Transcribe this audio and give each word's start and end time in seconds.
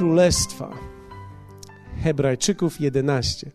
królestwa. 0.00 0.78
Hebrajczyków 2.02 2.80
11, 2.80 3.50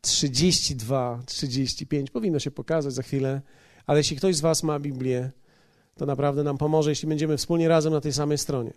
32, 0.00 1.22
35. 1.26 2.10
Powinno 2.10 2.38
się 2.38 2.50
pokazać 2.50 2.94
za 2.94 3.02
chwilę, 3.02 3.40
ale 3.86 4.00
jeśli 4.00 4.16
ktoś 4.16 4.36
z 4.36 4.40
Was 4.40 4.62
ma 4.62 4.78
Biblię, 4.78 5.30
to 5.96 6.06
naprawdę 6.06 6.42
nam 6.42 6.58
pomoże, 6.58 6.90
jeśli 6.90 7.08
będziemy 7.08 7.36
wspólnie 7.36 7.68
razem 7.68 7.92
na 7.92 8.00
tej 8.00 8.12
samej 8.12 8.38
stronie. 8.38 8.72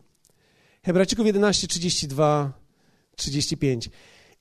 Hebrajczyków 0.83 1.25
11, 1.25 1.67
32, 1.67 2.53
35. 3.15 3.89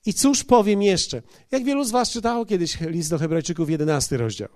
I 0.06 0.14
cóż 0.14 0.44
powiem 0.44 0.82
jeszcze? 0.82 1.22
Jak 1.50 1.64
wielu 1.64 1.84
z 1.84 1.90
Was 1.90 2.10
czytało 2.10 2.46
kiedyś 2.46 2.80
list 2.80 3.10
do 3.10 3.18
Hebrajczyków, 3.18 3.70
11 3.70 4.16
rozdział? 4.16 4.48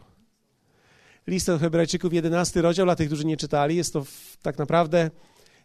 List 1.26 1.46
do 1.46 1.58
Hebrajczyków, 1.58 2.12
11 2.12 2.62
rozdział, 2.62 2.86
dla 2.86 2.96
tych, 2.96 3.06
którzy 3.06 3.24
nie 3.24 3.36
czytali, 3.36 3.76
jest 3.76 3.92
to 3.92 4.04
tak 4.42 4.58
naprawdę 4.58 5.10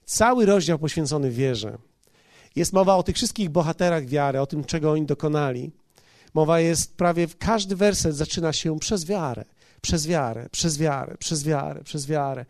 cały 0.06 0.46
rozdział 0.46 0.80
poświęcony 0.80 1.32
wierze. 1.32 1.78
Jest 2.56 2.74
mowa 2.74 2.96
o 2.96 3.04
tych 3.04 3.16
wszystkich 3.16 3.50
bohaterach 3.50 4.06
wiary, 4.06 4.42
o 4.42 4.46
tym, 4.46 4.64
czego 4.64 4.92
oni 4.92 5.06
dokonali. 5.06 5.72
Mowa 6.34 6.60
jest 6.60 6.98
prawie, 6.98 7.28
każdy 7.40 7.76
werset 7.76 8.16
zaczyna 8.16 8.54
się 8.54 8.80
przez 8.80 9.06
wiarę, 9.06 9.46
przez 9.82 10.08
wiarę, 10.08 10.50
przez 10.52 10.78
wiarę, 10.78 11.16
przez 11.20 11.44
wiarę, 11.44 11.84
przez 11.84 12.08
wiarę. 12.08 12.46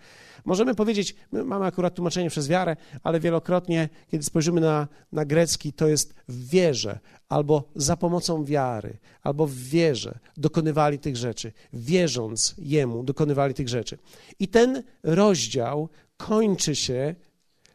Możemy 0.45 0.75
powiedzieć, 0.75 1.15
my 1.31 1.43
mamy 1.43 1.65
akurat 1.65 1.95
tłumaczenie 1.95 2.29
przez 2.29 2.47
wiarę, 2.47 2.75
ale 3.03 3.19
wielokrotnie, 3.19 3.89
kiedy 4.11 4.23
spojrzymy 4.23 4.61
na, 4.61 4.87
na 5.11 5.25
grecki, 5.25 5.73
to 5.73 5.87
jest 5.87 6.13
w 6.27 6.49
wierze, 6.49 6.99
albo 7.29 7.63
za 7.75 7.97
pomocą 7.97 8.45
wiary, 8.45 8.97
albo 9.23 9.47
w 9.47 9.55
wierze 9.55 10.19
dokonywali 10.37 10.99
tych 10.99 11.17
rzeczy. 11.17 11.51
Wierząc 11.73 12.55
Jemu, 12.57 13.03
dokonywali 13.03 13.53
tych 13.53 13.69
rzeczy. 13.69 13.97
I 14.39 14.47
ten 14.47 14.83
rozdział 15.03 15.89
kończy 16.17 16.75
się 16.75 17.15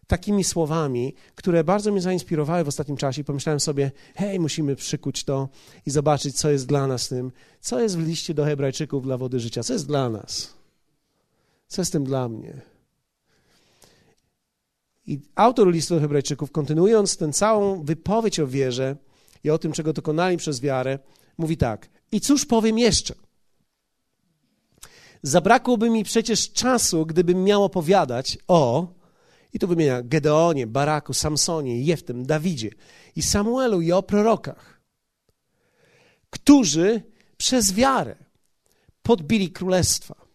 takimi 0.08 0.44
słowami, 0.44 1.14
które 1.34 1.64
bardzo 1.64 1.92
mnie 1.92 2.00
zainspirowały 2.00 2.64
w 2.64 2.68
ostatnim 2.68 2.96
czasie 2.96 3.24
pomyślałem 3.24 3.60
sobie, 3.60 3.90
hej, 4.14 4.40
musimy 4.40 4.76
przykuć 4.76 5.24
to 5.24 5.48
i 5.86 5.90
zobaczyć, 5.90 6.36
co 6.36 6.50
jest 6.50 6.66
dla 6.66 6.86
nas 6.86 7.08
tym, 7.08 7.32
co 7.60 7.80
jest 7.80 7.98
w 7.98 8.06
liście 8.06 8.34
do 8.34 8.44
hebrajczyków 8.44 9.02
dla 9.02 9.16
wody 9.18 9.40
życia, 9.40 9.62
co 9.62 9.72
jest 9.72 9.86
dla 9.86 10.10
nas, 10.10 10.54
co 11.68 11.82
jest 11.82 11.92
tym 11.92 12.04
dla 12.04 12.28
mnie. 12.28 12.60
I 15.06 15.20
autor 15.34 15.72
listu 15.72 15.94
do 15.94 16.00
hebrajczyków, 16.00 16.50
kontynuując 16.50 17.16
tę 17.16 17.32
całą 17.32 17.84
wypowiedź 17.84 18.40
o 18.40 18.46
wierze 18.46 18.96
i 19.44 19.50
o 19.50 19.58
tym, 19.58 19.72
czego 19.72 19.92
dokonali 19.92 20.36
przez 20.36 20.60
wiarę, 20.60 20.98
mówi 21.38 21.56
tak, 21.56 21.88
i 22.12 22.20
cóż 22.20 22.46
powiem 22.46 22.78
jeszcze? 22.78 23.14
Zabrakłoby 25.22 25.90
mi 25.90 26.04
przecież 26.04 26.52
czasu, 26.52 27.06
gdybym 27.06 27.44
miał 27.44 27.64
opowiadać 27.64 28.38
o 28.48 28.97
i 29.52 29.58
tu 29.58 29.68
wymienia 29.68 30.02
Gedeonie, 30.02 30.66
Baraku, 30.66 31.14
Samsonie, 31.14 31.82
Jeftem, 31.82 32.26
Dawidzie 32.26 32.70
i 33.16 33.22
Samuelu 33.22 33.80
i 33.80 33.92
o 33.92 34.02
prorokach, 34.02 34.80
którzy 36.30 37.02
przez 37.36 37.72
wiarę 37.72 38.16
podbili 39.02 39.52
królestwa, 39.52 40.28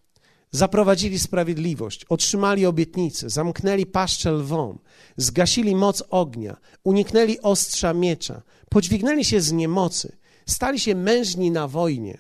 zaprowadzili 0.52 1.20
sprawiedliwość, 1.20 2.06
otrzymali 2.06 2.66
obietnice, 2.66 3.30
zamknęli 3.30 3.86
paszczę 3.86 4.32
lwom, 4.32 4.80
zgasili 5.18 5.76
moc 5.76 6.04
ognia, 6.10 6.58
uniknęli 6.84 7.40
ostrza 7.42 7.94
miecza, 7.94 8.42
podźwignęli 8.70 9.26
się 9.26 9.42
z 9.42 9.52
niemocy, 9.52 10.18
stali 10.46 10.80
się 10.80 10.96
mężni 10.96 11.52
na 11.52 11.68
wojnie, 11.68 12.18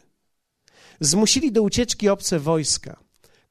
zmusili 0.99 1.52
do 1.52 1.61
ucieczki 1.61 2.09
obce 2.09 2.39
wojska, 2.39 3.03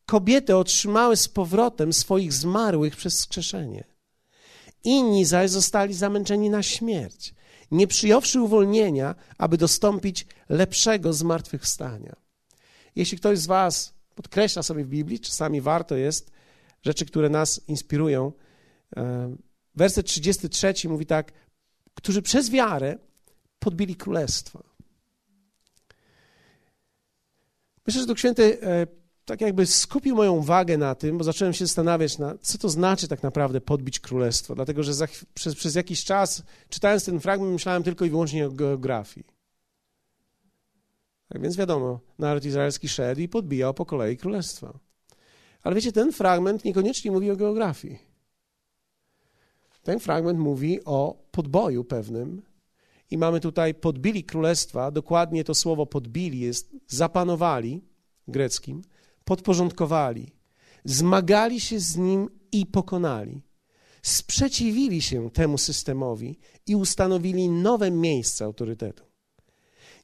kobiety 0.06 0.56
otrzymały 0.56 1.17
z 1.17 1.28
powrotem 1.28 1.92
swoich 1.92 2.33
zmarłych 2.33 2.96
przez 2.96 3.18
skrzeszenie. 3.18 3.85
Inni 4.85 5.24
zaś 5.24 5.51
zostali 5.51 5.95
zamęczeni 5.95 6.51
na 6.51 6.63
śmierć, 6.63 7.35
nie 7.70 7.86
przyjąwszy 7.86 8.41
uwolnienia, 8.41 9.14
aby 9.39 9.57
dostąpić 9.57 10.27
lepszego 10.48 11.12
zmartwychwstania. 11.12 12.17
Jeśli 12.96 13.18
ktoś 13.18 13.39
z 13.39 13.46
Was 13.46 13.95
podkreśla 14.14 14.62
sobie 14.62 14.85
w 14.85 14.89
Biblii, 14.89 15.20
czasami 15.20 15.61
warto 15.61 15.96
jest 15.96 16.30
rzeczy, 16.83 17.07
które 17.07 17.29
nas 17.29 17.61
inspirują. 17.68 18.33
E, 18.96 19.36
werset 19.74 20.07
33 20.07 20.89
mówi 20.89 21.07
tak, 21.07 21.33
którzy 21.95 22.23
przez 22.23 22.51
wiarę 22.51 22.98
podbili 23.58 23.96
królestwa. 23.96 24.62
Myślę, 27.86 28.01
że 28.01 28.07
Duch 28.07 28.18
Święty 28.18 28.62
e, 28.62 28.86
tak 29.25 29.41
jakby 29.41 29.67
skupił 29.67 30.17
moją 30.17 30.33
uwagę 30.33 30.79
na 30.79 30.95
tym, 30.95 31.19
bo 31.19 31.25
zacząłem 31.25 31.55
się 31.55 31.67
zastanawiać, 31.67 32.19
na, 32.19 32.35
co 32.41 32.59
to 32.59 32.69
znaczy 32.69 33.09
tak 33.09 33.23
naprawdę 33.23 33.61
podbić 33.61 34.01
królestwo. 34.01 34.55
Dlatego, 34.55 34.83
że 34.83 34.95
za, 34.95 35.07
przez, 35.35 35.55
przez 35.55 35.75
jakiś 35.75 36.05
czas, 36.05 36.43
czytając 36.69 37.05
ten 37.05 37.21
fragment, 37.21 37.53
myślałem 37.53 37.83
tylko 37.83 38.05
i 38.05 38.11
wyłącznie 38.11 38.47
o 38.47 38.51
geografii. 38.51 39.27
Tak 41.29 41.43
więc 41.43 41.57
wiadomo, 41.57 42.01
naród 42.19 42.45
izraelski 42.45 42.89
szedł 42.89 43.21
i 43.21 43.29
podbijał 43.29 43.75
po 43.75 43.87
kolei 43.87 44.17
królestwa. 44.17 44.79
Ale 45.63 45.75
wiecie, 45.75 45.93
ten 45.93 46.13
fragment 46.13 46.65
niekoniecznie 46.65 47.11
mówi 47.11 47.31
o 47.31 47.37
geografii. 47.37 47.99
Ten 49.83 50.01
fragment 50.01 50.39
mówi 50.39 50.85
o 50.85 51.23
podboju 51.31 51.85
pewnym. 51.85 52.43
I 53.11 53.19
mamy 53.19 53.41
tutaj 53.41 53.75
podbili 53.75 54.25
królestwa, 54.25 54.91
dokładnie 54.91 55.45
to 55.45 55.55
słowo 55.55 55.87
podbili 55.87 56.41
jest 56.41 56.71
zapanowali 56.87 57.85
greckim, 58.29 58.83
podporządkowali, 59.25 60.33
zmagali 60.85 61.61
się 61.61 61.81
z 61.81 61.97
nim 61.97 62.31
i 62.53 62.67
pokonali. 62.67 63.43
Sprzeciwili 64.03 65.03
się 65.03 65.31
temu 65.31 65.59
systemowi 65.59 66.39
i 66.67 66.77
ustanowili 66.77 67.49
nowe 67.49 67.91
miejsce 67.91 68.45
autorytetu. 68.45 69.05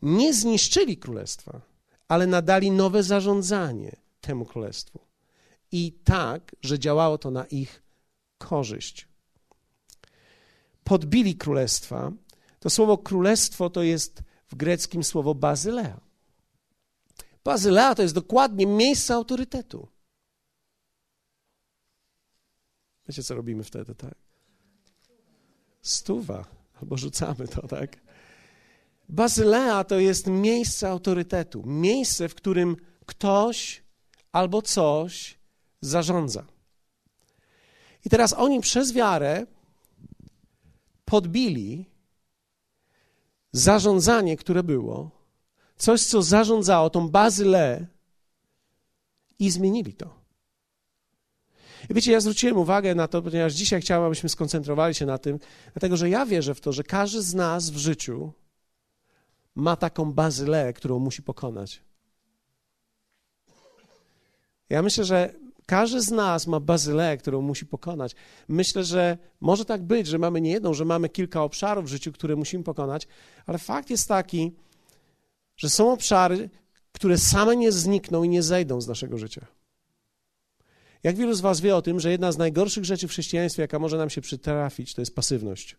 Nie 0.03 0.35
zniszczyli 0.35 0.97
królestwa, 0.97 1.61
ale 2.09 2.27
nadali 2.27 2.71
nowe 2.71 3.03
zarządzanie 3.03 3.97
temu 4.21 4.45
królestwu. 4.45 5.01
I 5.73 5.93
tak, 5.93 6.57
że 6.63 6.79
działało 6.79 7.19
to 7.19 7.31
na 7.31 7.45
ich 7.45 7.83
korzyść. 8.39 9.09
Podbili 10.85 11.37
królestwa. 11.37 12.13
To 12.61 12.71
słowo 12.71 12.99
królestwo 12.99 13.71
to 13.71 13.83
jest 13.83 14.23
w 14.49 14.55
greckim 14.55 15.05
słowo 15.05 15.35
bazylea. 15.35 16.08
Bazylea 17.49 17.95
to 17.95 18.03
jest 18.03 18.15
dokładnie 18.15 18.67
miejsce 18.67 19.15
autorytetu. 19.15 19.89
Wiecie, 23.09 23.23
co 23.23 23.35
robimy 23.35 23.65
wtedy, 23.65 23.95
tak? 23.95 24.15
Stuwa, 25.83 26.45
albo 26.81 26.97
rzucamy 26.97 27.49
to, 27.49 27.69
tak? 27.69 27.97
Bazylea 29.09 29.85
to 29.85 29.99
jest 29.99 30.27
miejsce 30.27 30.89
autorytetu, 30.89 31.63
miejsce, 31.67 32.29
w 32.29 32.35
którym 32.35 32.77
ktoś 33.07 33.83
albo 34.33 34.63
coś 34.63 35.39
zarządza. 35.81 36.45
I 38.05 38.11
teraz 38.11 38.33
oni 38.33 38.61
przez 38.61 38.93
wiarę 38.93 39.47
podbili 41.05 41.91
zarządzanie, 43.53 44.37
które 44.37 44.63
było, 44.63 45.18
coś, 45.79 46.03
co 46.03 46.23
zarządzało 46.23 46.91
tą 46.91 47.09
bazylę 47.09 47.87
i 49.39 49.51
zmienili 49.51 49.95
to. 49.95 50.19
I 51.91 51.95
wiecie, 51.95 52.13
ja 52.13 52.21
zwróciłem 52.21 52.57
uwagę 52.57 52.95
na 52.95 53.09
to, 53.09 53.23
ponieważ 53.23 53.55
dzisiaj 53.55 53.81
chciałem, 53.81 54.05
abyśmy 54.05 54.29
skoncentrowali 54.29 54.95
się 54.95 55.07
na 55.07 55.19
tym, 55.19 55.39
dlatego 55.73 55.97
że 55.97 56.11
ja 56.11 56.27
wierzę 56.27 56.55
w 56.55 56.61
to, 56.61 56.73
że 56.73 56.85
każdy 56.85 57.23
z 57.23 57.35
nas 57.35 57.71
w 57.71 57.77
życiu 57.77 58.33
ma 59.55 59.77
taką 59.77 60.13
bazylę, 60.13 60.73
którą 60.73 60.99
musi 60.99 61.23
pokonać. 61.23 61.83
Ja 64.69 64.83
myślę, 64.83 65.05
że 65.05 65.35
każdy 65.67 66.01
z 66.01 66.11
nas 66.11 66.47
ma 66.47 66.61
bazylę, 66.61 67.17
którą 67.17 67.41
musi 67.41 67.67
pokonać. 67.67 68.15
Myślę, 68.49 68.85
że 68.85 69.19
może 69.41 69.65
tak 69.65 69.83
być, 69.83 70.07
że 70.07 70.19
mamy 70.19 70.41
nie 70.41 70.51
jedną, 70.51 70.75
że 70.75 70.85
mamy 70.85 71.09
kilka 71.09 71.43
obszarów 71.43 71.85
w 71.85 71.89
życiu, 71.89 72.13
które 72.13 72.37
musimy 72.37 72.65
pokonać, 72.65 73.09
ale 73.47 73.59
fakt 73.59 73.91
jest 73.91 74.09
taki, 74.09 74.53
że 75.59 75.71
są 75.71 75.93
obszary, 75.93 76.51
które 76.93 77.19
same 77.19 77.57
nie 77.57 77.73
znikną 77.73 78.23
i 78.23 78.29
nie 78.29 78.43
zejdą 78.43 78.81
z 78.81 78.89
naszego 78.89 79.19
życia. 79.19 79.47
Jak 81.03 81.17
wielu 81.17 81.35
z 81.35 81.41
Was 81.41 81.61
wie 81.61 81.77
o 81.77 81.83
tym, 81.83 82.01
że 82.01 82.11
jedna 82.11 82.33
z 82.33 82.39
najgorszych 82.39 82.85
rzeczy 82.85 83.09
w 83.09 83.11
chrześcijaństwie, 83.11 83.63
jaka 83.63 83.79
może 83.79 83.99
nam 83.99 84.11
się 84.11 84.21
przytrafić, 84.21 84.95
to 84.95 85.03
jest 85.03 85.15
pasywność. 85.15 85.77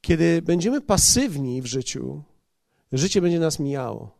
Kiedy 0.00 0.42
będziemy 0.42 0.80
pasywni 0.80 1.62
w 1.62 1.66
życiu, 1.66 2.22
życie 2.92 3.20
będzie 3.20 3.40
nas 3.40 3.58
mijało. 3.58 4.18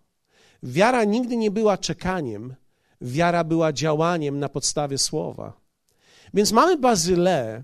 Wiara 0.62 1.04
nigdy 1.04 1.36
nie 1.36 1.50
była 1.50 1.78
czekaniem, 1.78 2.54
wiara 3.00 3.44
była 3.44 3.72
działaniem 3.72 4.38
na 4.38 4.48
podstawie 4.48 4.98
słowa. 4.98 5.60
Więc 6.34 6.52
mamy 6.52 6.76
bazylę, 6.76 7.62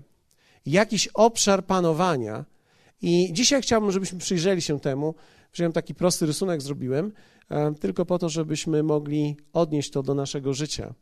jakiś 0.65 1.07
obszar 1.07 1.65
panowania, 1.65 2.45
i 3.01 3.33
dzisiaj 3.33 3.61
chciałbym, 3.61 3.91
żebyśmy 3.91 4.19
przyjrzeli 4.19 4.61
się 4.61 4.79
temu, 4.79 5.15
Wziąłem 5.55 5.71
taki 5.71 5.95
prosty 5.95 6.25
rysunek, 6.25 6.61
zrobiłem, 6.61 7.11
e, 7.49 7.73
tylko 7.73 8.05
po 8.05 8.19
to, 8.19 8.29
żebyśmy 8.29 8.83
mogli 8.83 9.37
odnieść 9.53 9.91
to 9.91 10.03
do 10.03 10.13
naszego 10.13 10.53
życia. 10.53 10.93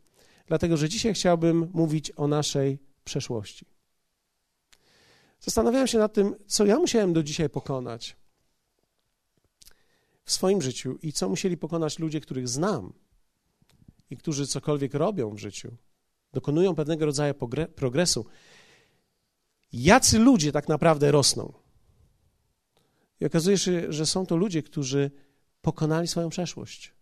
Dlatego, 0.46 0.76
że 0.76 0.88
dzisiaj 0.88 1.14
chciałbym 1.14 1.70
mówić 1.72 2.12
o 2.16 2.28
naszej 2.28 2.78
przeszłości. 3.04 3.66
Zastanawiałem 5.40 5.86
się 5.86 5.98
nad 5.98 6.12
tym, 6.12 6.34
co 6.46 6.66
ja 6.66 6.78
musiałem 6.78 7.12
do 7.12 7.22
dzisiaj 7.22 7.50
pokonać 7.50 8.16
w 10.24 10.32
swoim 10.32 10.62
życiu 10.62 10.98
i 11.02 11.12
co 11.12 11.28
musieli 11.28 11.56
pokonać 11.56 11.98
ludzie, 11.98 12.20
których 12.20 12.48
znam 12.48 12.92
i 14.10 14.16
którzy 14.16 14.46
cokolwiek 14.46 14.94
robią 14.94 15.30
w 15.30 15.38
życiu, 15.38 15.76
dokonują 16.32 16.74
pewnego 16.74 17.06
rodzaju 17.06 17.34
progresu. 17.74 18.26
Jacy 19.72 20.18
ludzie 20.18 20.52
tak 20.52 20.68
naprawdę 20.68 21.12
rosną? 21.12 21.63
I 23.20 23.26
okazuje 23.26 23.58
się, 23.58 23.92
że 23.92 24.06
są 24.06 24.26
to 24.26 24.36
ludzie, 24.36 24.62
którzy 24.62 25.10
pokonali 25.62 26.08
swoją 26.08 26.28
przeszłość, 26.28 26.92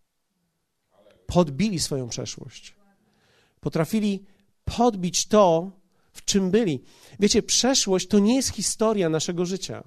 podbili 1.27 1.79
swoją 1.79 2.09
przeszłość, 2.09 2.75
potrafili 3.61 4.25
podbić 4.65 5.27
to, 5.27 5.71
w 6.13 6.25
czym 6.25 6.51
byli. 6.51 6.83
Wiecie, 7.21 7.43
przeszłość 7.43 8.09
to 8.09 8.19
nie 8.19 8.37
jest 8.37 8.49
historia 8.49 9.09
naszego 9.09 9.47
życia. 9.47 9.85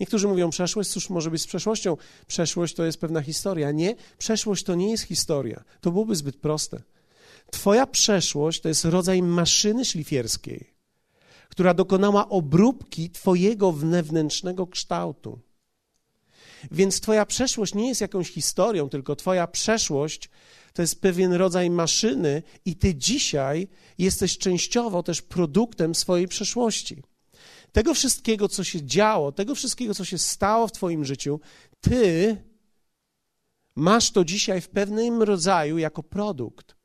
Niektórzy 0.00 0.28
mówią, 0.28 0.50
przeszłość, 0.50 0.90
cóż 0.90 1.10
może 1.10 1.30
być 1.30 1.42
z 1.42 1.46
przeszłością? 1.46 1.96
Przeszłość 2.26 2.74
to 2.74 2.84
jest 2.84 3.00
pewna 3.00 3.22
historia. 3.22 3.72
Nie, 3.72 3.96
przeszłość 4.18 4.64
to 4.64 4.74
nie 4.74 4.90
jest 4.90 5.04
historia. 5.04 5.64
To 5.80 5.90
byłoby 5.90 6.16
zbyt 6.16 6.36
proste. 6.36 6.82
Twoja 7.50 7.86
przeszłość 7.86 8.60
to 8.60 8.68
jest 8.68 8.84
rodzaj 8.84 9.22
maszyny 9.22 9.84
szlifierskiej, 9.84 10.69
która 11.50 11.74
dokonała 11.74 12.28
obróbki 12.28 13.10
Twojego 13.10 13.72
wewnętrznego 13.72 14.66
kształtu. 14.66 15.38
Więc 16.70 17.00
Twoja 17.00 17.26
przeszłość 17.26 17.74
nie 17.74 17.88
jest 17.88 18.00
jakąś 18.00 18.30
historią, 18.30 18.88
tylko 18.88 19.16
Twoja 19.16 19.46
przeszłość 19.46 20.30
to 20.72 20.82
jest 20.82 21.00
pewien 21.00 21.32
rodzaj 21.32 21.70
maszyny, 21.70 22.42
i 22.64 22.76
Ty 22.76 22.94
dzisiaj 22.94 23.68
jesteś 23.98 24.38
częściowo 24.38 25.02
też 25.02 25.22
produktem 25.22 25.94
swojej 25.94 26.28
przeszłości. 26.28 27.02
Tego 27.72 27.94
wszystkiego, 27.94 28.48
co 28.48 28.64
się 28.64 28.86
działo, 28.86 29.32
tego 29.32 29.54
wszystkiego, 29.54 29.94
co 29.94 30.04
się 30.04 30.18
stało 30.18 30.68
w 30.68 30.72
Twoim 30.72 31.04
życiu, 31.04 31.40
Ty 31.80 32.36
masz 33.76 34.10
to 34.10 34.24
dzisiaj 34.24 34.60
w 34.60 34.68
pewnym 34.68 35.22
rodzaju 35.22 35.78
jako 35.78 36.02
produkt. 36.02 36.79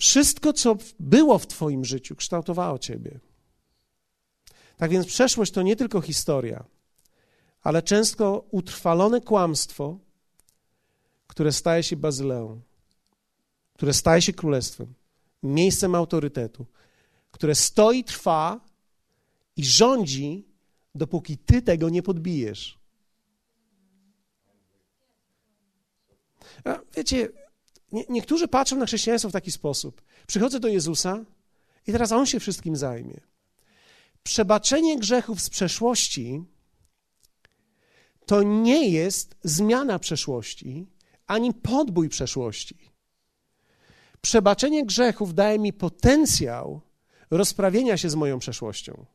Wszystko, 0.00 0.52
co 0.52 0.76
było 1.00 1.38
w 1.38 1.46
Twoim 1.46 1.84
życiu, 1.84 2.16
kształtowało 2.16 2.78
Ciebie. 2.78 3.20
Tak 4.76 4.90
więc 4.90 5.06
przeszłość 5.06 5.52
to 5.52 5.62
nie 5.62 5.76
tylko 5.76 6.00
historia, 6.00 6.64
ale 7.62 7.82
często 7.82 8.44
utrwalone 8.50 9.20
kłamstwo, 9.20 9.98
które 11.26 11.52
staje 11.52 11.82
się 11.82 11.96
bazyleą, 11.96 12.60
które 13.74 13.92
staje 13.94 14.22
się 14.22 14.32
królestwem, 14.32 14.94
miejscem 15.42 15.94
autorytetu, 15.94 16.66
które 17.30 17.54
stoi, 17.54 18.04
trwa 18.04 18.60
i 19.56 19.64
rządzi, 19.64 20.44
dopóki 20.94 21.38
ty 21.38 21.62
tego 21.62 21.88
nie 21.88 22.02
podbijesz. 22.02 22.78
A 26.64 26.78
wiecie, 26.96 27.28
nie, 27.92 28.04
niektórzy 28.08 28.48
patrzą 28.48 28.76
na 28.76 28.86
chrześcijaństwo 28.86 29.28
w 29.28 29.32
taki 29.32 29.52
sposób. 29.52 30.02
Przychodzę 30.26 30.60
do 30.60 30.68
Jezusa 30.68 31.24
i 31.86 31.92
teraz 31.92 32.12
On 32.12 32.26
się 32.26 32.40
wszystkim 32.40 32.76
zajmie. 32.76 33.20
Przebaczenie 34.22 34.98
grzechów 34.98 35.40
z 35.40 35.50
przeszłości 35.50 36.44
to 38.26 38.42
nie 38.42 38.88
jest 38.88 39.36
zmiana 39.42 39.98
przeszłości, 39.98 40.86
ani 41.26 41.54
podbój 41.54 42.08
przeszłości. 42.08 42.78
Przebaczenie 44.20 44.86
grzechów 44.86 45.34
daje 45.34 45.58
mi 45.58 45.72
potencjał 45.72 46.80
rozprawienia 47.30 47.96
się 47.96 48.10
z 48.10 48.14
moją 48.14 48.38
przeszłością, 48.38 49.06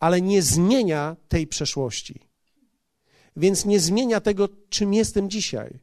ale 0.00 0.20
nie 0.20 0.42
zmienia 0.42 1.16
tej 1.28 1.46
przeszłości. 1.46 2.20
Więc 3.36 3.64
nie 3.64 3.80
zmienia 3.80 4.20
tego, 4.20 4.48
czym 4.68 4.94
jestem 4.94 5.30
dzisiaj. 5.30 5.78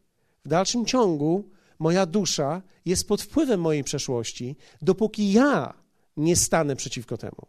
W 0.46 0.50
dalszym 0.50 0.86
ciągu 0.86 1.50
moja 1.80 2.06
dusza 2.06 2.62
jest 2.86 3.08
pod 3.08 3.22
wpływem 3.22 3.62
mojej 3.62 3.84
przeszłości, 3.84 4.56
dopóki 4.82 5.32
ja 5.32 5.74
nie 6.18 6.36
stanę 6.36 6.76
przeciwko 6.76 7.18
temu. 7.18 7.48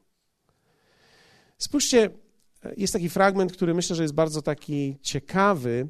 Spójrzcie, 1.58 2.10
jest 2.76 2.92
taki 2.92 3.08
fragment, 3.08 3.52
który 3.52 3.74
myślę, 3.74 3.96
że 3.96 4.02
jest 4.02 4.14
bardzo 4.14 4.42
taki 4.42 4.96
ciekawy. 5.02 5.88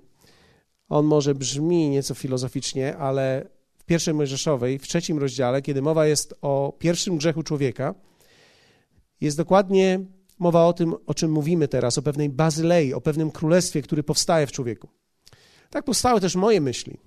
On 0.88 1.06
może 1.06 1.34
brzmi 1.34 1.88
nieco 1.88 2.14
filozoficznie, 2.14 2.96
ale 2.96 3.48
w 3.78 3.84
pierwszej 3.84 4.14
Mojżeszowej, 4.14 4.78
w 4.78 4.86
trzecim 4.86 5.18
rozdziale, 5.18 5.62
kiedy 5.62 5.82
mowa 5.82 6.06
jest 6.06 6.34
o 6.42 6.76
pierwszym 6.78 7.16
grzechu 7.16 7.42
człowieka, 7.42 7.94
jest 9.20 9.36
dokładnie 9.36 10.00
mowa 10.38 10.66
o 10.66 10.72
tym, 10.72 10.94
o 11.06 11.14
czym 11.14 11.32
mówimy 11.32 11.68
teraz, 11.68 11.98
o 11.98 12.02
pewnej 12.02 12.30
bazylei, 12.30 12.94
o 12.94 13.00
pewnym 13.00 13.30
królestwie, 13.30 13.82
który 13.82 14.02
powstaje 14.02 14.46
w 14.46 14.52
człowieku. 14.52 14.88
Tak 15.70 15.84
powstały 15.84 16.20
też 16.20 16.34
moje 16.34 16.60
myśli 16.60 16.98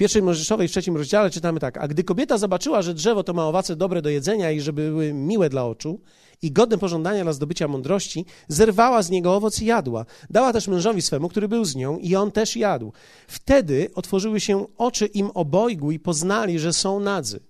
pierwszej 0.00 0.22
Mojżeszowej, 0.22 0.68
w 0.68 0.70
trzecim 0.70 0.96
rozdziale 0.96 1.30
czytamy 1.30 1.60
tak. 1.60 1.78
A 1.78 1.88
gdy 1.88 2.04
kobieta 2.04 2.38
zobaczyła, 2.38 2.82
że 2.82 2.94
drzewo 2.94 3.24
to 3.24 3.34
ma 3.34 3.46
owoce 3.46 3.76
dobre 3.76 4.02
do 4.02 4.08
jedzenia 4.08 4.50
i 4.50 4.60
żeby 4.60 4.90
były 4.90 5.12
miłe 5.12 5.48
dla 5.48 5.64
oczu 5.64 6.00
i 6.42 6.52
godne 6.52 6.78
pożądania 6.78 7.22
dla 7.24 7.32
zdobycia 7.32 7.68
mądrości, 7.68 8.26
zerwała 8.48 9.02
z 9.02 9.10
niego 9.10 9.36
owoc 9.36 9.62
i 9.62 9.66
jadła. 9.66 10.06
Dała 10.30 10.52
też 10.52 10.68
mężowi 10.68 11.02
swemu, 11.02 11.28
który 11.28 11.48
był 11.48 11.64
z 11.64 11.76
nią 11.76 11.98
i 11.98 12.16
on 12.16 12.32
też 12.32 12.56
jadł. 12.56 12.92
Wtedy 13.28 13.90
otworzyły 13.94 14.40
się 14.40 14.66
oczy 14.76 15.06
im 15.06 15.30
obojgu 15.34 15.90
i 15.90 15.98
poznali, 15.98 16.58
że 16.58 16.72
są 16.72 17.00
nadzy. 17.00 17.40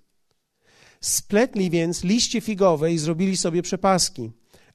Spletli 1.01 1.71
więc 1.71 2.05
liście 2.05 2.41
figowe 2.41 2.93
i 2.93 2.99
zrobili 2.99 3.37
sobie 3.37 3.63
przepaski. 3.63 4.31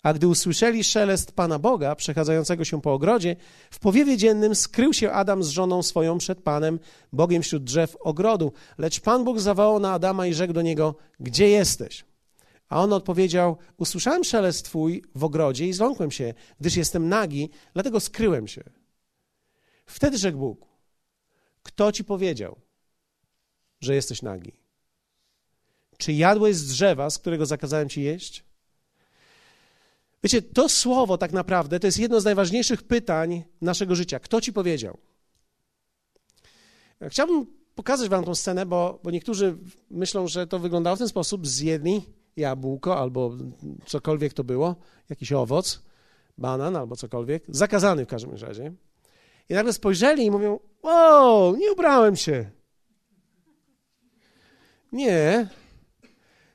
A 0.06 0.14
gdy 0.14 0.28
usłyszeli 0.28 0.84
szelest 0.84 1.32
Pana 1.32 1.60
Boga 1.60 1.96
przechadzającego 1.96 2.66
się 2.66 2.82
po 2.82 2.94
ogrodzie, 2.94 3.36
w 3.72 3.80
powiewie 3.80 4.18
dziennym 4.18 4.56
skrył 4.56 4.94
się 4.94 5.12
Adam 5.12 5.44
z 5.44 5.50
żoną 5.50 5.84
swoją 5.84 6.18
przed 6.18 6.42
Panem, 6.42 6.80
Bogiem 7.14 7.42
wśród 7.42 7.64
drzew 7.64 7.98
ogrodu. 8.00 8.52
Lecz 8.78 9.00
Pan 9.00 9.24
Bóg 9.24 9.40
zawołał 9.40 9.80
na 9.80 9.94
Adama 9.94 10.28
i 10.28 10.34
rzekł 10.34 10.54
do 10.54 10.62
niego, 10.62 10.96
gdzie 11.20 11.50
jesteś? 11.50 12.06
A 12.70 12.82
on 12.82 12.94
odpowiedział, 12.94 13.58
usłyszałem 13.78 14.24
szelest 14.24 14.66
Twój 14.66 15.04
w 15.16 15.24
ogrodzie 15.24 15.68
i 15.68 15.74
zląkłem 15.74 16.12
się, 16.12 16.34
gdyż 16.60 16.76
jestem 16.76 17.10
nagi, 17.10 17.50
dlatego 17.74 18.00
skryłem 18.00 18.48
się. 18.48 18.64
Wtedy 19.86 20.18
rzekł 20.18 20.38
Bóg, 20.38 20.66
kto 21.64 21.92
Ci 21.92 22.04
powiedział, 22.04 22.56
że 23.82 23.96
jesteś 23.96 24.22
nagi? 24.22 24.54
Czy 25.98 26.14
jadłeś 26.14 26.56
z 26.56 26.68
drzewa, 26.68 27.10
z 27.10 27.18
którego 27.18 27.46
zakazałem 27.46 27.90
Ci 27.90 28.02
jeść? 28.02 28.45
Wiecie, 30.26 30.42
to 30.42 30.70
słowo 30.70 31.18
tak 31.18 31.32
naprawdę 31.34 31.80
to 31.80 31.88
jest 31.88 32.00
jedno 32.00 32.22
z 32.22 32.26
najważniejszych 32.26 32.84
pytań 32.84 33.44
naszego 33.62 33.96
życia. 33.96 34.20
Kto 34.20 34.42
ci 34.42 34.54
powiedział? 34.54 34.98
Chciałbym 37.10 37.46
pokazać 37.76 38.10
wam 38.10 38.24
tą 38.24 38.36
scenę, 38.36 38.66
bo, 38.66 39.00
bo 39.04 39.12
niektórzy 39.12 39.58
myślą, 39.90 40.28
że 40.28 40.48
to 40.48 40.60
wyglądało 40.60 40.96
w 40.96 41.00
ten 41.00 41.08
sposób. 41.08 41.48
Zjedli 41.48 42.02
jabłko 42.38 42.98
albo 42.98 43.38
cokolwiek 43.86 44.34
to 44.34 44.44
było, 44.44 44.76
jakiś 45.10 45.32
owoc, 45.32 45.82
banan 46.38 46.76
albo 46.76 46.96
cokolwiek, 46.96 47.44
zakazany 47.48 48.06
w 48.06 48.08
każdym 48.08 48.36
razie. 48.36 48.74
I 49.50 49.54
nagle 49.54 49.74
spojrzeli 49.74 50.26
i 50.26 50.32
mówią, 50.32 50.60
wow, 50.84 51.56
nie 51.56 51.72
ubrałem 51.72 52.16
się. 52.16 52.52
Nie. 54.92 55.48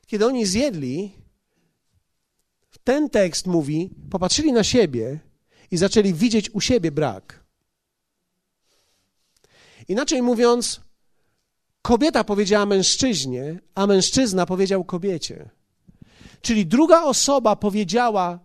Kiedy 0.07 0.27
oni 0.27 0.47
zjedli, 0.47 1.20
ten 2.91 3.11
tekst 3.11 3.47
mówi, 3.47 3.91
popatrzyli 4.11 4.53
na 4.53 4.65
siebie 4.65 5.19
i 5.71 5.77
zaczęli 5.77 6.15
widzieć 6.15 6.51
u 6.51 6.61
siebie 6.61 6.93
brak. 6.93 7.45
Inaczej 9.89 10.23
mówiąc, 10.23 10.81
kobieta 11.83 12.25
powiedziała 12.25 12.67
mężczyźnie, 12.67 13.61
a 13.75 13.87
mężczyzna 13.87 14.47
powiedział 14.47 14.85
kobiecie. 14.85 15.51
Czyli 16.43 16.67
druga 16.67 17.03
osoba 17.03 17.57
powiedziała 17.57 18.39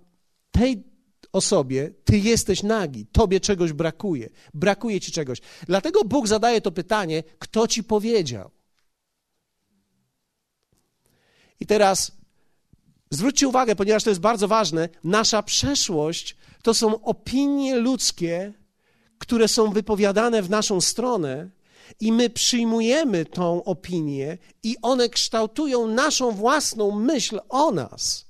tej 0.52 0.84
osobie: 1.32 1.92
Ty 2.04 2.18
jesteś 2.18 2.64
nagi, 2.64 3.06
tobie 3.06 3.40
czegoś 3.40 3.74
brakuje, 3.74 4.30
brakuje 4.54 5.00
ci 5.00 5.12
czegoś. 5.12 5.42
Dlatego 5.68 6.04
Bóg 6.04 6.28
zadaje 6.28 6.62
to 6.62 6.72
pytanie: 6.72 7.24
Kto 7.40 7.68
ci 7.68 7.84
powiedział? 7.84 8.52
I 11.60 11.66
teraz 11.66 12.12
Zwróćcie 13.16 13.48
uwagę, 13.48 13.76
ponieważ 13.76 14.04
to 14.04 14.10
jest 14.10 14.22
bardzo 14.22 14.48
ważne, 14.48 14.90
nasza 15.04 15.44
przeszłość 15.44 16.36
to 16.62 16.74
są 16.74 17.02
opinie 17.02 17.76
ludzkie, 17.76 18.54
które 19.18 19.48
są 19.48 19.72
wypowiadane 19.72 20.42
w 20.42 20.50
naszą 20.50 20.82
stronę, 20.82 21.50
i 22.00 22.12
my 22.12 22.30
przyjmujemy 22.30 23.26
tą 23.26 23.64
opinię, 23.64 24.38
i 24.64 24.76
one 24.82 25.10
kształtują 25.10 25.88
naszą 25.88 26.32
własną 26.32 26.92
myśl 26.92 27.40
o 27.50 27.72
nas. 27.72 28.26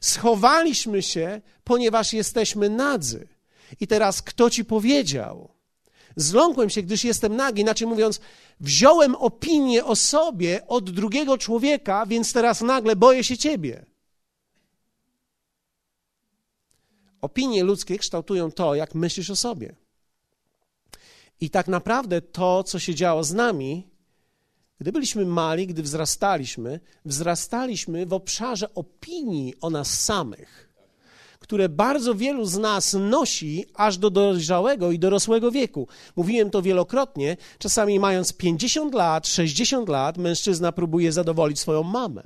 Schowaliśmy 0.00 1.02
się, 1.02 1.40
ponieważ 1.64 2.12
jesteśmy 2.12 2.70
nadzy. 2.70 3.28
I 3.80 3.86
teraz 3.86 4.22
kto 4.22 4.50
ci 4.50 4.64
powiedział, 4.64 5.52
Zląkłem 6.16 6.70
się, 6.70 6.82
gdyż 6.82 7.04
jestem 7.04 7.36
nagi. 7.36 7.60
Inaczej 7.60 7.88
mówiąc, 7.88 8.20
wziąłem 8.62 9.14
opinię 9.14 9.84
o 9.84 9.96
sobie 9.96 10.66
od 10.66 10.90
drugiego 10.90 11.38
człowieka, 11.38 12.06
więc 12.06 12.32
teraz 12.32 12.60
nagle 12.60 12.96
boję 12.96 13.24
się 13.24 13.38
ciebie. 13.38 13.86
Opinie 17.20 17.64
ludzkie 17.64 17.98
kształtują 17.98 18.52
to, 18.52 18.74
jak 18.74 18.94
myślisz 18.94 19.30
o 19.30 19.36
sobie. 19.36 19.76
I 21.40 21.50
tak 21.50 21.68
naprawdę 21.68 22.20
to, 22.20 22.64
co 22.64 22.78
się 22.78 22.94
działo 22.94 23.24
z 23.24 23.32
nami, 23.32 23.88
gdy 24.78 24.92
byliśmy 24.92 25.26
mali, 25.26 25.66
gdy 25.66 25.82
wzrastaliśmy, 25.82 26.80
wzrastaliśmy 27.04 28.06
w 28.06 28.12
obszarze 28.12 28.74
opinii 28.74 29.54
o 29.60 29.70
nas 29.70 30.00
samych, 30.00 30.71
które 31.42 31.68
bardzo 31.68 32.14
wielu 32.14 32.44
z 32.44 32.58
nas 32.58 32.96
nosi 33.00 33.64
aż 33.74 33.98
do 33.98 34.10
dojrzałego 34.10 34.90
i 34.90 34.98
dorosłego 34.98 35.50
wieku. 35.50 35.88
Mówiłem 36.16 36.50
to 36.50 36.62
wielokrotnie, 36.62 37.36
czasami 37.58 38.00
mając 38.00 38.32
50 38.32 38.94
lat, 38.94 39.28
60 39.28 39.88
lat, 39.88 40.18
mężczyzna 40.18 40.72
próbuje 40.72 41.12
zadowolić 41.12 41.60
swoją 41.60 41.82
mamę 41.82 42.22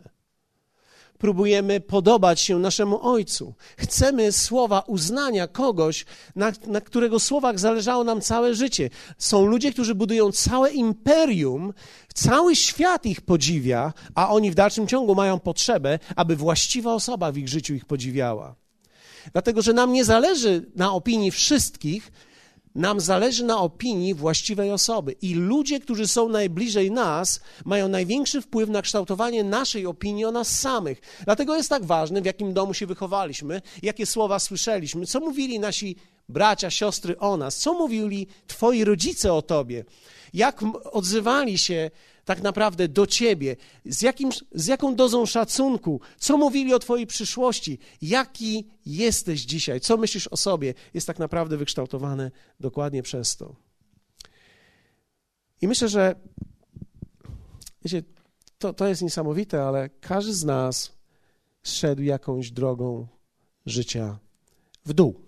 próbujemy 1.18 1.80
podobać 1.80 2.40
się 2.40 2.58
naszemu 2.58 3.08
Ojcu. 3.08 3.54
Chcemy 3.76 4.32
słowa 4.32 4.80
uznania 4.80 5.46
kogoś, 5.46 6.04
na, 6.36 6.52
na 6.66 6.80
którego 6.80 7.20
słowach 7.20 7.58
zależało 7.58 8.04
nam 8.04 8.20
całe 8.20 8.54
życie. 8.54 8.90
Są 9.18 9.46
ludzie, 9.46 9.72
którzy 9.72 9.94
budują 9.94 10.32
całe 10.32 10.70
imperium, 10.70 11.72
cały 12.14 12.56
świat 12.56 13.06
ich 13.06 13.20
podziwia, 13.20 13.92
a 14.14 14.28
oni 14.28 14.50
w 14.50 14.54
dalszym 14.54 14.86
ciągu 14.86 15.14
mają 15.14 15.38
potrzebę, 15.38 15.98
aby 16.16 16.36
właściwa 16.36 16.94
osoba 16.94 17.32
w 17.32 17.36
ich 17.36 17.48
życiu 17.48 17.74
ich 17.74 17.84
podziwiała. 17.84 18.65
Dlatego, 19.32 19.62
że 19.62 19.72
nam 19.72 19.92
nie 19.92 20.04
zależy 20.04 20.70
na 20.74 20.92
opinii 20.92 21.30
wszystkich, 21.30 22.12
nam 22.76 23.00
zależy 23.00 23.44
na 23.44 23.58
opinii 23.58 24.14
właściwej 24.14 24.70
osoby. 24.70 25.12
I 25.22 25.34
ludzie, 25.34 25.80
którzy 25.80 26.06
są 26.06 26.28
najbliżej 26.28 26.90
nas, 26.90 27.40
mają 27.64 27.88
największy 27.88 28.40
wpływ 28.42 28.68
na 28.68 28.82
kształtowanie 28.82 29.44
naszej 29.44 29.86
opinii 29.86 30.24
o 30.24 30.32
nas 30.32 30.60
samych. 30.60 31.00
Dlatego 31.24 31.56
jest 31.56 31.68
tak 31.68 31.84
ważne, 31.84 32.22
w 32.22 32.24
jakim 32.24 32.52
domu 32.52 32.74
się 32.74 32.86
wychowaliśmy, 32.86 33.62
jakie 33.82 34.06
słowa 34.06 34.38
słyszeliśmy, 34.38 35.06
co 35.06 35.20
mówili 35.20 35.60
nasi 35.60 35.96
bracia, 36.28 36.70
siostry 36.70 37.18
o 37.18 37.36
nas, 37.36 37.56
co 37.56 37.74
mówili 37.74 38.26
twoi 38.46 38.84
rodzice 38.84 39.32
o 39.32 39.42
tobie, 39.42 39.84
jak 40.34 40.60
odzywali 40.92 41.58
się 41.58 41.90
tak 42.26 42.42
naprawdę 42.42 42.88
do 42.88 43.06
ciebie, 43.06 43.56
z, 43.84 44.02
jakim, 44.02 44.30
z 44.54 44.66
jaką 44.66 44.94
dozą 44.94 45.26
szacunku, 45.26 46.00
co 46.18 46.38
mówili 46.38 46.74
o 46.74 46.78
twojej 46.78 47.06
przyszłości, 47.06 47.78
jaki 48.02 48.68
jesteś 48.86 49.40
dzisiaj, 49.40 49.80
co 49.80 49.96
myślisz 49.96 50.28
o 50.28 50.36
sobie, 50.36 50.74
jest 50.94 51.06
tak 51.06 51.18
naprawdę 51.18 51.56
wykształtowane 51.56 52.30
dokładnie 52.60 53.02
przez 53.02 53.36
to. 53.36 53.56
I 55.60 55.68
myślę, 55.68 55.88
że 55.88 56.14
wiecie, 57.84 58.02
to, 58.58 58.72
to 58.72 58.86
jest 58.86 59.02
niesamowite, 59.02 59.62
ale 59.62 59.88
każdy 59.88 60.34
z 60.34 60.44
nas 60.44 60.92
szedł 61.62 62.02
jakąś 62.02 62.50
drogą 62.50 63.06
życia 63.66 64.18
w 64.84 64.92
dół. 64.92 65.20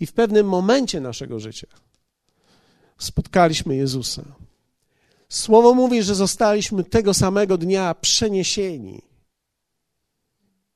I 0.00 0.06
w 0.06 0.12
pewnym 0.12 0.48
momencie 0.48 1.00
naszego 1.00 1.40
życia 1.40 1.68
spotkaliśmy 2.98 3.76
Jezusa. 3.76 4.37
Słowo 5.28 5.74
mówi, 5.74 6.02
że 6.02 6.14
zostaliśmy 6.14 6.84
tego 6.84 7.14
samego 7.14 7.58
dnia 7.58 7.94
przeniesieni 7.94 9.02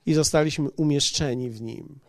i 0.07 0.15
zostaliśmy 0.15 0.71
umieszczeni 0.71 1.51
w 1.51 1.61
nim. 1.63 2.01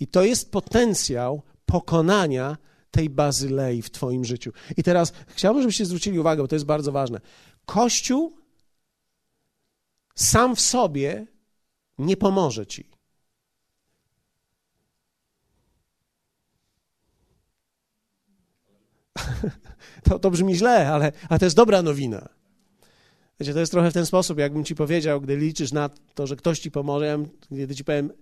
I 0.00 0.06
to 0.06 0.24
jest 0.24 0.50
potencjał 0.50 1.42
pokonania 1.66 2.56
tej 2.90 3.10
bazylei 3.10 3.82
w 3.82 3.90
Twoim 3.90 4.24
życiu. 4.24 4.52
I 4.76 4.82
teraz 4.82 5.12
chciałbym, 5.26 5.62
żebyście 5.62 5.86
zwrócili 5.86 6.18
uwagę, 6.18 6.42
bo 6.42 6.48
to 6.48 6.54
jest 6.54 6.66
bardzo 6.66 6.92
ważne. 6.92 7.20
Kościół 7.66 8.36
sam 10.14 10.56
w 10.56 10.60
sobie 10.60 11.26
nie 11.98 12.16
pomoże 12.16 12.66
Ci. 12.66 12.90
to, 20.04 20.18
to 20.18 20.30
brzmi 20.30 20.54
źle, 20.54 20.88
ale, 20.88 21.12
ale 21.28 21.38
to 21.38 21.46
jest 21.46 21.56
dobra 21.56 21.82
nowina. 21.82 22.28
Wiecie, 23.40 23.54
to 23.54 23.60
jest 23.60 23.72
trochę 23.72 23.90
w 23.90 23.94
ten 23.94 24.06
sposób, 24.06 24.38
jakbym 24.38 24.64
ci 24.64 24.74
powiedział, 24.74 25.20
gdy 25.20 25.36
liczysz 25.36 25.72
na 25.72 25.90
to, 26.14 26.26
że 26.26 26.36
ktoś 26.36 26.58
ci 26.58 26.70
pomoże, 26.70 27.18
gdy 27.50 27.74
ci 27.74 27.84
powiem, 27.84 28.12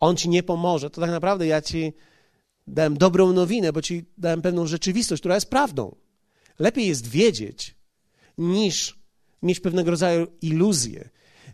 on 0.00 0.16
ci 0.16 0.28
nie 0.28 0.42
pomoże, 0.42 0.90
to 0.90 1.00
tak 1.00 1.10
naprawdę 1.10 1.46
ja 1.46 1.62
ci 1.62 1.92
dałem 2.66 2.96
dobrą 2.96 3.32
nowinę, 3.32 3.72
bo 3.72 3.82
ci 3.82 4.04
dałem 4.18 4.42
pewną 4.42 4.66
rzeczywistość, 4.66 5.22
która 5.22 5.34
jest 5.34 5.50
prawdą. 5.50 5.96
Lepiej 6.58 6.86
jest 6.86 7.06
wiedzieć, 7.06 7.74
niż 8.38 8.98
mieć 9.42 9.60
pewnego 9.60 9.90
rodzaju 9.90 10.26
iluzję. 10.42 11.08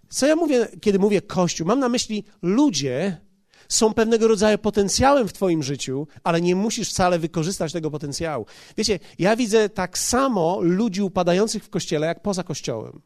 Co 0.08 0.26
ja 0.26 0.36
mówię, 0.36 0.68
kiedy 0.80 0.98
mówię 0.98 1.22
Kościół? 1.22 1.66
Mam 1.66 1.78
na 1.78 1.88
myśli 1.88 2.24
ludzie, 2.42 3.20
są 3.68 3.94
pewnego 3.94 4.28
rodzaju 4.28 4.58
potencjałem 4.58 5.28
w 5.28 5.32
Twoim 5.32 5.62
życiu, 5.62 6.06
ale 6.24 6.40
nie 6.40 6.56
musisz 6.56 6.90
wcale 6.90 7.18
wykorzystać 7.18 7.72
tego 7.72 7.90
potencjału. 7.90 8.46
Wiecie, 8.76 8.98
ja 9.18 9.36
widzę 9.36 9.68
tak 9.68 9.98
samo 9.98 10.58
ludzi 10.60 11.02
upadających 11.02 11.64
w 11.64 11.70
kościele, 11.70 12.06
jak 12.06 12.22
poza 12.22 12.42
kościołem. 12.42 13.00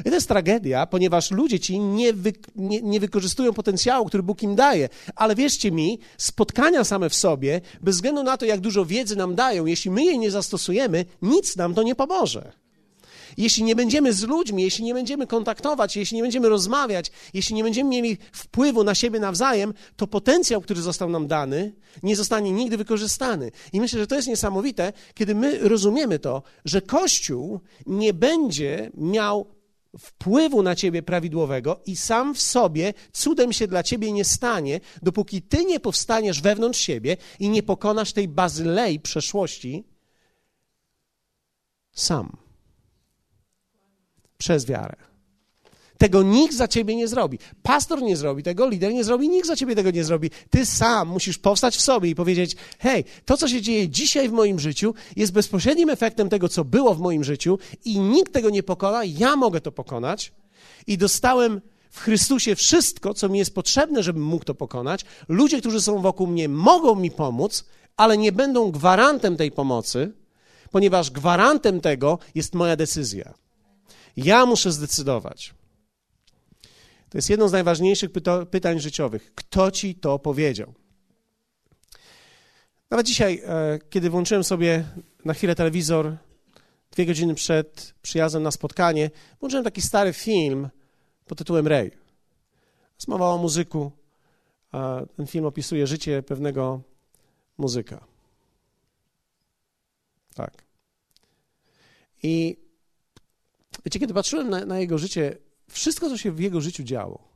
I 0.00 0.02
to 0.02 0.14
jest 0.14 0.28
tragedia, 0.28 0.86
ponieważ 0.86 1.30
ludzie 1.30 1.60
ci 1.60 1.80
nie, 1.80 2.12
wy, 2.12 2.32
nie, 2.56 2.82
nie, 2.82 3.00
wykorzystują 3.00 3.52
potencjału, 3.52 4.06
który 4.06 4.22
Bóg 4.22 4.42
im 4.42 4.54
daje. 4.54 4.88
Ale 5.16 5.34
wierzcie 5.34 5.72
mi, 5.72 5.98
spotkania 6.16 6.84
same 6.84 7.10
w 7.10 7.14
sobie, 7.14 7.60
bez 7.80 7.96
względu 7.96 8.22
na 8.22 8.36
to, 8.36 8.44
jak 8.44 8.60
dużo 8.60 8.84
wiedzy 8.84 9.16
nam 9.16 9.34
dają, 9.34 9.66
jeśli 9.66 9.90
my 9.90 10.04
jej 10.04 10.18
nie 10.18 10.30
zastosujemy, 10.30 11.04
nic 11.22 11.56
nam 11.56 11.74
to 11.74 11.82
nie 11.82 11.94
pomoże. 11.94 12.61
Jeśli 13.36 13.64
nie 13.64 13.76
będziemy 13.76 14.12
z 14.12 14.22
ludźmi, 14.22 14.62
jeśli 14.62 14.84
nie 14.84 14.94
będziemy 14.94 15.26
kontaktować, 15.26 15.96
jeśli 15.96 16.16
nie 16.16 16.22
będziemy 16.22 16.48
rozmawiać, 16.48 17.10
jeśli 17.34 17.54
nie 17.54 17.62
będziemy 17.62 17.90
mieli 17.90 18.18
wpływu 18.32 18.84
na 18.84 18.94
siebie 18.94 19.20
nawzajem, 19.20 19.74
to 19.96 20.06
potencjał, 20.06 20.60
który 20.60 20.82
został 20.82 21.10
nam 21.10 21.26
dany, 21.26 21.72
nie 22.02 22.16
zostanie 22.16 22.52
nigdy 22.52 22.76
wykorzystany. 22.76 23.50
I 23.72 23.80
myślę, 23.80 24.00
że 24.00 24.06
to 24.06 24.14
jest 24.14 24.28
niesamowite, 24.28 24.92
kiedy 25.14 25.34
my 25.34 25.58
rozumiemy 25.58 26.18
to, 26.18 26.42
że 26.64 26.82
Kościół 26.82 27.60
nie 27.86 28.14
będzie 28.14 28.90
miał 28.94 29.46
wpływu 29.98 30.62
na 30.62 30.74
ciebie 30.74 31.02
prawidłowego 31.02 31.80
i 31.86 31.96
sam 31.96 32.34
w 32.34 32.40
sobie 32.40 32.94
cudem 33.12 33.52
się 33.52 33.66
dla 33.66 33.82
ciebie 33.82 34.12
nie 34.12 34.24
stanie, 34.24 34.80
dopóki 35.02 35.42
ty 35.42 35.64
nie 35.64 35.80
powstaniesz 35.80 36.42
wewnątrz 36.42 36.80
siebie 36.80 37.16
i 37.38 37.48
nie 37.48 37.62
pokonasz 37.62 38.12
tej 38.12 38.28
bazylei 38.28 39.00
przeszłości 39.00 39.84
sam 41.92 42.41
przez 44.42 44.66
wiarę. 44.66 44.96
Tego 45.98 46.22
nikt 46.22 46.54
za 46.54 46.68
ciebie 46.68 46.96
nie 46.96 47.08
zrobi. 47.08 47.38
Pastor 47.62 48.02
nie 48.02 48.16
zrobi 48.16 48.42
tego, 48.42 48.68
lider 48.68 48.92
nie 48.92 49.04
zrobi, 49.04 49.28
nikt 49.28 49.46
za 49.46 49.56
ciebie 49.56 49.74
tego 49.74 49.90
nie 49.90 50.04
zrobi. 50.04 50.30
Ty 50.50 50.66
sam 50.66 51.08
musisz 51.08 51.38
powstać 51.38 51.76
w 51.76 51.80
sobie 51.80 52.10
i 52.10 52.14
powiedzieć: 52.14 52.56
Hej, 52.78 53.04
to, 53.24 53.36
co 53.36 53.48
się 53.48 53.62
dzieje 53.62 53.88
dzisiaj 53.88 54.28
w 54.28 54.32
moim 54.32 54.58
życiu, 54.60 54.94
jest 55.16 55.32
bezpośrednim 55.32 55.90
efektem 55.90 56.28
tego, 56.28 56.48
co 56.48 56.64
było 56.64 56.94
w 56.94 57.00
moim 57.00 57.24
życiu, 57.24 57.58
i 57.84 58.00
nikt 58.00 58.32
tego 58.32 58.50
nie 58.50 58.62
pokona, 58.62 59.04
ja 59.04 59.36
mogę 59.36 59.60
to 59.60 59.72
pokonać. 59.72 60.32
I 60.86 60.98
dostałem 60.98 61.60
w 61.90 62.00
Chrystusie 62.00 62.54
wszystko, 62.54 63.14
co 63.14 63.28
mi 63.28 63.38
jest 63.38 63.54
potrzebne, 63.54 64.02
żebym 64.02 64.24
mógł 64.24 64.44
to 64.44 64.54
pokonać. 64.54 65.04
Ludzie, 65.28 65.60
którzy 65.60 65.82
są 65.82 66.02
wokół 66.02 66.26
mnie, 66.26 66.48
mogą 66.48 66.94
mi 66.94 67.10
pomóc, 67.10 67.64
ale 67.96 68.18
nie 68.18 68.32
będą 68.32 68.70
gwarantem 68.70 69.36
tej 69.36 69.52
pomocy, 69.52 70.12
ponieważ 70.70 71.10
gwarantem 71.10 71.80
tego 71.80 72.18
jest 72.34 72.54
moja 72.54 72.76
decyzja. 72.76 73.41
Ja 74.16 74.46
muszę 74.46 74.72
zdecydować. 74.72 75.54
To 77.08 77.18
jest 77.18 77.30
jedno 77.30 77.48
z 77.48 77.52
najważniejszych 77.52 78.10
pytań 78.50 78.80
życiowych. 78.80 79.34
Kto 79.34 79.70
ci 79.70 79.94
to 79.94 80.18
powiedział? 80.18 80.74
Nawet 82.90 83.06
dzisiaj, 83.06 83.42
e, 83.46 83.78
kiedy 83.90 84.10
włączyłem 84.10 84.44
sobie 84.44 84.84
na 85.24 85.34
chwilę 85.34 85.54
telewizor, 85.54 86.16
dwie 86.90 87.06
godziny 87.06 87.34
przed 87.34 87.94
przyjazdem 88.02 88.42
na 88.42 88.50
spotkanie, 88.50 89.10
włączyłem 89.40 89.64
taki 89.64 89.82
stary 89.82 90.12
film 90.12 90.68
pod 91.26 91.38
tytułem 91.38 91.66
Ray. 91.66 91.90
Mowa 93.08 93.30
o 93.30 93.38
muzyku. 93.38 93.92
Ten 95.16 95.26
film 95.26 95.44
opisuje 95.44 95.86
życie 95.86 96.22
pewnego 96.22 96.80
muzyka. 97.58 98.04
Tak. 100.34 100.64
I 102.22 102.61
Wiecie, 103.84 104.00
kiedy 104.00 104.14
patrzyłem 104.14 104.50
na, 104.50 104.64
na 104.64 104.78
jego 104.78 104.98
życie, 104.98 105.38
wszystko, 105.68 106.08
co 106.08 106.18
się 106.18 106.32
w 106.32 106.40
jego 106.40 106.60
życiu 106.60 106.84
działo, 106.84 107.32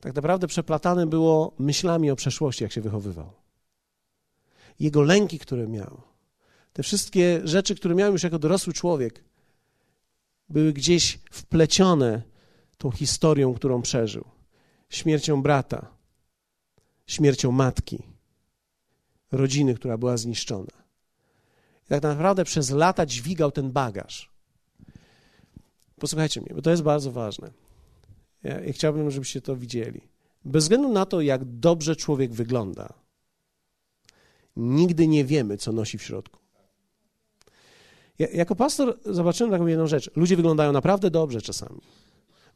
tak 0.00 0.14
naprawdę 0.14 0.46
przeplatane 0.46 1.06
było 1.06 1.54
myślami 1.58 2.10
o 2.10 2.16
przeszłości, 2.16 2.64
jak 2.64 2.72
się 2.72 2.80
wychowywał. 2.80 3.32
Jego 4.80 5.02
lęki, 5.02 5.38
które 5.38 5.68
miał, 5.68 6.02
te 6.72 6.82
wszystkie 6.82 7.40
rzeczy, 7.44 7.74
które 7.74 7.94
miał 7.94 8.12
już 8.12 8.22
jako 8.22 8.38
dorosły 8.38 8.72
człowiek, 8.72 9.24
były 10.48 10.72
gdzieś 10.72 11.18
wplecione 11.30 12.22
tą 12.78 12.90
historią, 12.90 13.54
którą 13.54 13.82
przeżył. 13.82 14.24
Śmiercią 14.88 15.42
brata, 15.42 15.86
śmiercią 17.06 17.52
matki, 17.52 18.02
rodziny, 19.32 19.74
która 19.74 19.98
była 19.98 20.16
zniszczona. 20.16 20.84
I 21.84 21.88
tak 21.88 22.02
naprawdę 22.02 22.44
przez 22.44 22.70
lata 22.70 23.06
dźwigał 23.06 23.52
ten 23.52 23.72
bagaż. 23.72 24.33
Posłuchajcie 26.00 26.40
mnie, 26.40 26.54
bo 26.54 26.62
to 26.62 26.70
jest 26.70 26.82
bardzo 26.82 27.12
ważne. 27.12 27.50
Ja, 28.42 28.72
chciałbym, 28.72 29.10
żebyście 29.10 29.40
to 29.40 29.56
widzieli. 29.56 30.00
Bez 30.44 30.64
względu 30.64 30.92
na 30.92 31.06
to, 31.06 31.20
jak 31.20 31.44
dobrze 31.44 31.96
człowiek 31.96 32.32
wygląda, 32.32 32.94
nigdy 34.56 35.06
nie 35.06 35.24
wiemy, 35.24 35.56
co 35.56 35.72
nosi 35.72 35.98
w 35.98 36.02
środku. 36.02 36.40
Ja, 38.18 38.28
jako 38.28 38.56
pastor 38.56 38.98
zobaczyłem 39.04 39.50
taką 39.50 39.66
jedną 39.66 39.86
rzecz. 39.86 40.10
Ludzie 40.16 40.36
wyglądają 40.36 40.72
naprawdę 40.72 41.10
dobrze 41.10 41.42
czasami. 41.42 41.80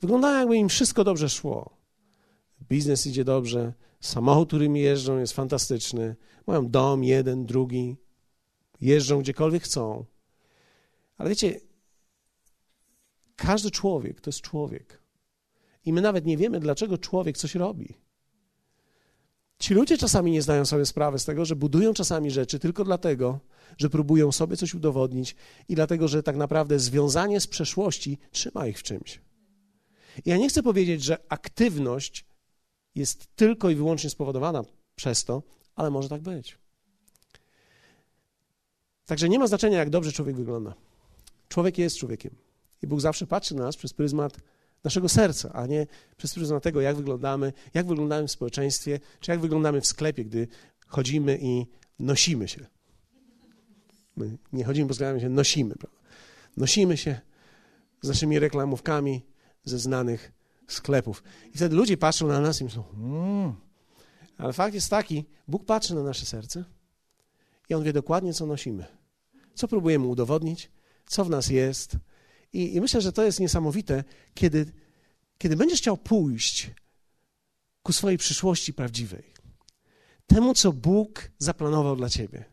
Wyglądają, 0.00 0.38
jakby 0.38 0.56
im 0.56 0.68
wszystko 0.68 1.04
dobrze 1.04 1.28
szło. 1.28 1.76
Biznes 2.68 3.06
idzie 3.06 3.24
dobrze, 3.24 3.72
samochód, 4.00 4.48
którym 4.48 4.76
jeżdżą, 4.76 5.18
jest 5.18 5.32
fantastyczny. 5.32 6.16
Mają 6.46 6.68
dom, 6.68 7.04
jeden, 7.04 7.46
drugi. 7.46 7.96
Jeżdżą 8.80 9.20
gdziekolwiek 9.20 9.62
chcą. 9.62 10.04
Ale 11.18 11.28
wiecie, 11.28 11.60
każdy 13.38 13.70
człowiek 13.70 14.20
to 14.20 14.28
jest 14.28 14.40
człowiek. 14.40 15.02
I 15.84 15.92
my 15.92 16.00
nawet 16.00 16.26
nie 16.26 16.36
wiemy, 16.36 16.60
dlaczego 16.60 16.98
człowiek 16.98 17.38
coś 17.38 17.54
robi. 17.54 17.94
Ci 19.58 19.74
ludzie 19.74 19.98
czasami 19.98 20.30
nie 20.30 20.42
zdają 20.42 20.64
sobie 20.64 20.86
sprawy 20.86 21.18
z 21.18 21.24
tego, 21.24 21.44
że 21.44 21.56
budują 21.56 21.94
czasami 21.94 22.30
rzeczy 22.30 22.58
tylko 22.58 22.84
dlatego, 22.84 23.40
że 23.78 23.90
próbują 23.90 24.32
sobie 24.32 24.56
coś 24.56 24.74
udowodnić 24.74 25.36
i 25.68 25.74
dlatego, 25.74 26.08
że 26.08 26.22
tak 26.22 26.36
naprawdę 26.36 26.78
związanie 26.78 27.40
z 27.40 27.46
przeszłości 27.46 28.18
trzyma 28.30 28.66
ich 28.66 28.78
w 28.78 28.82
czymś. 28.82 29.20
I 30.24 30.30
ja 30.30 30.36
nie 30.36 30.48
chcę 30.48 30.62
powiedzieć, 30.62 31.02
że 31.02 31.18
aktywność 31.28 32.26
jest 32.94 33.36
tylko 33.36 33.70
i 33.70 33.74
wyłącznie 33.74 34.10
spowodowana 34.10 34.64
przez 34.96 35.24
to, 35.24 35.42
ale 35.74 35.90
może 35.90 36.08
tak 36.08 36.22
być. 36.22 36.58
Także 39.06 39.28
nie 39.28 39.38
ma 39.38 39.46
znaczenia, 39.46 39.78
jak 39.78 39.90
dobrze 39.90 40.12
człowiek 40.12 40.36
wygląda. 40.36 40.74
Człowiek 41.48 41.78
jest 41.78 41.96
człowiekiem. 41.98 42.47
I 42.82 42.86
Bóg 42.86 43.00
zawsze 43.00 43.26
patrzy 43.26 43.54
na 43.54 43.62
nas 43.62 43.76
przez 43.76 43.92
pryzmat 43.92 44.38
naszego 44.84 45.08
serca, 45.08 45.52
a 45.52 45.66
nie 45.66 45.86
przez 46.16 46.34
pryzmat 46.34 46.62
tego, 46.62 46.80
jak 46.80 46.96
wyglądamy, 46.96 47.52
jak 47.74 47.86
wyglądamy 47.86 48.28
w 48.28 48.30
społeczeństwie, 48.30 49.00
czy 49.20 49.30
jak 49.30 49.40
wyglądamy 49.40 49.80
w 49.80 49.86
sklepie, 49.86 50.24
gdy 50.24 50.48
chodzimy 50.86 51.38
i 51.42 51.66
nosimy 51.98 52.48
się. 52.48 52.66
My 54.16 54.38
nie 54.52 54.64
chodzimy 54.64 54.88
po 54.88 54.94
sklepie, 54.94 55.20
się 55.20 55.28
nosimy. 55.28 55.74
Prawda? 55.74 55.98
Nosimy 56.56 56.96
się 56.96 57.20
z 58.02 58.08
naszymi 58.08 58.38
reklamówkami 58.38 59.26
ze 59.64 59.78
znanych 59.78 60.32
sklepów. 60.68 61.22
I 61.54 61.56
wtedy 61.56 61.76
ludzie 61.76 61.96
patrzą 61.96 62.26
na 62.26 62.40
nas 62.40 62.60
i 62.60 62.64
myślą, 62.64 62.84
mmm. 62.94 63.54
ale 64.38 64.52
fakt 64.52 64.74
jest 64.74 64.90
taki, 64.90 65.24
Bóg 65.48 65.64
patrzy 65.64 65.94
na 65.94 66.02
nasze 66.02 66.26
serce 66.26 66.64
i 67.68 67.74
On 67.74 67.82
wie 67.82 67.92
dokładnie, 67.92 68.34
co 68.34 68.46
nosimy, 68.46 68.86
co 69.54 69.68
próbujemy 69.68 70.06
udowodnić, 70.06 70.70
co 71.06 71.24
w 71.24 71.30
nas 71.30 71.48
jest, 71.48 71.96
i, 72.52 72.74
I, 72.74 72.80
myślę, 72.80 73.00
że 73.00 73.12
to 73.12 73.24
jest 73.24 73.40
niesamowite, 73.40 74.04
kiedy, 74.34 74.72
kiedy 75.38 75.56
będziesz 75.56 75.78
chciał 75.78 75.96
pójść 75.96 76.70
ku 77.82 77.92
swojej 77.92 78.18
przyszłości 78.18 78.74
prawdziwej, 78.74 79.24
temu, 80.26 80.54
co 80.54 80.72
Bóg 80.72 81.30
zaplanował 81.38 81.96
dla 81.96 82.08
ciebie. 82.08 82.44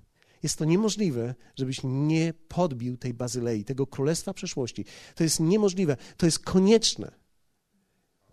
Jest 0.43 0.57
to 0.57 0.65
niemożliwe, 0.65 1.35
żebyś 1.55 1.79
nie 1.83 2.33
podbił 2.47 2.97
tej 2.97 3.13
bazylei, 3.13 3.63
tego 3.63 3.87
królestwa 3.87 4.33
przeszłości. 4.33 4.85
To 5.15 5.23
jest 5.23 5.39
niemożliwe, 5.39 5.97
to 6.17 6.25
jest 6.25 6.39
konieczne. 6.39 7.11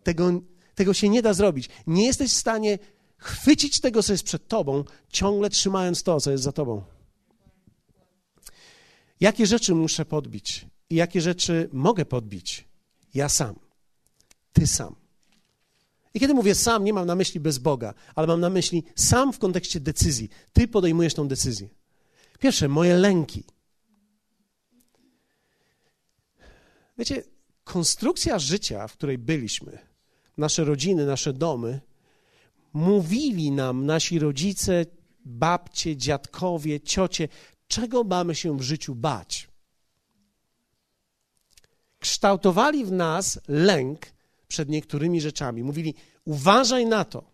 Tego, 0.03 0.41
tego 0.75 0.95
się 0.95 1.09
nie 1.09 1.23
da 1.23 1.35
zrobić. 1.35 1.69
Nie 1.87 2.07
jesteś 2.07 2.31
w 2.31 2.37
stanie 2.37 2.79
chwycić 3.17 3.81
tego, 3.81 4.03
co 4.03 4.13
jest 4.13 4.25
przed 4.25 4.49
tobą, 4.49 4.85
ciągle 5.09 5.51
trzymając 5.51 6.03
to, 6.03 6.21
co 6.21 6.31
jest 6.31 6.45
za 6.45 6.53
tobą. 6.53 6.83
Jakie 9.21 9.47
rzeczy 9.47 9.75
muszę 9.75 10.05
podbić? 10.05 10.67
I 10.93 10.95
jakie 10.95 11.21
rzeczy 11.21 11.69
mogę 11.73 12.05
podbić. 12.05 12.69
Ja 13.15 13.29
sam. 13.29 13.55
Ty 14.53 14.67
sam. 14.67 14.95
I 16.15 16.21
kiedy 16.21 16.35
mówię 16.35 16.55
sam, 16.55 16.85
nie 16.85 16.93
mam 16.93 17.07
na 17.07 17.15
myśli 17.15 17.41
bez 17.41 17.59
Boga, 17.59 17.95
ale 18.15 18.27
mam 18.27 18.41
na 18.41 18.51
myśli 18.51 18.85
sam 18.97 19.33
w 19.33 19.39
kontekście 19.39 19.81
decyzji. 19.81 20.29
Ty 20.53 20.69
podejmujesz 20.69 21.15
tą 21.15 21.29
decyzję. 21.29 21.69
Pierwsze, 22.39 22.69
moje 22.69 22.97
lęki. 22.97 23.45
Wiecie, 26.99 27.23
konstrukcja 27.65 28.39
życia, 28.39 28.89
w 28.89 28.93
której 28.93 29.19
byliśmy, 29.19 29.79
nasze 30.37 30.65
rodziny, 30.65 31.07
nasze 31.07 31.33
domy, 31.33 31.81
mówili 32.73 33.51
nam 33.51 33.87
nasi 33.87 34.19
rodzice, 34.19 34.87
babcie, 35.25 35.97
dziadkowie, 35.97 36.81
ciocie, 36.81 37.29
czego 37.69 38.05
mamy 38.05 38.35
się 38.35 38.59
w 38.59 38.63
życiu 38.63 38.95
bać 38.95 39.52
kształtowali 42.03 42.85
w 42.85 42.93
nas 42.93 43.41
lęk 43.49 44.01
przed 44.49 44.69
niektórymi 44.69 45.21
rzeczami. 45.21 45.63
Mówili: 45.63 45.95
uważaj 46.25 46.87
na 46.87 47.05
to, 47.05 47.25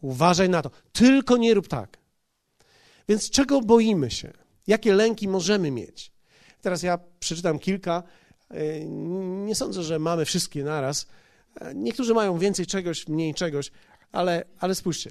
uważaj 0.00 0.48
na 0.48 0.62
to, 0.62 0.70
tylko 0.92 1.36
nie 1.36 1.54
rób 1.54 1.68
tak. 1.68 1.98
Więc 3.08 3.30
czego 3.30 3.60
boimy 3.60 4.10
się? 4.10 4.32
Jakie 4.66 4.94
lęki 4.94 5.28
możemy 5.28 5.70
mieć? 5.70 6.12
Teraz 6.60 6.82
ja 6.82 6.98
przeczytam 7.20 7.58
kilka. 7.58 8.02
E, 8.50 8.84
nie 9.46 9.54
sądzę, 9.54 9.82
że 9.82 9.98
mamy 9.98 10.24
wszystkie 10.24 10.64
naraz. 10.64 11.06
E, 11.60 11.74
niektórzy 11.74 12.14
mają 12.14 12.38
więcej 12.38 12.66
czegoś, 12.66 13.08
mniej 13.08 13.34
czegoś, 13.34 13.70
ale, 14.12 14.44
ale 14.58 14.74
spójrzcie. 14.74 15.10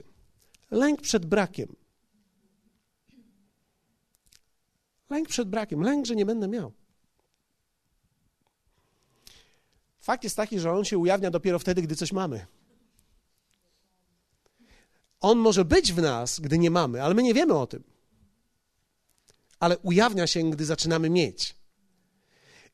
Lęk 0.72 1.02
przed 1.02 1.26
brakiem. 1.26 1.76
Lęk 5.10 5.28
przed 5.28 5.50
brakiem, 5.50 5.82
lęk, 5.82 6.06
że 6.06 6.16
nie 6.16 6.26
będę 6.26 6.48
miał. 6.48 6.79
Fakt 10.00 10.24
jest 10.24 10.36
taki, 10.36 10.60
że 10.60 10.72
on 10.72 10.86
się 10.86 10.98
ujawnia 10.98 11.32
dopiero 11.32 11.60
wtedy, 11.60 11.82
gdy 11.82 11.96
coś 11.96 12.12
mamy. 12.12 12.46
On 15.20 15.38
może 15.38 15.66
być 15.66 15.94
w 15.94 16.02
nas, 16.02 16.40
gdy 16.40 16.58
nie 16.58 16.72
mamy, 16.72 17.04
ale 17.04 17.14
my 17.14 17.24
nie 17.24 17.34
wiemy 17.34 17.54
o 17.54 17.68
tym. 17.68 17.84
Ale 19.60 19.78
ujawnia 19.78 20.28
się, 20.28 20.50
gdy 20.50 20.66
zaczynamy 20.66 21.10
mieć. 21.10 21.56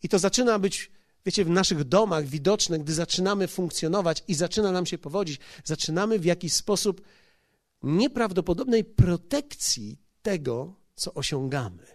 I 0.04 0.10
to 0.10 0.20
zaczyna 0.20 0.60
być, 0.60 0.92
wiecie, 1.26 1.46
w 1.46 1.50
naszych 1.50 1.84
domach 1.84 2.26
widoczne, 2.26 2.80
gdy 2.80 2.94
zaczynamy 2.94 3.48
funkcjonować 3.48 4.24
i 4.28 4.34
zaczyna 4.34 4.72
nam 4.72 4.86
się 4.86 4.98
powodzić. 4.98 5.40
Zaczynamy 5.64 6.20
w 6.20 6.26
jakiś 6.26 6.54
sposób 6.54 7.02
nieprawdopodobnej 7.84 8.84
protekcji 8.84 10.02
tego, 10.22 10.76
co 10.96 11.14
osiągamy. 11.14 11.86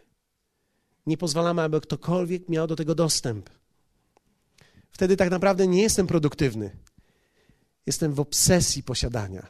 Nie 1.07 1.17
pozwalamy, 1.17 1.63
aby 1.63 1.81
ktokolwiek 1.81 2.49
miał 2.49 2.67
do 2.67 2.77
tego 2.77 2.95
dostęp 2.95 3.51
wtedy 5.01 5.17
tak 5.17 5.31
naprawdę 5.31 5.67
nie 5.67 5.83
jestem 5.83 6.07
produktywny. 6.07 6.77
Jestem 7.87 8.15
w 8.15 8.21
obsesji 8.21 8.83
posiadania. 8.83 9.47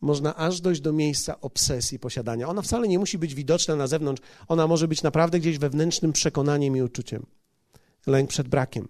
Można 0.00 0.36
aż 0.36 0.60
dojść 0.60 0.80
do 0.80 0.92
miejsca 0.92 1.40
obsesji 1.40 1.98
posiadania. 1.98 2.48
Ona 2.48 2.62
wcale 2.62 2.88
nie 2.88 2.98
musi 2.98 3.18
być 3.18 3.34
widoczna 3.34 3.76
na 3.76 3.86
zewnątrz, 3.86 4.22
ona 4.48 4.66
może 4.66 4.88
być 4.88 5.02
naprawdę 5.02 5.40
gdzieś 5.40 5.58
wewnętrznym 5.58 6.12
przekonaniem 6.12 6.76
i 6.76 6.82
uczuciem. 6.82 7.26
Lęk 8.06 8.30
przed 8.30 8.48
brakiem, 8.48 8.88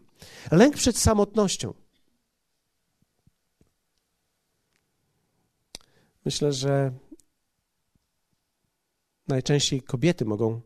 lęk 0.51 0.77
przed 0.77 0.99
samotnością. 0.99 1.75
Myślę, 6.25 6.53
że 6.53 6.93
najczęściej 9.29 9.83
kobiety 9.83 10.25
mogą 10.25 10.61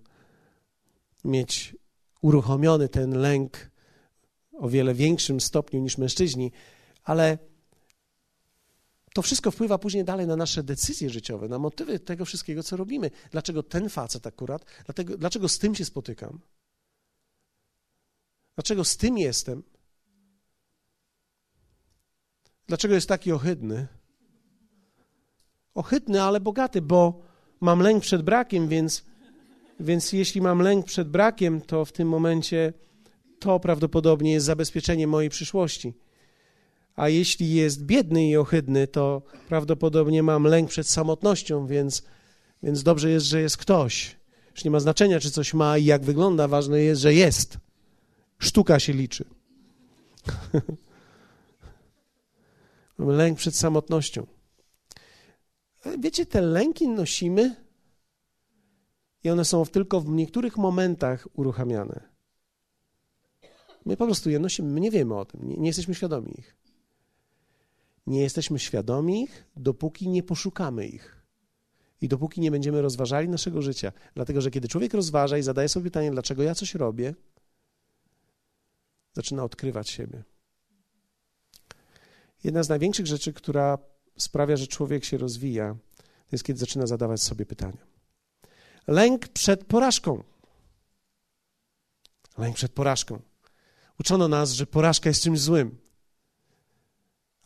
mieć 1.24 1.76
uruchomiony 2.20 2.88
ten 2.88 3.18
lęk 3.18 3.73
o 4.58 4.68
wiele 4.68 4.94
większym 4.94 5.40
stopniu 5.40 5.80
niż 5.80 5.98
mężczyźni, 5.98 6.52
ale 7.04 7.38
to 9.14 9.22
wszystko 9.22 9.50
wpływa 9.50 9.78
później 9.78 10.04
dalej 10.04 10.26
na 10.26 10.36
nasze 10.36 10.62
decyzje 10.62 11.10
życiowe, 11.10 11.48
na 11.48 11.58
motywy 11.58 12.00
tego 12.00 12.24
wszystkiego, 12.24 12.62
co 12.62 12.76
robimy. 12.76 13.10
Dlaczego 13.30 13.62
ten 13.62 13.88
facet 13.88 14.26
akurat? 14.26 14.64
Dlatego, 14.84 15.16
dlaczego 15.16 15.48
z 15.48 15.58
tym 15.58 15.74
się 15.74 15.84
spotykam? 15.84 16.40
Dlaczego 18.54 18.84
z 18.84 18.96
tym 18.96 19.18
jestem? 19.18 19.62
Dlaczego 22.66 22.94
jest 22.94 23.08
taki 23.08 23.32
ohydny? 23.32 23.86
Ohydny, 25.74 26.22
ale 26.22 26.40
bogaty, 26.40 26.82
bo 26.82 27.22
mam 27.60 27.80
lęk 27.80 28.02
przed 28.02 28.22
brakiem, 28.22 28.68
więc, 28.68 29.04
więc 29.80 30.12
jeśli 30.12 30.40
mam 30.40 30.58
lęk 30.58 30.86
przed 30.86 31.08
brakiem, 31.08 31.60
to 31.60 31.84
w 31.84 31.92
tym 31.92 32.08
momencie 32.08 32.72
to 33.44 33.60
prawdopodobnie 33.60 34.32
jest 34.32 34.46
zabezpieczenie 34.46 35.06
mojej 35.06 35.30
przyszłości. 35.30 35.94
A 36.96 37.08
jeśli 37.08 37.54
jest 37.54 37.84
biedny 37.84 38.28
i 38.28 38.36
ohydny, 38.36 38.86
to 38.86 39.22
prawdopodobnie 39.48 40.22
mam 40.22 40.44
lęk 40.44 40.70
przed 40.70 40.88
samotnością, 40.88 41.66
więc, 41.66 42.02
więc 42.62 42.82
dobrze 42.82 43.10
jest, 43.10 43.26
że 43.26 43.40
jest 43.40 43.56
ktoś. 43.56 44.16
Już 44.50 44.64
nie 44.64 44.70
ma 44.70 44.80
znaczenia, 44.80 45.20
czy 45.20 45.30
coś 45.30 45.54
ma 45.54 45.78
i 45.78 45.84
jak 45.84 46.04
wygląda, 46.04 46.48
ważne 46.48 46.80
jest, 46.80 47.00
że 47.00 47.14
jest. 47.14 47.58
Sztuka 48.38 48.80
się 48.80 48.92
liczy. 48.92 49.24
Lęk 52.98 53.38
przed 53.38 53.56
samotnością. 53.56 54.26
wiecie, 55.98 56.26
te 56.26 56.40
lęki 56.40 56.88
nosimy 56.88 57.56
i 59.24 59.30
one 59.30 59.44
są 59.44 59.64
tylko 59.66 60.00
w 60.00 60.08
niektórych 60.08 60.56
momentach 60.56 61.28
uruchamiane. 61.34 62.13
My 63.84 63.96
po 63.96 64.04
prostu 64.06 64.30
je 64.30 64.38
nosimy, 64.38 64.72
my 64.72 64.80
nie 64.80 64.90
wiemy 64.90 65.18
o 65.18 65.24
tym, 65.24 65.48
nie, 65.48 65.56
nie 65.56 65.66
jesteśmy 65.66 65.94
świadomi 65.94 66.34
ich. 66.38 66.56
Nie 68.06 68.20
jesteśmy 68.20 68.58
świadomi 68.58 69.22
ich, 69.22 69.44
dopóki 69.56 70.08
nie 70.08 70.22
poszukamy 70.22 70.86
ich. 70.86 71.24
I 72.00 72.08
dopóki 72.08 72.40
nie 72.40 72.50
będziemy 72.50 72.82
rozważali 72.82 73.28
naszego 73.28 73.62
życia. 73.62 73.92
Dlatego, 74.14 74.40
że 74.40 74.50
kiedy 74.50 74.68
człowiek 74.68 74.94
rozważa 74.94 75.38
i 75.38 75.42
zadaje 75.42 75.68
sobie 75.68 75.84
pytanie, 75.84 76.10
dlaczego 76.10 76.42
ja 76.42 76.54
coś 76.54 76.74
robię, 76.74 77.14
zaczyna 79.12 79.44
odkrywać 79.44 79.90
siebie. 79.90 80.22
Jedna 82.44 82.62
z 82.62 82.68
największych 82.68 83.06
rzeczy, 83.06 83.32
która 83.32 83.78
sprawia, 84.18 84.56
że 84.56 84.66
człowiek 84.66 85.04
się 85.04 85.18
rozwija, 85.18 85.76
to 85.96 86.28
jest 86.32 86.44
kiedy 86.44 86.58
zaczyna 86.58 86.86
zadawać 86.86 87.22
sobie 87.22 87.46
pytania. 87.46 87.86
Lęk 88.86 89.28
przed 89.28 89.64
porażką. 89.64 90.22
Lęk 92.38 92.56
przed 92.56 92.72
porażką. 92.72 93.20
Uczono 94.00 94.28
nas, 94.28 94.52
że 94.52 94.66
porażka 94.66 95.10
jest 95.10 95.22
czymś 95.22 95.40
złym. 95.40 95.78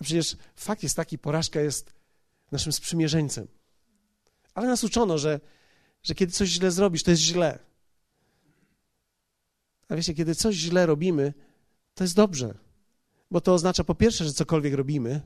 A 0.00 0.04
przecież 0.04 0.36
fakt 0.56 0.82
jest 0.82 0.96
taki, 0.96 1.18
porażka 1.18 1.60
jest 1.60 1.92
naszym 2.52 2.72
sprzymierzeńcem. 2.72 3.48
Ale 4.54 4.66
nas 4.66 4.84
uczono, 4.84 5.18
że, 5.18 5.40
że 6.02 6.14
kiedy 6.14 6.32
coś 6.32 6.48
źle 6.48 6.70
zrobisz, 6.70 7.02
to 7.02 7.10
jest 7.10 7.22
źle. 7.22 7.58
A 9.88 9.96
wiecie, 9.96 10.14
kiedy 10.14 10.34
coś 10.34 10.54
źle 10.54 10.86
robimy, 10.86 11.34
to 11.94 12.04
jest 12.04 12.14
dobrze. 12.14 12.54
Bo 13.30 13.40
to 13.40 13.54
oznacza 13.54 13.84
po 13.84 13.94
pierwsze, 13.94 14.24
że 14.24 14.32
cokolwiek 14.32 14.74
robimy, 14.74 15.20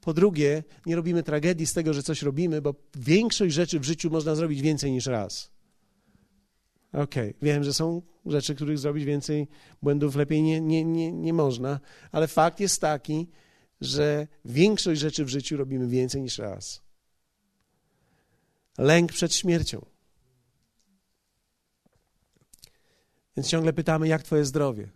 po 0.00 0.14
drugie, 0.14 0.64
nie 0.86 0.96
robimy 0.96 1.22
tragedii 1.22 1.66
z 1.66 1.72
tego, 1.72 1.94
że 1.94 2.02
coś 2.02 2.22
robimy, 2.22 2.62
bo 2.62 2.74
większość 2.94 3.54
rzeczy 3.54 3.80
w 3.80 3.84
życiu 3.84 4.10
można 4.10 4.34
zrobić 4.34 4.62
więcej 4.62 4.92
niż 4.92 5.06
raz. 5.06 5.50
Okej, 6.92 7.30
okay. 7.30 7.34
wiem, 7.42 7.64
że 7.64 7.74
są 7.74 8.02
rzeczy, 8.26 8.54
których 8.54 8.78
zrobić 8.78 9.04
więcej, 9.04 9.48
błędów 9.82 10.16
lepiej 10.16 10.42
nie, 10.42 10.60
nie, 10.60 10.84
nie, 10.84 11.12
nie 11.12 11.32
można, 11.32 11.80
ale 12.12 12.28
fakt 12.28 12.60
jest 12.60 12.80
taki, 12.80 13.28
że 13.80 14.26
większość 14.44 15.00
rzeczy 15.00 15.24
w 15.24 15.28
życiu 15.28 15.56
robimy 15.56 15.88
więcej 15.88 16.22
niż 16.22 16.38
raz. 16.38 16.82
Lęk 18.78 19.12
przed 19.12 19.34
śmiercią. 19.34 19.86
Więc 23.36 23.48
ciągle 23.48 23.72
pytamy, 23.72 24.08
jak 24.08 24.22
Twoje 24.22 24.44
zdrowie? 24.44 24.88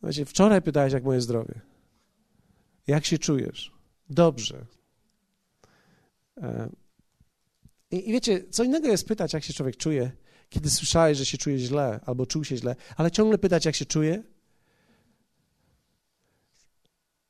Właśnie 0.00 0.24
wczoraj 0.24 0.62
pytałeś, 0.62 0.92
jak 0.92 1.04
moje 1.04 1.20
zdrowie. 1.20 1.60
Jak 2.86 3.04
się 3.04 3.18
czujesz? 3.18 3.72
Dobrze. 4.10 4.66
I, 7.92 8.08
I, 8.08 8.12
wiecie, 8.12 8.44
co 8.50 8.64
innego 8.64 8.88
jest 8.88 9.08
pytać, 9.08 9.32
jak 9.32 9.44
się 9.44 9.52
człowiek 9.52 9.76
czuje, 9.76 10.10
kiedy 10.48 10.70
słyszałeś, 10.70 11.18
że 11.18 11.26
się 11.26 11.38
czuje 11.38 11.58
źle 11.58 12.00
albo 12.06 12.26
czuł 12.26 12.44
się 12.44 12.56
źle, 12.56 12.76
ale 12.96 13.10
ciągle 13.10 13.38
pytać, 13.38 13.64
jak 13.64 13.74
się 13.74 13.84
czuje, 13.84 14.22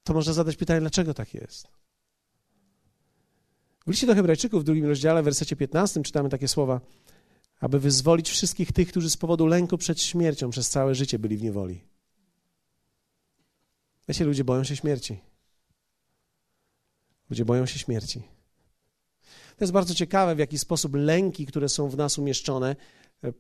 to 0.05 0.15
można 0.15 0.33
zadać 0.33 0.57
pytanie, 0.57 0.81
dlaczego 0.81 1.15
tak 1.15 1.35
jest. 1.35 1.69
W 3.87 3.91
liście 3.91 4.07
do 4.07 4.15
Hebrajczyków 4.15 4.63
w 4.63 4.65
drugim 4.65 4.87
rozdziale, 4.87 5.23
w 5.23 5.25
wersecie 5.25 5.57
15 5.57 6.03
czytamy 6.03 6.29
takie 6.29 6.49
słowa, 6.49 6.81
aby 7.61 7.81
wyzwolić 7.81 8.31
wszystkich 8.31 8.73
tych, 8.73 8.89
którzy 8.89 9.11
z 9.11 9.17
powodu 9.17 9.47
lęku 9.47 9.79
przed 9.79 10.03
śmiercią 10.03 10.51
przez 10.51 10.69
całe 10.69 10.95
życie 10.95 11.19
byli 11.19 11.37
w 11.37 11.43
niewoli. 11.43 11.85
Wiecie, 14.09 14.25
ludzie 14.25 14.45
boją 14.45 14.65
się 14.65 14.77
śmierci. 14.77 15.19
Ludzie 17.31 17.45
boją 17.45 17.67
się 17.67 17.79
śmierci. 17.79 18.32
To 19.63 19.65
jest 19.65 19.73
bardzo 19.73 19.95
ciekawe, 19.95 20.35
w 20.35 20.39
jaki 20.39 20.59
sposób 20.59 20.95
lęki, 20.95 21.47
które 21.47 21.69
są 21.69 21.89
w 21.89 21.97
nas 21.97 22.19
umieszczone, 22.19 22.77
e, 23.25 23.33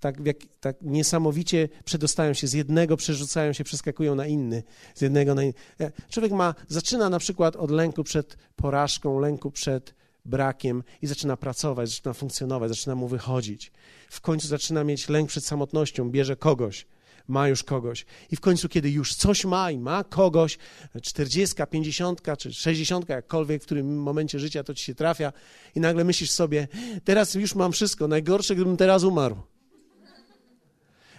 tak, 0.00 0.26
jak, 0.26 0.36
tak 0.60 0.76
niesamowicie 0.82 1.68
przedostają 1.84 2.34
się 2.34 2.46
z 2.46 2.52
jednego, 2.52 2.96
przerzucają 2.96 3.52
się, 3.52 3.64
przeskakują 3.64 4.14
na 4.14 4.26
inny, 4.26 4.62
z 4.94 5.00
jednego 5.00 5.34
na 5.34 5.42
inny. 5.42 5.54
E, 5.80 5.92
człowiek 6.08 6.32
ma, 6.32 6.54
zaczyna 6.68 7.10
na 7.10 7.18
przykład 7.18 7.56
od 7.56 7.70
lęku 7.70 8.04
przed 8.04 8.36
porażką, 8.56 9.18
lęku 9.18 9.50
przed 9.50 9.94
brakiem 10.24 10.82
i 11.02 11.06
zaczyna 11.06 11.36
pracować, 11.36 11.88
zaczyna 11.88 12.12
funkcjonować, 12.12 12.68
zaczyna 12.68 12.94
mu 12.94 13.08
wychodzić. 13.08 13.72
W 14.10 14.20
końcu 14.20 14.48
zaczyna 14.48 14.84
mieć 14.84 15.08
lęk 15.08 15.28
przed 15.28 15.44
samotnością, 15.44 16.10
bierze 16.10 16.36
kogoś, 16.36 16.86
ma 17.28 17.48
już 17.48 17.64
kogoś. 17.64 18.06
I 18.30 18.36
w 18.36 18.40
końcu, 18.40 18.68
kiedy 18.68 18.90
już 18.90 19.14
coś 19.14 19.44
ma 19.44 19.70
i 19.70 19.78
ma 19.78 20.04
kogoś, 20.04 20.58
40, 21.02 21.56
50 21.70 22.22
czy 22.38 22.52
60, 22.52 23.08
jakkolwiek, 23.08 23.62
w 23.62 23.66
którym 23.66 24.02
momencie 24.02 24.38
życia 24.38 24.64
to 24.64 24.74
ci 24.74 24.84
się 24.84 24.94
trafia, 24.94 25.32
i 25.74 25.80
nagle 25.80 26.04
myślisz 26.04 26.30
sobie, 26.30 26.68
teraz 27.04 27.34
już 27.34 27.54
mam 27.54 27.72
wszystko, 27.72 28.08
najgorsze, 28.08 28.54
gdybym 28.54 28.76
teraz 28.76 29.04
umarł. 29.04 29.36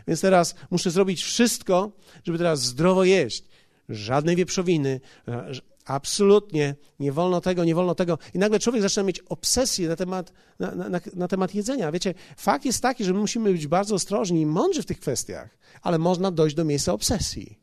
Więc 0.08 0.22
teraz 0.22 0.56
muszę 0.72 0.91
zrobić 0.91 1.24
wszystko, 1.24 1.91
żeby 2.24 2.38
teraz 2.38 2.62
zdrowo 2.62 3.04
jeść. 3.04 3.44
Żadnej 3.89 4.36
wieprzowiny, 4.36 5.02
Absolutnie, 5.86 6.76
nie 7.00 7.12
wolno 7.12 7.41
tego, 7.41 7.63
nie 7.63 7.76
wolno 7.76 7.95
tego. 7.95 8.17
I 8.34 8.39
nagle 8.39 8.60
człowiek 8.60 8.82
zaczyna 8.82 9.04
mieć 9.04 9.19
obsesję 9.19 9.88
na 9.89 9.95
temat, 9.95 10.34
na, 10.60 10.76
na, 10.76 11.00
na, 11.13 11.28
temat 11.28 11.56
jedzenia. 11.56 11.91
Wiecie, 11.91 12.13
fakt 12.38 12.65
jest 12.65 12.82
taki, 12.82 13.04
że 13.04 13.13
my 13.13 13.19
musimy 13.19 13.52
być 13.52 13.67
bardzo 13.67 13.95
ostrożni 13.95 14.41
i 14.41 14.45
mądrzy 14.45 14.82
w 14.82 14.86
tych 14.86 15.00
kwestiach, 15.00 15.58
ale 15.82 15.98
można 15.98 16.32
dojść 16.32 16.56
do 16.56 16.65
miejsca 16.65 16.93
obsesji. 16.93 17.60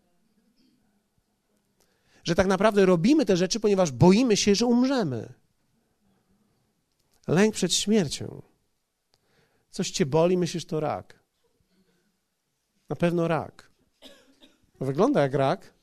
Że 2.25 2.35
tak 2.35 2.47
naprawdę 2.47 2.87
robimy 2.87 3.27
te 3.27 3.37
rzeczy, 3.37 3.61
ponieważ 3.61 3.93
boimy 3.93 4.37
się, 4.37 4.55
że 4.55 4.67
umrzemy. 4.67 5.33
Lęk 7.29 7.55
przed 7.55 7.75
śmiercią. 7.75 8.43
Coś 9.71 9.91
cię 9.91 10.07
boli, 10.07 10.39
myślisz, 10.39 10.65
to 10.65 10.81
rak. 10.81 11.21
Na 12.89 12.97
pewno 12.97 13.29
rak. 13.29 13.71
Wygląda 14.81 15.23
jak 15.23 15.35
rak, 15.35 15.75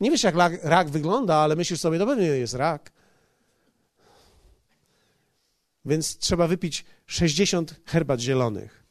nie 0.00 0.10
wiesz, 0.10 0.22
jak 0.22 0.34
rak, 0.62 0.90
wygląda, 0.90 1.36
ale 1.36 1.56
myślisz 1.56 1.80
sobie, 1.80 1.98
to 1.98 2.06
pewnie 2.06 2.26
jest 2.26 2.54
rak. 2.54 2.92
Więc 5.84 6.18
trzeba 6.18 6.46
wypić 6.46 6.84
60 7.06 7.80
herbat 7.84 8.20
zielonych. 8.20 8.84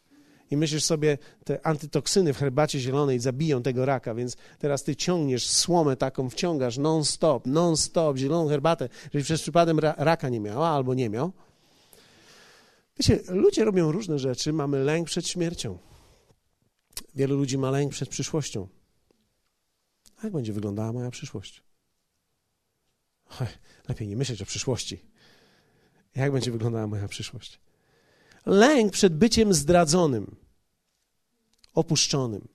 I 0.52 0.58
myślisz 0.58 0.84
sobie, 0.84 1.17
te 1.43 1.65
antytoksyny 1.65 2.34
w 2.34 2.38
herbacie 2.38 2.80
zielonej 2.80 3.20
zabiją 3.20 3.63
tego 3.63 3.86
raka, 3.86 4.15
więc 4.15 4.38
teraz 4.60 4.84
ty 4.84 4.96
ciągniesz 4.96 5.50
słomę 5.50 5.96
taką, 5.96 6.30
wciągasz 6.30 6.78
non-stop, 6.78 7.46
non-stop 7.46 8.17
zieloną 8.17 8.50
herbatę, 8.50 8.89
żebyś 9.04 9.24
przez 9.24 9.41
przypadek 9.41 9.78
raka 9.98 10.30
nie 10.30 10.39
miała 10.39 10.70
albo 10.70 10.93
nie 10.93 11.10
miał. 11.10 11.32
Wiecie, 13.00 13.20
ludzie 13.30 13.65
robią 13.65 13.91
różne 13.91 14.20
rzeczy, 14.20 14.54
mamy 14.54 14.84
lęk 14.84 15.08
przed 15.08 15.28
śmiercią. 15.28 15.78
Wielu 17.15 17.38
ludzi 17.38 17.58
ma 17.58 17.72
lęk 17.72 17.91
przed 17.91 18.10
przyszłością. 18.10 18.67
Jak 20.23 20.34
będzie 20.34 20.53
wyglądała 20.53 20.93
moja 20.93 21.12
przyszłość? 21.12 21.63
lepiej 23.89 24.08
nie 24.08 24.15
myśleć 24.15 24.41
o 24.41 24.45
przyszłości. 24.45 24.99
Jak 26.15 26.32
będzie 26.32 26.51
wyglądała 26.51 26.88
moja 26.88 27.08
przyszłość? 27.08 27.60
Lęk 28.45 28.93
przed 28.93 29.17
byciem 29.17 29.53
zdradzonym, 29.53 30.36
opuszczonym. 31.73 32.47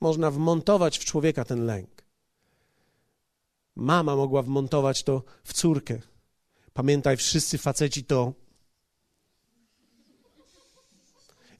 Można 0.00 0.30
wmontować 0.30 0.98
w 0.98 1.04
człowieka 1.04 1.44
ten 1.44 1.64
lęk. 1.64 2.04
Mama 3.76 4.16
mogła 4.16 4.42
wmontować 4.42 5.02
to 5.02 5.22
w 5.44 5.52
córkę. 5.52 6.00
Pamiętaj, 6.72 7.16
wszyscy 7.16 7.58
faceci 7.58 8.04
to. 8.04 8.32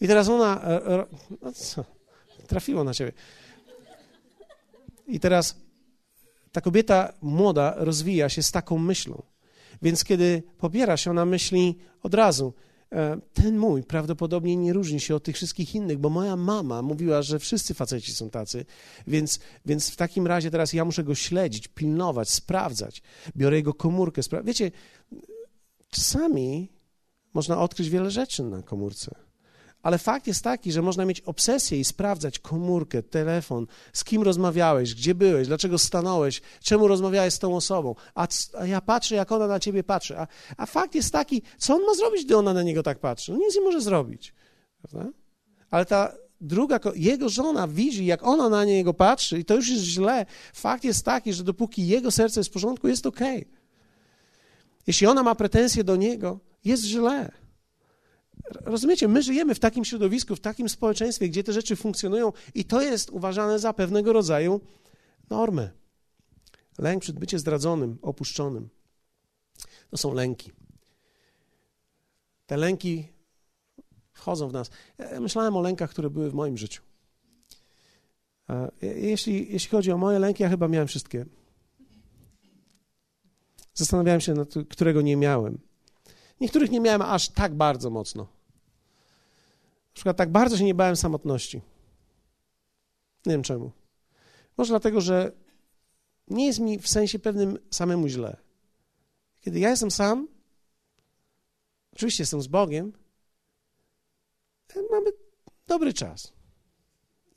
I 0.01 0.07
teraz 0.07 0.29
ona. 0.29 0.63
E, 0.63 0.87
e, 0.87 1.07
no 1.43 1.53
co? 1.53 1.85
Trafiło 2.47 2.85
na 2.85 2.95
ciebie. 2.95 3.13
I 5.13 5.21
teraz 5.21 5.57
ta 6.53 6.61
kobieta 6.61 7.13
młoda 7.23 7.75
rozwija 7.77 8.29
się 8.29 8.43
z 8.43 8.51
taką 8.51 8.79
myślą. 8.79 9.23
Więc 9.83 10.05
kiedy 10.05 10.43
pobiera 10.59 10.97
się, 10.97 11.11
ona 11.11 11.25
myśli 11.25 11.79
od 12.03 12.15
razu, 12.15 12.55
e, 12.93 13.21
ten 13.35 13.59
mój 13.59 13.83
prawdopodobnie 13.83 14.57
nie 14.57 14.73
różni 14.73 15.01
się 15.01 15.15
od 15.15 15.25
tych 15.25 15.37
wszystkich 15.37 15.75
innych, 15.75 15.99
bo 15.99 16.11
moja 16.11 16.37
mama 16.37 16.83
mówiła, 16.83 17.23
że 17.23 17.39
wszyscy 17.39 17.75
faceci 17.75 18.13
są 18.13 18.31
tacy, 18.31 18.65
więc, 19.07 19.41
więc 19.67 19.91
w 19.91 19.97
takim 19.97 20.27
razie 20.27 20.51
teraz 20.51 20.73
ja 20.73 20.85
muszę 20.85 21.05
go 21.05 21.15
śledzić, 21.15 21.69
pilnować, 21.69 22.31
sprawdzać. 22.31 23.03
Biorę 23.37 23.57
jego 23.57 23.75
komórkę. 23.75 24.23
Spra- 24.23 24.45
Wiecie, 24.45 24.71
czasami 25.91 26.73
można 27.35 27.61
odkryć 27.61 27.91
wiele 27.91 28.11
rzeczy 28.11 28.43
na 28.43 28.63
komórce. 28.63 29.15
Ale 29.83 29.99
fakt 29.99 30.27
jest 30.27 30.45
taki, 30.45 30.73
że 30.73 30.83
można 30.83 31.05
mieć 31.05 31.21
obsesję 31.21 31.81
i 31.81 31.85
sprawdzać 31.85 32.39
komórkę, 32.39 33.03
telefon, 33.03 33.67
z 33.93 34.05
kim 34.05 34.23
rozmawiałeś, 34.23 34.95
gdzie 34.95 35.15
byłeś, 35.15 35.49
dlaczego 35.49 35.79
stanąłeś, 35.79 36.43
czemu 36.61 36.89
rozmawiałeś 36.89 37.35
z 37.35 37.39
tą 37.39 37.57
osobą. 37.57 37.95
A, 38.15 38.29
a 38.59 38.67
ja 38.67 38.81
patrzę, 38.81 39.15
jak 39.15 39.33
ona 39.33 39.47
na 39.47 39.61
ciebie 39.61 39.85
patrzy. 39.85 40.19
A, 40.19 40.27
a, 40.57 40.67
fakt 40.67 40.95
jest 40.95 41.13
taki, 41.13 41.43
co 41.59 41.75
on 41.75 41.83
ma 41.83 41.95
zrobić, 41.95 42.25
gdy 42.25 42.37
ona 42.37 42.53
na 42.53 42.63
niego 42.63 42.83
tak 42.83 42.99
patrzy? 42.99 43.33
No 43.33 43.39
nic 43.39 43.57
nie 43.57 43.63
może 43.63 43.81
zrobić. 43.81 44.35
Prawda? 44.83 45.11
Ale 45.71 45.87
ta 45.87 46.13
druga, 46.41 46.81
jego 46.95 47.29
żona 47.29 47.69
widzi, 47.69 48.07
jak 48.07 48.23
ona 48.23 48.49
na 48.49 48.65
niego 48.65 48.95
patrzy 48.95 49.39
i 49.39 49.45
to 49.45 49.55
już 49.55 49.69
jest 49.69 49.85
źle. 49.85 50.27
Fakt 50.55 50.85
jest 50.85 51.05
taki, 51.05 51.33
że 51.33 51.45
dopóki 51.45 51.87
jego 51.87 52.11
serce 52.11 52.41
jest 52.41 52.51
w 52.51 52.53
porządku, 52.53 52.89
jest 52.89 53.07
ok. 53.07 53.21
Jeśli 54.87 55.07
ona 55.07 55.23
ma 55.23 55.35
pretensje 55.35 55.85
do 55.85 55.97
niego, 55.97 56.39
jest 56.65 56.85
źle. 56.85 57.42
Rozumiecie, 58.61 59.09
my 59.09 59.23
żyjemy 59.23 59.55
w 59.55 59.59
takim 59.61 59.85
środowisku, 59.85 60.37
w 60.37 60.41
takim 60.41 60.69
społeczeństwie, 60.69 61.29
gdzie 61.29 61.45
te 61.45 61.53
rzeczy 61.53 61.77
funkcjonują 61.77 62.33
i 62.55 62.65
to 62.65 62.83
jest 62.83 63.11
uważane 63.11 63.59
za 63.59 63.73
pewnego 63.73 64.13
rodzaju 64.13 64.61
normę. 65.31 65.71
Lęk 66.79 67.03
przed 67.03 67.19
byciem 67.19 67.41
zdradzonym, 67.41 67.99
opuszczonym. 68.03 68.69
To 69.91 69.97
są 69.97 70.15
lęki. 70.15 70.53
Te 72.47 72.57
lęki 72.57 73.09
wchodzą 74.13 74.49
w 74.49 74.53
nas. 74.53 74.71
Ja 74.99 75.21
myślałem 75.21 75.57
o 75.57 75.61
lękach, 75.61 75.91
które 75.91 76.11
były 76.11 76.31
w 76.31 76.35
moim 76.35 76.59
życiu. 76.59 76.83
Jeśli, 78.83 79.53
jeśli 79.53 79.71
chodzi 79.71 79.93
o 79.93 79.99
moje 79.99 80.19
lęki, 80.19 80.43
ja 80.43 80.49
chyba 80.49 80.69
miałem 80.69 80.89
wszystkie. 80.89 81.27
Zastanawiałem 83.75 84.21
się, 84.21 84.35
nad 84.35 84.55
którego 84.69 85.03
nie 85.03 85.17
miałem. 85.17 85.59
Niektórych 86.41 86.71
nie 86.71 86.81
miałem 86.81 87.03
aż 87.03 87.29
tak 87.29 87.55
bardzo 87.55 87.91
mocno. 87.91 88.27
Na 89.93 89.95
przykład 89.95 90.17
tak 90.17 90.33
bardzo 90.33 90.57
się 90.57 90.65
nie 90.65 90.75
bałem 90.75 90.97
samotności. 90.97 91.61
Nie 93.27 93.33
wiem 93.33 93.43
czemu. 93.43 93.73
Może 94.57 94.69
dlatego, 94.73 95.01
że 95.01 95.33
nie 96.29 96.47
jest 96.47 96.59
mi 96.59 96.79
w 96.79 96.89
sensie 96.89 97.19
pewnym 97.19 97.59
samemu 97.71 98.09
źle. 98.09 98.37
Kiedy 99.41 99.59
ja 99.59 99.71
jestem 99.71 99.91
sam, 99.91 100.29
oczywiście 101.93 102.23
jestem 102.23 102.43
z 102.43 102.47
Bogiem, 102.47 102.93
mamy 104.91 105.11
dobry 105.67 105.93
czas. 105.93 106.33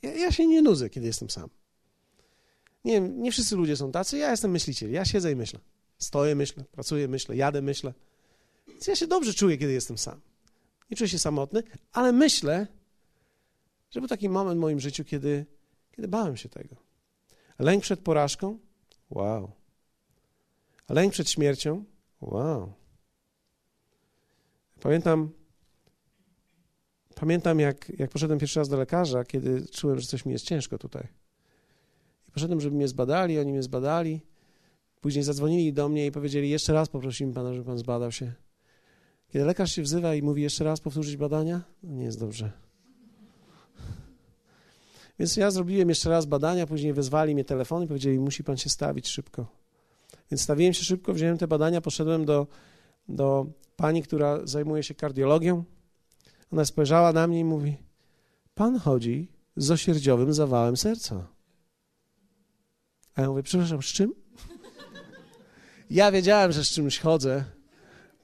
Ja, 0.02 0.14
ja, 0.14 0.32
się 0.32 0.48
nie 0.48 0.62
nudzę, 0.62 0.90
kiedy 0.90 1.08
jestem 1.08 1.30
sam. 1.30 1.50
Nie 2.86 2.94
wiem, 2.94 3.22
nie 3.22 3.32
wszyscy 3.32 3.56
ludzie 3.56 3.78
są 3.78 3.92
tacy, 3.92 4.18
ja 4.18 4.32
jestem 4.32 4.52
myśliciel, 4.52 4.92
ja 4.92 5.06
siedzę 5.06 5.32
i 5.32 5.36
myślę. 5.36 5.60
Stoję, 6.00 6.36
myślę, 6.36 6.64
pracuję, 6.72 7.08
myślę, 7.08 7.36
jadę, 7.36 7.62
myślę. 7.62 7.94
Więc 8.68 8.88
ja 8.88 8.96
się 8.96 9.08
dobrze 9.08 9.34
czuję, 9.34 9.58
kiedy 9.58 9.74
jestem 9.74 9.98
sam. 9.98 10.22
Nie 10.92 10.98
czuję 10.98 11.10
się 11.10 11.20
samotny, 11.20 11.64
ale 11.92 12.12
myślę, 12.12 12.68
że 13.92 14.00
był 14.00 14.10
taki 14.10 14.30
moment 14.30 14.58
w 14.58 14.62
moim 14.62 14.80
życiu, 14.80 15.06
kiedy, 15.06 15.46
kiedy 15.92 16.08
bałem 16.08 16.38
się 16.38 16.50
tego. 16.50 16.76
Lęk 17.60 17.84
przed 17.84 18.00
porażką? 18.00 18.60
Wow. 19.10 19.52
Lęk 20.90 21.14
przed 21.14 21.30
śmiercią? 21.30 21.84
Wow. 22.22 22.74
Pamiętam, 24.82 25.30
pamiętam 27.16 27.60
jak, 27.60 28.00
jak 28.00 28.10
poszedłem 28.10 28.40
pierwszy 28.40 28.60
raz 28.60 28.70
do 28.70 28.78
lekarza, 28.78 29.24
kiedy 29.24 29.68
czułem, 29.68 30.00
że 30.00 30.08
coś 30.08 30.26
mi 30.26 30.32
jest 30.32 30.46
ciężko 30.46 30.78
tutaj. 30.78 31.08
I 32.28 32.32
poszedłem, 32.32 32.62
żeby 32.62 32.76
mnie 32.76 32.88
zbadali, 32.88 33.40
oni 33.40 33.52
mnie 33.52 33.64
zbadali. 33.64 34.22
Później 35.02 35.24
zadzwonili 35.24 35.74
do 35.74 35.90
mnie 35.90 36.06
i 36.06 36.12
powiedzieli, 36.12 36.50
jeszcze 36.50 36.74
raz 36.74 36.90
poprosimy 36.90 37.34
pana, 37.34 37.54
żeby 37.54 37.66
pan 37.66 37.78
zbadał 37.78 38.12
się. 38.12 38.34
Kiedy 39.36 39.46
lekarz 39.46 39.72
się 39.72 39.82
wzywa 39.82 40.16
i 40.16 40.22
mówi 40.22 40.42
jeszcze 40.42 40.64
raz 40.64 40.80
powtórzyć 40.80 41.18
badania, 41.18 41.62
no 41.84 41.94
nie 41.94 42.04
jest 42.04 42.20
dobrze. 42.20 42.52
Więc 45.20 45.38
ja 45.38 45.52
zrobiłem 45.52 45.90
jeszcze 45.90 46.10
raz 46.10 46.26
badania, 46.26 46.68
później 46.68 46.94
wezwali 46.94 47.34
mnie 47.34 47.46
telefon 47.46 47.84
i 47.84 47.88
powiedzieli, 47.88 48.20
musi 48.20 48.44
pan 48.44 48.58
się 48.58 48.70
stawić 48.70 49.08
szybko. 49.08 49.48
Więc 50.32 50.42
stawiłem 50.42 50.74
się 50.74 50.84
szybko, 50.84 51.14
wziąłem 51.14 51.38
te 51.38 51.48
badania, 51.48 51.82
poszedłem 51.82 52.26
do, 52.26 52.48
do 53.10 53.46
pani, 53.76 54.04
która 54.04 54.40
zajmuje 54.48 54.84
się 54.84 54.96
kardiologią. 54.96 55.64
Ona 56.52 56.66
spojrzała 56.66 57.14
na 57.14 57.28
mnie 57.28 57.40
i 57.40 57.44
mówi, 57.44 57.78
pan 58.54 58.80
chodzi 58.80 59.32
z 59.56 59.72
osierdziowym 59.72 60.34
zawałem 60.34 60.78
serca. 60.78 61.28
A 63.16 63.22
ja 63.22 63.30
mówię, 63.30 63.44
przepraszam, 63.44 63.82
z 63.82 63.86
czym? 63.86 64.14
Ja 65.90 66.12
wiedziałem, 66.12 66.52
że 66.52 66.64
z 66.64 66.70
czymś 66.70 67.00
chodzę, 67.00 67.55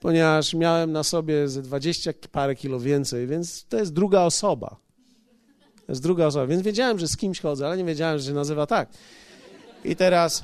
ponieważ 0.01 0.53
miałem 0.53 0.91
na 0.91 1.03
sobie 1.03 1.47
ze 1.47 1.61
dwadzieścia 1.61 2.11
parę 2.31 2.55
kilo 2.55 2.79
więcej, 2.79 3.27
więc 3.27 3.65
to 3.65 3.77
jest 3.77 3.93
druga 3.93 4.21
osoba. 4.21 4.75
To 5.85 5.91
jest 5.91 6.03
druga 6.03 6.25
osoba, 6.25 6.47
więc 6.47 6.61
wiedziałem, 6.61 6.99
że 6.99 7.07
z 7.07 7.17
kimś 7.17 7.39
chodzę, 7.39 7.65
ale 7.65 7.77
nie 7.77 7.83
wiedziałem, 7.83 8.19
że 8.19 8.25
się 8.25 8.33
nazywa 8.33 8.65
tak. 8.65 8.89
I 9.85 9.95
teraz, 9.95 10.43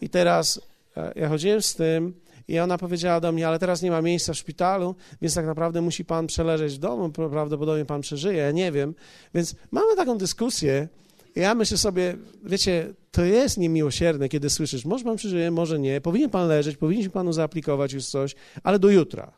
i 0.00 0.08
teraz 0.08 0.60
e, 0.96 1.12
ja 1.16 1.28
chodziłem 1.28 1.62
z 1.62 1.74
tym 1.74 2.14
i 2.48 2.58
ona 2.58 2.78
powiedziała 2.78 3.20
do 3.20 3.32
mnie, 3.32 3.48
ale 3.48 3.58
teraz 3.58 3.82
nie 3.82 3.90
ma 3.90 4.02
miejsca 4.02 4.32
w 4.32 4.36
szpitalu, 4.36 4.94
więc 5.22 5.34
tak 5.34 5.46
naprawdę 5.46 5.80
musi 5.80 6.04
pan 6.04 6.26
przeleżeć 6.26 6.74
w 6.74 6.78
domu, 6.78 7.10
prawdopodobnie 7.10 7.84
pan 7.84 8.00
przeżyje, 8.00 8.38
ja 8.38 8.50
nie 8.50 8.72
wiem. 8.72 8.94
Więc 9.34 9.54
mamy 9.70 9.96
taką 9.96 10.18
dyskusję, 10.18 10.88
ja 11.36 11.54
myślę 11.54 11.78
sobie, 11.78 12.16
wiecie, 12.44 12.94
to 13.12 13.24
jest 13.24 13.58
niemiłosierne, 13.58 14.28
kiedy 14.28 14.50
słyszysz, 14.50 14.84
może 14.84 15.04
pan 15.04 15.16
przeżyje, 15.16 15.50
może 15.50 15.78
nie, 15.78 16.00
powinien 16.00 16.30
pan 16.30 16.48
leżeć, 16.48 16.76
powinien 16.76 17.10
panu 17.10 17.32
zaaplikować 17.32 17.92
już 17.92 18.06
coś, 18.06 18.34
ale 18.62 18.78
do 18.78 18.90
jutra. 18.90 19.32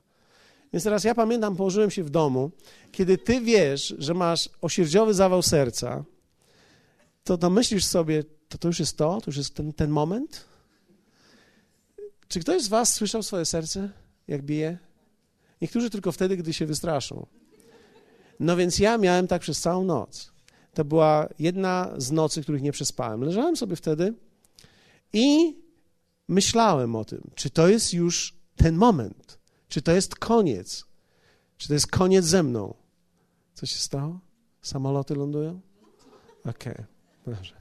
Więc 0.72 0.84
teraz 0.84 1.04
ja 1.04 1.14
pamiętam, 1.14 1.56
położyłem 1.56 1.90
się 1.90 2.04
w 2.04 2.10
domu, 2.10 2.50
kiedy 2.92 3.18
ty 3.18 3.40
wiesz, 3.40 3.94
że 3.98 4.14
masz 4.14 4.50
osierdziowy 4.60 5.14
zawał 5.14 5.42
serca, 5.42 6.04
to, 7.24 7.38
to 7.38 7.50
myślisz 7.50 7.84
sobie, 7.84 8.24
to 8.48 8.58
to 8.58 8.68
już 8.68 8.80
jest 8.80 8.96
to, 8.96 9.20
to 9.20 9.22
już 9.26 9.36
jest 9.36 9.54
ten, 9.54 9.72
ten 9.72 9.90
moment? 9.90 10.44
Czy 12.28 12.40
ktoś 12.40 12.62
z 12.62 12.68
was 12.68 12.94
słyszał 12.94 13.22
swoje 13.22 13.44
serce, 13.44 13.90
jak 14.28 14.42
bije? 14.42 14.78
Niektórzy 15.62 15.90
tylko 15.90 16.12
wtedy, 16.12 16.36
gdy 16.36 16.52
się 16.52 16.66
wystraszą. 16.66 17.26
No 18.40 18.56
więc 18.56 18.78
ja 18.78 18.98
miałem 18.98 19.26
tak 19.26 19.42
przez 19.42 19.60
całą 19.60 19.84
noc. 19.84 20.33
To 20.74 20.84
była 20.84 21.28
jedna 21.38 21.94
z 21.96 22.12
nocy, 22.12 22.42
których 22.42 22.62
nie 22.62 22.72
przespałem. 22.72 23.20
Leżałem 23.20 23.56
sobie 23.56 23.76
wtedy 23.76 24.14
i 25.12 25.56
myślałem 26.28 26.96
o 26.96 27.04
tym, 27.04 27.30
czy 27.34 27.50
to 27.50 27.68
jest 27.68 27.94
już 27.94 28.34
ten 28.56 28.76
moment, 28.76 29.38
czy 29.68 29.82
to 29.82 29.92
jest 29.92 30.14
koniec, 30.14 30.84
czy 31.56 31.68
to 31.68 31.74
jest 31.74 31.86
koniec 31.86 32.24
ze 32.24 32.42
mną. 32.42 32.74
Co 33.54 33.66
się 33.66 33.78
stało? 33.78 34.20
Samoloty 34.62 35.14
lądują? 35.14 35.60
Okej, 36.44 36.72
okay. 36.72 36.86
dobrze. 37.26 37.54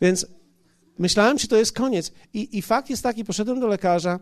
Więc 0.00 0.26
myślałem, 0.98 1.38
czy 1.38 1.48
to 1.48 1.56
jest 1.56 1.72
koniec. 1.72 2.12
I, 2.34 2.58
I 2.58 2.62
fakt 2.62 2.90
jest 2.90 3.02
taki, 3.02 3.24
poszedłem 3.24 3.60
do 3.60 3.66
lekarza 3.66 4.18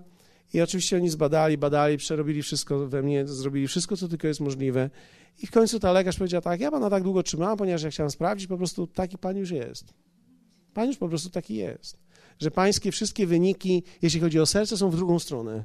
i 0.52 0.60
oczywiście 0.60 0.96
oni 0.96 1.08
zbadali, 1.08 1.58
badali, 1.58 1.96
przerobili 1.96 2.42
wszystko 2.42 2.88
we 2.88 3.02
mnie, 3.02 3.26
zrobili 3.26 3.68
wszystko, 3.68 3.96
co 3.96 4.08
tylko 4.08 4.28
jest 4.28 4.40
możliwe. 4.40 4.90
I 5.42 5.46
w 5.46 5.50
końcu 5.50 5.80
ta 5.80 5.92
lekarz 5.92 6.16
powiedziała 6.16 6.42
tak, 6.42 6.60
ja 6.60 6.70
pana 6.70 6.90
tak 6.90 7.02
długo 7.02 7.22
trzymałam, 7.22 7.58
ponieważ 7.58 7.82
ja 7.82 7.90
chciałem 7.90 8.10
sprawdzić, 8.10 8.46
po 8.46 8.56
prostu 8.56 8.86
taki 8.86 9.18
pan 9.18 9.36
już 9.36 9.50
jest. 9.50 9.94
Pan 10.74 10.88
już 10.88 10.96
po 10.96 11.08
prostu 11.08 11.30
taki 11.30 11.54
jest. 11.54 11.98
Że 12.38 12.50
pańskie 12.50 12.92
wszystkie 12.92 13.26
wyniki, 13.26 13.82
jeśli 14.02 14.20
chodzi 14.20 14.40
o 14.40 14.46
serce, 14.46 14.76
są 14.76 14.90
w 14.90 14.96
drugą 14.96 15.18
stronę. 15.18 15.64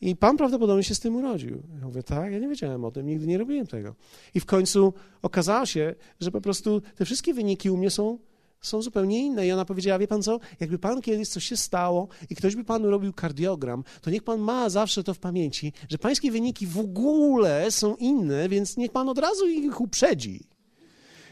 I 0.00 0.16
pan 0.16 0.36
prawdopodobnie 0.36 0.84
się 0.84 0.94
z 0.94 1.00
tym 1.00 1.16
urodził. 1.16 1.62
Ja 1.80 1.86
mówię, 1.86 2.02
tak, 2.02 2.32
ja 2.32 2.38
nie 2.38 2.48
wiedziałem 2.48 2.84
o 2.84 2.90
tym, 2.90 3.06
nigdy 3.06 3.26
nie 3.26 3.38
robiłem 3.38 3.66
tego. 3.66 3.94
I 4.34 4.40
w 4.40 4.46
końcu 4.46 4.94
okazało 5.22 5.66
się, 5.66 5.94
że 6.20 6.30
po 6.30 6.40
prostu 6.40 6.82
te 6.96 7.04
wszystkie 7.04 7.34
wyniki 7.34 7.70
u 7.70 7.76
mnie 7.76 7.90
są 7.90 8.18
są 8.66 8.82
zupełnie 8.82 9.26
inne. 9.26 9.46
I 9.46 9.52
ona 9.52 9.64
powiedziała, 9.64 9.98
wie 9.98 10.08
pan 10.08 10.22
co, 10.22 10.40
jakby 10.60 10.78
pan 10.78 11.02
kiedyś 11.02 11.28
coś 11.28 11.44
się 11.44 11.56
stało 11.56 12.08
i 12.30 12.36
ktoś 12.36 12.56
by 12.56 12.64
panu 12.64 12.90
robił 12.90 13.12
kardiogram, 13.12 13.84
to 14.00 14.10
niech 14.10 14.22
pan 14.22 14.40
ma 14.40 14.70
zawsze 14.70 15.04
to 15.04 15.14
w 15.14 15.18
pamięci, 15.18 15.72
że 15.88 15.98
pańskie 15.98 16.30
wyniki 16.30 16.66
w 16.66 16.78
ogóle 16.78 17.70
są 17.70 17.96
inne, 17.96 18.48
więc 18.48 18.76
niech 18.76 18.92
pan 18.92 19.08
od 19.08 19.18
razu 19.18 19.48
ich 19.48 19.80
uprzedzi. 19.80 20.44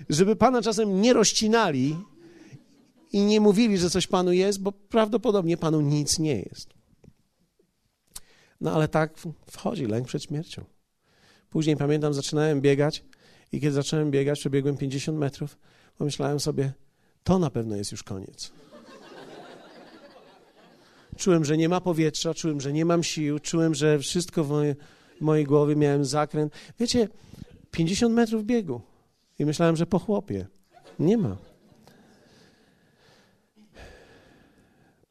Żeby 0.09 0.37
pana 0.37 0.63
czasem 0.63 1.01
nie 1.01 1.13
rozcinali 1.13 1.97
i 3.13 3.21
nie 3.21 3.41
mówili, 3.41 3.79
że 3.79 3.91
coś 3.91 4.07
panu 4.07 4.33
jest, 4.33 4.63
bo 4.63 4.73
prawdopodobnie 4.73 5.57
panu 5.57 5.81
nic 5.81 6.19
nie 6.19 6.37
jest. 6.37 6.69
No 8.61 8.73
ale 8.73 8.89
tak 8.89 9.15
wchodzi 9.51 9.87
lęk 9.87 10.07
przed 10.07 10.23
śmiercią. 10.23 10.65
Później 11.51 11.77
pamiętam, 11.77 12.15
zaczynałem 12.15 12.61
biegać 12.61 13.05
i 13.53 13.61
kiedy 13.61 13.73
zacząłem 13.73 14.11
biegać, 14.11 14.39
przebiegłem 14.39 14.77
50 14.77 15.19
metrów, 15.19 15.59
pomyślałem 15.99 16.41
sobie, 16.41 16.73
to 17.25 17.39
na 17.39 17.51
pewno 17.51 17.77
jest 17.77 17.93
już 17.93 18.03
koniec. 18.03 18.53
Czułem, 21.17 21.45
że 21.45 21.57
nie 21.57 21.69
ma 21.69 21.81
powietrza, 21.81 22.35
czułem, 22.35 22.61
że 22.61 22.73
nie 22.73 22.85
mam 22.85 23.03
sił, 23.03 23.39
czułem, 23.39 23.75
że 23.75 23.99
wszystko 23.99 24.45
w 24.45 24.49
mojej, 24.51 24.75
mojej 25.21 25.45
głowie 25.45 25.77
miałem 25.77 26.05
zakręt. 26.05 26.53
Wiecie, 26.81 27.09
50 27.71 28.15
metrów 28.15 28.45
biegu 28.45 28.81
i 29.39 29.45
myślałem, 29.45 29.77
że 29.77 29.87
po 29.87 29.99
chłopie. 29.99 30.47
Nie 30.99 31.19
ma. 31.19 31.37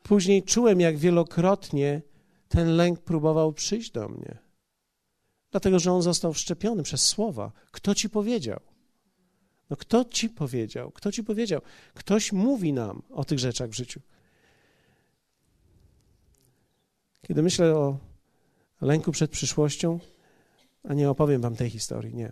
Później 0.04 0.44
czułem, 0.44 0.80
jak 0.80 0.98
wielokrotnie 0.98 2.02
ten 2.48 2.76
lęk 2.76 3.00
próbował 3.00 3.54
przyjść 3.54 3.92
do 3.92 4.10
mnie. 4.10 4.38
Dlatego, 5.52 5.80
że 5.80 5.92
on 5.92 6.02
został 6.02 6.34
wszczepiony 6.34 6.84
przez 6.84 7.06
słowa. 7.06 7.52
Kto 7.72 7.96
ci 7.96 8.10
powiedział? 8.10 8.60
No 9.74 9.78
kto 9.78 10.06
ci 10.06 10.30
powiedział? 10.30 10.92
Kto 10.92 11.12
ci 11.12 11.24
powiedział? 11.24 11.62
Ktoś 11.94 12.32
mówi 12.32 12.74
nam 12.74 13.02
o 13.10 13.26
tych 13.26 13.40
rzeczach 13.40 13.70
w 13.70 13.74
życiu. 13.74 14.02
Kiedy 17.22 17.44
myślę 17.44 17.76
o 17.76 17.98
lęku 18.82 19.12
przed 19.12 19.32
przyszłością, 19.32 20.00
a 20.84 20.94
nie 20.94 21.10
opowiem 21.10 21.42
wam 21.42 21.56
tej 21.56 21.70
historii, 21.70 22.16
nie. 22.16 22.32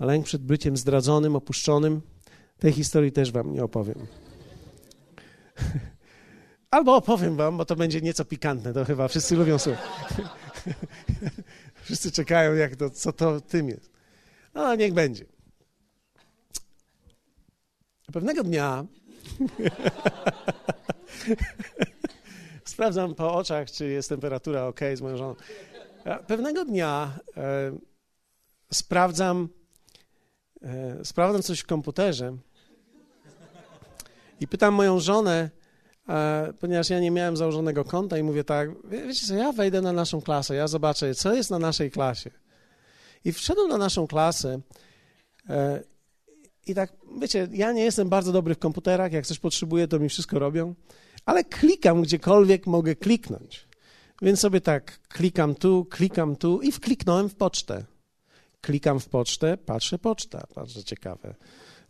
Lęk 0.00 0.26
przed 0.26 0.42
byciem 0.42 0.76
zdradzonym, 0.76 1.36
opuszczonym, 1.36 2.00
tej 2.58 2.72
historii 2.72 3.12
też 3.12 3.32
wam 3.32 3.52
nie 3.52 3.64
opowiem. 3.64 4.06
Albo 6.70 6.96
opowiem 6.96 7.36
wam, 7.36 7.56
bo 7.56 7.64
to 7.64 7.76
będzie 7.76 8.00
nieco 8.00 8.24
pikantne, 8.24 8.72
to 8.72 8.84
chyba 8.84 9.08
wszyscy 9.08 9.36
lubią 9.36 9.58
słuchać. 9.58 9.90
wszyscy 11.84 12.12
czekają, 12.12 12.54
jak 12.54 12.76
to, 12.76 12.90
co 12.90 13.12
to 13.12 13.40
tym 13.40 13.68
jest. 13.68 13.90
No, 14.54 14.74
niech 14.74 14.92
będzie. 14.92 15.31
Pewnego 18.12 18.44
dnia 18.44 18.84
sprawdzam 22.64 23.14
po 23.14 23.34
oczach, 23.34 23.70
czy 23.70 23.88
jest 23.88 24.08
temperatura 24.08 24.66
ok 24.66 24.80
z 24.94 25.00
moją 25.00 25.16
żoną. 25.16 25.34
Pewnego 26.26 26.64
dnia 26.64 27.18
e, 27.36 27.72
sprawdzam, 28.72 29.48
e, 30.62 31.04
sprawdzam 31.04 31.42
coś 31.42 31.60
w 31.60 31.66
komputerze 31.66 32.36
i 34.40 34.48
pytam 34.48 34.74
moją 34.74 35.00
żonę, 35.00 35.50
e, 36.08 36.52
ponieważ 36.60 36.90
ja 36.90 37.00
nie 37.00 37.10
miałem 37.10 37.36
założonego 37.36 37.84
konta 37.84 38.18
i 38.18 38.22
mówię 38.22 38.44
tak, 38.44 38.70
wiecie 38.84 39.26
co, 39.26 39.34
ja 39.34 39.52
wejdę 39.52 39.80
na 39.80 39.92
naszą 39.92 40.22
klasę, 40.22 40.54
ja 40.54 40.68
zobaczę, 40.68 41.14
co 41.14 41.34
jest 41.34 41.50
na 41.50 41.58
naszej 41.58 41.90
klasie. 41.90 42.30
I 43.24 43.32
wszedłem 43.32 43.68
na 43.68 43.78
naszą 43.78 44.06
klasę 44.06 44.60
e, 45.48 45.91
i 46.66 46.74
tak, 46.74 46.92
wiecie, 47.20 47.48
ja 47.52 47.72
nie 47.72 47.84
jestem 47.84 48.08
bardzo 48.08 48.32
dobry 48.32 48.54
w 48.54 48.58
komputerach, 48.58 49.12
jak 49.12 49.26
coś 49.26 49.38
potrzebuję, 49.38 49.88
to 49.88 49.98
mi 49.98 50.08
wszystko 50.08 50.38
robią, 50.38 50.74
ale 51.26 51.44
klikam 51.44 52.02
gdziekolwiek 52.02 52.66
mogę 52.66 52.96
kliknąć. 52.96 53.68
Więc 54.22 54.40
sobie 54.40 54.60
tak, 54.60 54.98
klikam 55.08 55.54
tu, 55.54 55.84
klikam 55.84 56.36
tu 56.36 56.60
i 56.60 56.72
wkliknąłem 56.72 57.28
w 57.28 57.34
pocztę. 57.34 57.84
Klikam 58.60 59.00
w 59.00 59.08
pocztę, 59.08 59.56
patrzę 59.56 59.98
poczta, 59.98 60.46
patrzę 60.54 60.84
ciekawe. 60.84 61.34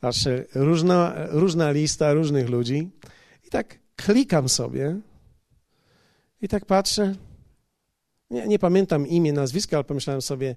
Patrzę, 0.01 0.45
różna, 0.55 1.15
różna 1.31 1.71
lista 1.71 2.13
różnych 2.13 2.49
ludzi 2.49 2.91
i 3.45 3.51
tak 3.51 3.79
klikam 3.97 4.49
sobie 4.49 5.01
i 6.43 6.49
tak 6.49 6.67
patrzę. 6.67 7.15
Nie, 8.31 8.47
nie 8.47 8.59
pamiętam 8.59 9.07
imię, 9.07 9.33
nazwiska, 9.33 9.77
ale 9.77 9.85
pomyślałem 9.85 10.23
sobie, 10.23 10.57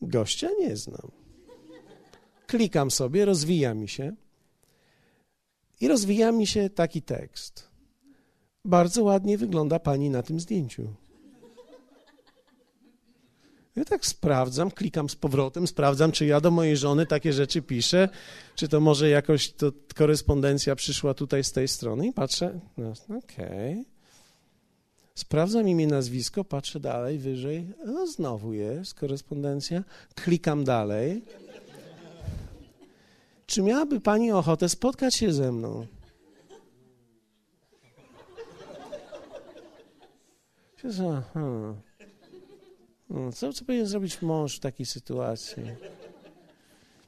gościa 0.00 0.48
nie 0.60 0.76
znam. 0.76 1.21
Klikam 2.52 2.90
sobie, 2.90 3.24
rozwija 3.24 3.74
mi 3.74 3.88
się 3.88 4.12
i 5.80 5.88
rozwija 5.88 6.32
mi 6.32 6.46
się 6.46 6.70
taki 6.70 7.02
tekst. 7.02 7.68
Bardzo 8.64 9.02
ładnie 9.02 9.38
wygląda 9.38 9.78
pani 9.78 10.10
na 10.10 10.22
tym 10.22 10.40
zdjęciu. 10.40 10.94
Ja 13.76 13.84
tak 13.84 14.06
sprawdzam, 14.06 14.70
klikam 14.70 15.08
z 15.08 15.16
powrotem, 15.16 15.66
sprawdzam, 15.66 16.12
czy 16.12 16.26
ja 16.26 16.40
do 16.40 16.50
mojej 16.50 16.76
żony 16.76 17.06
takie 17.06 17.32
rzeczy 17.32 17.62
piszę, 17.62 18.08
czy 18.54 18.68
to 18.68 18.80
może 18.80 19.08
jakoś 19.08 19.52
to 19.52 19.72
korespondencja 19.94 20.76
przyszła 20.76 21.14
tutaj 21.14 21.44
z 21.44 21.52
tej 21.52 21.68
strony 21.68 22.06
i 22.06 22.12
patrzę, 22.12 22.60
no, 22.76 22.92
okej. 23.18 23.72
Okay. 23.72 23.84
Sprawdzam 25.14 25.68
imię, 25.68 25.86
nazwisko, 25.86 26.44
patrzę 26.44 26.80
dalej, 26.80 27.18
wyżej, 27.18 27.66
no 27.86 28.06
znowu 28.06 28.52
jest 28.52 28.94
korespondencja, 28.94 29.84
klikam 30.14 30.64
dalej. 30.64 31.22
Czy 33.46 33.62
miałaby 33.62 34.00
pani 34.00 34.32
ochotę 34.32 34.68
spotkać 34.68 35.14
się 35.14 35.32
ze 35.32 35.52
mną? 35.52 35.86
Aha. 41.12 41.74
No, 43.10 43.32
co, 43.32 43.52
co 43.52 43.64
powinien 43.64 43.86
zrobić 43.86 44.22
mąż 44.22 44.56
w 44.56 44.60
takiej 44.60 44.86
sytuacji? 44.86 45.62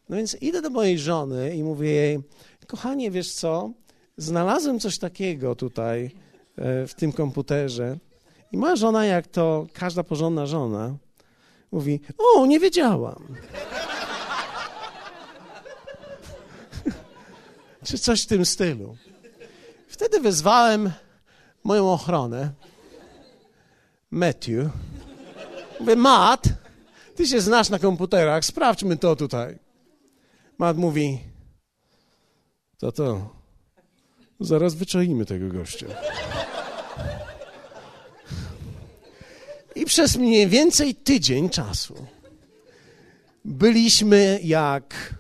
No 0.08 0.16
więc 0.16 0.42
idę 0.42 0.62
do 0.62 0.70
mojej 0.70 0.98
żony 0.98 1.56
i 1.56 1.62
mówię 1.62 1.90
jej, 1.90 2.18
kochanie, 2.66 3.10
wiesz 3.10 3.32
co, 3.32 3.70
znalazłem 4.16 4.80
coś 4.80 4.98
takiego 4.98 5.54
tutaj 5.54 6.10
e, 6.56 6.86
w 6.86 6.94
tym 6.94 7.12
komputerze 7.12 7.98
i 8.52 8.56
moja 8.56 8.76
żona, 8.76 9.06
jak 9.06 9.26
to 9.26 9.66
każda 9.72 10.02
porządna 10.02 10.46
żona, 10.46 10.96
mówi, 11.72 12.00
o, 12.18 12.46
nie 12.46 12.60
wiedziałam. 12.60 13.36
Czy 17.84 17.98
coś 17.98 18.22
w 18.22 18.26
tym 18.26 18.46
stylu. 18.46 18.96
Wtedy 19.88 20.20
wezwałem 20.20 20.90
moją 21.64 21.92
ochronę, 21.92 22.52
Matthew, 24.10 24.70
Mówię, 25.80 25.96
Matt, 25.96 26.48
ty 27.16 27.26
się 27.26 27.40
znasz 27.40 27.70
na 27.70 27.78
komputerach, 27.78 28.44
sprawdźmy 28.44 28.96
to 28.96 29.16
tutaj. 29.16 29.58
Matt 30.58 30.76
mówi, 30.76 31.18
to 32.78 32.92
to, 32.92 33.34
zaraz 34.40 34.74
wyczaimy 34.74 35.24
tego 35.26 35.48
gościa. 35.48 35.86
I 39.74 39.84
przez 39.84 40.16
mniej 40.16 40.48
więcej 40.48 40.94
tydzień 40.94 41.50
czasu 41.50 42.06
byliśmy 43.44 44.40
jak 44.42 45.14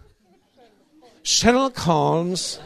Sherlock 1.24 1.80
Holmes 1.80 2.58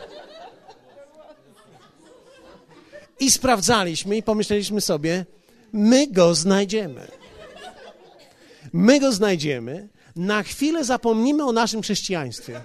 i 3.21 3.31
sprawdzaliśmy 3.31 4.17
i 4.17 4.23
pomyśleliśmy 4.23 4.81
sobie, 4.81 5.27
my 5.73 6.07
go 6.07 6.35
znajdziemy. 6.35 7.09
My 8.73 9.01
go 9.01 9.13
znajdziemy, 9.13 9.89
na 10.17 10.43
chwilę 10.43 10.85
zapomnimy 10.85 11.45
o 11.45 11.53
naszym 11.53 11.83
chrześcijaństwie. 11.83 12.61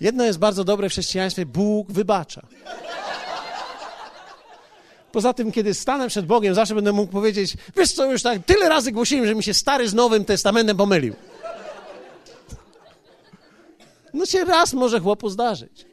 Jedno 0.00 0.24
jest 0.24 0.38
bardzo 0.38 0.64
dobre 0.64 0.88
w 0.88 0.92
chrześcijaństwie: 0.92 1.46
Bóg 1.46 1.92
wybacza. 1.92 2.46
Poza 5.12 5.32
tym, 5.32 5.52
kiedy 5.52 5.74
stanę 5.74 6.08
przed 6.08 6.26
Bogiem, 6.26 6.54
zawsze 6.54 6.74
będę 6.74 6.92
mógł 6.92 7.12
powiedzieć: 7.12 7.56
Wiesz 7.76 7.92
co, 7.92 8.12
już 8.12 8.22
tak 8.22 8.44
tyle 8.46 8.68
razy 8.68 8.92
głosiłem, 8.92 9.26
że 9.26 9.34
mi 9.34 9.42
się 9.42 9.54
stary 9.54 9.88
z 9.88 9.94
Nowym 9.94 10.24
Testamentem 10.24 10.76
pomylił. 10.76 11.14
No 14.14 14.26
się 14.26 14.44
raz 14.44 14.72
może 14.72 15.00
chłopu 15.00 15.28
zdarzyć. 15.28 15.86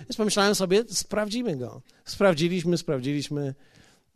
Więc 0.00 0.16
pomyślałem 0.16 0.54
sobie: 0.54 0.84
sprawdzimy 0.88 1.56
go. 1.56 1.82
Sprawdziliśmy, 2.04 2.78
sprawdziliśmy. 2.78 3.54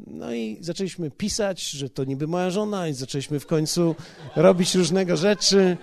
No 0.07 0.35
i 0.35 0.59
zaczęliśmy 0.61 1.11
pisać, 1.11 1.71
że 1.71 1.91
to 1.91 2.05
niby 2.05 2.27
moja 2.27 2.51
żona, 2.51 2.89
i 2.89 2.95
zaczęliśmy 2.95 3.41
w 3.41 3.47
końcu 3.47 3.95
robić 4.37 4.75
różnego 4.75 5.17
rzeczy. 5.17 5.77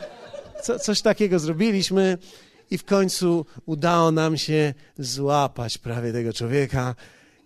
Co, 0.64 0.80
coś 0.80 1.02
takiego 1.02 1.40
zrobiliśmy, 1.40 2.18
i 2.72 2.78
w 2.78 2.84
końcu 2.84 3.46
udało 3.66 4.12
nam 4.12 4.38
się 4.38 4.74
złapać 4.98 5.78
prawie 5.78 6.14
tego 6.14 6.34
człowieka. 6.34 6.96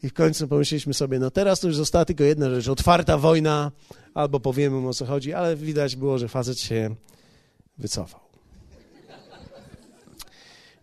I 0.04 0.10
w 0.10 0.14
końcu 0.14 0.48
pomyśleliśmy 0.48 0.94
sobie, 0.94 1.20
no 1.20 1.32
teraz 1.32 1.60
to 1.60 1.68
już 1.68 1.76
została 1.76 2.06
tylko 2.06 2.24
jedna 2.24 2.50
rzecz, 2.50 2.68
otwarta 2.68 3.18
wojna, 3.18 3.72
albo 4.14 4.40
powiemy 4.40 4.80
mu 4.80 4.90
o 4.90 4.94
co 4.94 5.06
chodzi, 5.06 5.34
ale 5.34 5.56
widać 5.56 5.96
było, 5.96 6.18
że 6.18 6.28
facet 6.28 6.60
się 6.60 6.96
wycofał. 7.78 8.31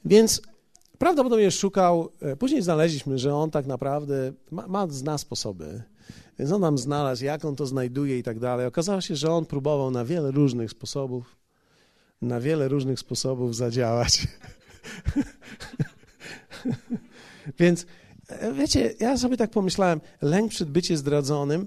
Więc 0.04 0.42
Prawdopodobnie 0.98 1.50
szukał, 1.50 2.08
e, 2.20 2.36
później 2.36 2.62
znaleźliśmy, 2.62 3.18
że 3.18 3.34
on 3.34 3.50
tak 3.50 3.66
naprawdę 3.66 4.32
ma, 4.50 4.66
ma 4.66 4.86
zna 4.86 5.18
sposoby, 5.18 5.82
więc 6.38 6.52
on 6.52 6.60
nam 6.60 6.78
znalazł, 6.78 7.24
jak 7.24 7.44
on 7.44 7.56
to 7.56 7.66
znajduje 7.66 8.18
i 8.18 8.22
tak 8.22 8.38
dalej. 8.38 8.66
Okazało 8.66 9.00
się, 9.00 9.16
że 9.16 9.32
on 9.32 9.46
próbował 9.46 9.90
na 9.90 10.04
wiele 10.04 10.30
różnych 10.30 10.70
sposobów, 10.70 11.36
na 12.22 12.40
wiele 12.40 12.68
różnych 12.68 12.98
sposobów 12.98 13.56
zadziałać. 13.56 14.28
więc 17.60 17.86
e, 18.28 18.52
wiecie, 18.52 18.94
ja 19.00 19.18
sobie 19.18 19.36
tak 19.36 19.50
pomyślałem, 19.50 20.00
lęk 20.22 20.50
przed 20.50 20.70
byciem 20.70 20.96
zdradzonym, 20.96 21.66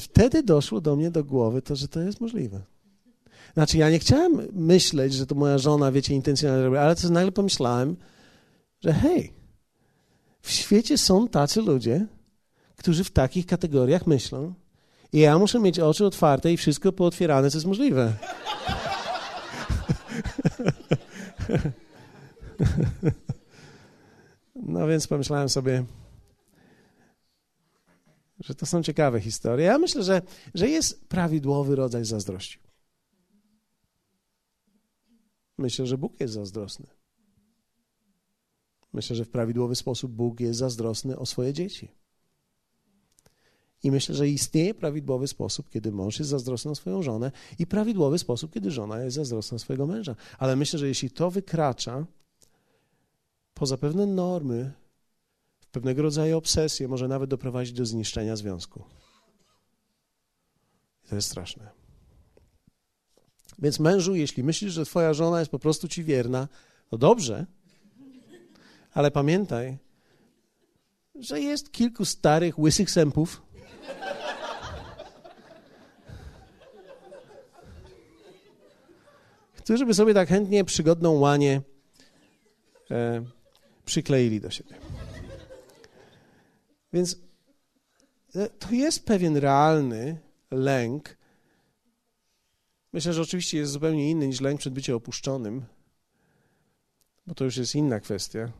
wtedy 0.00 0.42
doszło 0.42 0.80
do 0.80 0.96
mnie 0.96 1.10
do 1.10 1.24
głowy 1.24 1.62
to, 1.62 1.76
że 1.76 1.88
to 1.88 2.00
jest 2.00 2.20
możliwe. 2.20 2.73
Znaczy, 3.54 3.78
ja 3.78 3.90
nie 3.90 3.98
chciałem 3.98 4.48
myśleć, 4.52 5.14
że 5.14 5.26
to 5.26 5.34
moja 5.34 5.58
żona, 5.58 5.92
wiecie, 5.92 6.14
intencjonalnie 6.14 6.64
robi, 6.64 6.76
ale 6.76 6.96
to 6.96 7.08
nagle 7.08 7.32
pomyślałem, 7.32 7.96
że 8.80 8.92
hej, 8.92 9.32
w 10.42 10.50
świecie 10.50 10.98
są 10.98 11.28
tacy 11.28 11.62
ludzie, 11.62 12.06
którzy 12.76 13.04
w 13.04 13.10
takich 13.10 13.46
kategoriach 13.46 14.06
myślą 14.06 14.54
i 15.12 15.18
ja 15.18 15.38
muszę 15.38 15.60
mieć 15.60 15.80
oczy 15.80 16.06
otwarte 16.06 16.52
i 16.52 16.56
wszystko 16.56 16.92
pootwierane, 16.92 17.50
co 17.50 17.56
jest 17.56 17.66
możliwe. 17.66 18.12
No 24.54 24.86
więc 24.86 25.06
pomyślałem 25.06 25.48
sobie, 25.48 25.84
że 28.40 28.54
to 28.54 28.66
są 28.66 28.82
ciekawe 28.82 29.20
historie. 29.20 29.66
Ja 29.66 29.78
myślę, 29.78 30.02
że, 30.02 30.22
że 30.54 30.68
jest 30.68 31.08
prawidłowy 31.08 31.76
rodzaj 31.76 32.04
zazdrości. 32.04 32.58
Myślę, 35.58 35.86
że 35.86 35.98
Bóg 35.98 36.20
jest 36.20 36.34
zazdrosny. 36.34 36.86
Myślę, 38.92 39.16
że 39.16 39.24
w 39.24 39.30
prawidłowy 39.30 39.76
sposób 39.76 40.12
Bóg 40.12 40.40
jest 40.40 40.58
zazdrosny 40.58 41.18
o 41.18 41.26
swoje 41.26 41.52
dzieci. 41.52 41.88
I 43.82 43.90
myślę, 43.90 44.14
że 44.14 44.28
istnieje 44.28 44.74
prawidłowy 44.74 45.28
sposób, 45.28 45.70
kiedy 45.70 45.92
mąż 45.92 46.18
jest 46.18 46.30
zazdrosny 46.30 46.70
o 46.70 46.74
swoją 46.74 47.02
żonę, 47.02 47.32
i 47.58 47.66
prawidłowy 47.66 48.18
sposób, 48.18 48.52
kiedy 48.52 48.70
żona 48.70 49.00
jest 49.00 49.16
zazdrosna 49.16 49.58
swojego 49.58 49.86
męża. 49.86 50.16
Ale 50.38 50.56
myślę, 50.56 50.78
że 50.78 50.88
jeśli 50.88 51.10
to 51.10 51.30
wykracza 51.30 52.06
poza 53.54 53.76
pewne 53.76 54.06
normy, 54.06 54.72
w 55.60 55.66
pewnego 55.66 56.02
rodzaju 56.02 56.38
obsesję, 56.38 56.88
może 56.88 57.08
nawet 57.08 57.30
doprowadzić 57.30 57.72
do 57.72 57.86
zniszczenia 57.86 58.36
związku. 58.36 58.84
I 61.04 61.08
to 61.08 61.14
jest 61.16 61.28
straszne. 61.28 61.83
Więc 63.58 63.80
mężu, 63.80 64.14
jeśli 64.14 64.44
myślisz, 64.44 64.72
że 64.72 64.84
twoja 64.84 65.14
żona 65.14 65.38
jest 65.38 65.50
po 65.50 65.58
prostu 65.58 65.88
ci 65.88 66.04
wierna, 66.04 66.48
to 66.90 66.98
dobrze, 66.98 67.46
ale 68.94 69.10
pamiętaj, 69.10 69.78
że 71.14 71.40
jest 71.40 71.72
kilku 71.72 72.04
starych, 72.04 72.58
łysych 72.58 72.90
sępów, 72.90 73.42
którzy 79.56 79.86
by 79.86 79.94
sobie 79.94 80.14
tak 80.14 80.28
chętnie 80.28 80.64
przygodną 80.64 81.12
łanie 81.12 81.62
e, 82.90 83.24
przykleili 83.84 84.40
do 84.40 84.50
siebie. 84.50 84.74
Więc 86.92 87.16
e, 88.36 88.48
to 88.48 88.70
jest 88.70 89.06
pewien 89.06 89.36
realny 89.36 90.18
lęk. 90.50 91.16
Myślę, 92.94 93.12
że 93.12 93.22
oczywiście 93.22 93.58
jest 93.58 93.72
zupełnie 93.72 94.10
inny 94.10 94.28
niż 94.28 94.40
lęk 94.40 94.60
przed 94.60 94.74
byciem 94.74 94.96
opuszczonym, 94.96 95.64
bo 97.26 97.34
to 97.34 97.44
już 97.44 97.56
jest 97.56 97.74
inna 97.74 98.00
kwestia. 98.00 98.52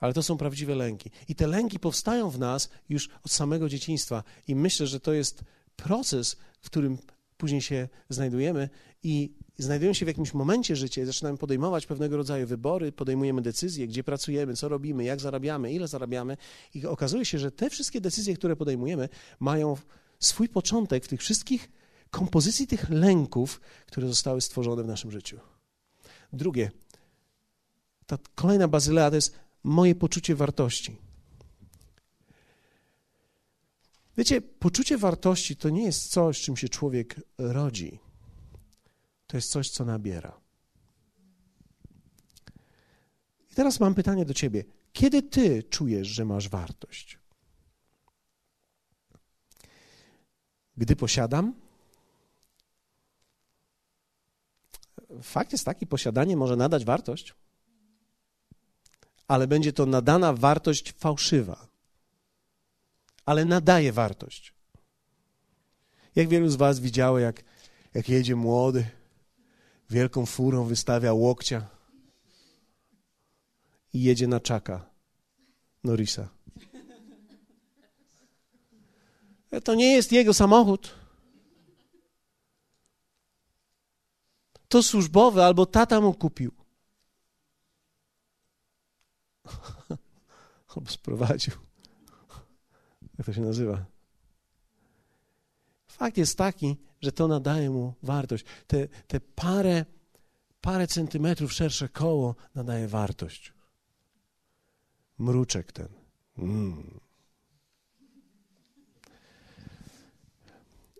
Ale 0.00 0.12
to 0.12 0.22
są 0.22 0.36
prawdziwe 0.36 0.74
lęki. 0.74 1.10
I 1.28 1.34
te 1.34 1.46
lęki 1.46 1.78
powstają 1.78 2.30
w 2.30 2.38
nas 2.38 2.70
już 2.88 3.08
od 3.24 3.32
samego 3.32 3.68
dzieciństwa. 3.68 4.22
I 4.48 4.54
myślę, 4.54 4.86
że 4.86 5.00
to 5.00 5.12
jest 5.12 5.44
proces, 5.76 6.36
w 6.60 6.66
którym 6.66 6.98
później 7.36 7.60
się 7.60 7.88
znajdujemy 8.08 8.68
i 9.02 9.34
znajdujemy 9.58 9.94
się 9.94 10.04
w 10.04 10.08
jakimś 10.08 10.34
momencie 10.34 10.76
życia 10.76 11.02
i 11.02 11.04
zaczynamy 11.04 11.38
podejmować 11.38 11.86
pewnego 11.86 12.16
rodzaju 12.16 12.46
wybory, 12.46 12.92
podejmujemy 12.92 13.42
decyzje, 13.42 13.88
gdzie 13.88 14.04
pracujemy, 14.04 14.54
co 14.54 14.68
robimy, 14.68 15.04
jak 15.04 15.20
zarabiamy, 15.20 15.72
ile 15.72 15.88
zarabiamy. 15.88 16.36
I 16.74 16.86
okazuje 16.86 17.24
się, 17.24 17.38
że 17.38 17.50
te 17.50 17.70
wszystkie 17.70 18.00
decyzje, 18.00 18.34
które 18.34 18.56
podejmujemy, 18.56 19.08
mają 19.40 19.76
swój 20.18 20.48
początek 20.48 21.04
w 21.04 21.08
tych 21.08 21.20
wszystkich 21.20 21.75
kompozycji 22.10 22.66
tych 22.66 22.90
lęków, 22.90 23.60
które 23.86 24.08
zostały 24.08 24.40
stworzone 24.40 24.82
w 24.82 24.86
naszym 24.86 25.10
życiu. 25.10 25.40
Drugie, 26.32 26.70
ta 28.06 28.18
kolejna 28.34 28.68
bazylea 28.68 29.10
to 29.10 29.16
jest 29.16 29.38
moje 29.64 29.94
poczucie 29.94 30.34
wartości. 30.34 30.96
Wiecie, 34.16 34.40
poczucie 34.40 34.98
wartości 34.98 35.56
to 35.56 35.68
nie 35.70 35.84
jest 35.84 36.10
coś, 36.10 36.40
czym 36.40 36.56
się 36.56 36.68
człowiek 36.68 37.20
rodzi. 37.38 37.98
To 39.26 39.36
jest 39.36 39.50
coś, 39.50 39.70
co 39.70 39.84
nabiera. 39.84 40.40
I 43.50 43.54
teraz 43.54 43.80
mam 43.80 43.94
pytanie 43.94 44.24
do 44.24 44.34
ciebie. 44.34 44.64
Kiedy 44.92 45.22
ty 45.22 45.62
czujesz, 45.62 46.08
że 46.08 46.24
masz 46.24 46.48
wartość? 46.48 47.18
Gdy 50.76 50.96
posiadam? 50.96 51.65
Fakt 55.22 55.52
jest 55.52 55.64
taki, 55.64 55.86
posiadanie 55.86 56.36
może 56.36 56.56
nadać 56.56 56.84
wartość 56.84 57.34
ale 59.28 59.46
będzie 59.46 59.72
to 59.72 59.86
nadana 59.86 60.32
wartość 60.32 60.92
fałszywa. 60.92 61.66
Ale 63.24 63.44
nadaje 63.44 63.92
wartość. 63.92 64.54
Jak 66.16 66.28
wielu 66.28 66.48
z 66.48 66.56
Was 66.56 66.80
widziało, 66.80 67.18
jak, 67.18 67.42
jak 67.94 68.08
jedzie 68.08 68.36
młody, 68.36 68.86
wielką 69.90 70.26
furą 70.26 70.64
wystawia 70.64 71.12
łokcia 71.12 71.68
i 73.92 74.02
jedzie 74.02 74.26
na 74.26 74.40
czaka 74.40 74.90
Norisa. 75.84 76.28
To 79.64 79.74
nie 79.74 79.92
jest 79.92 80.12
jego 80.12 80.34
samochód. 80.34 80.94
To 84.68 84.82
służbowy 84.82 85.44
albo 85.44 85.66
tata 85.66 86.00
mu 86.00 86.14
kupił. 86.14 86.52
Albo 90.76 90.90
sprowadził. 90.90 91.54
Jak 93.18 93.26
to 93.26 93.32
się 93.32 93.40
nazywa? 93.40 93.84
Fakt 95.86 96.16
jest 96.16 96.38
taki, 96.38 96.76
że 97.00 97.12
to 97.12 97.28
nadaje 97.28 97.70
mu 97.70 97.94
wartość. 98.02 98.44
Te, 98.66 98.88
te 98.88 99.20
parę, 99.20 99.84
parę 100.60 100.86
centymetrów 100.86 101.52
szersze 101.52 101.88
koło 101.88 102.34
nadaje 102.54 102.88
wartość. 102.88 103.52
Mruczek 105.18 105.72
ten. 105.72 105.88
Mm. 106.38 107.00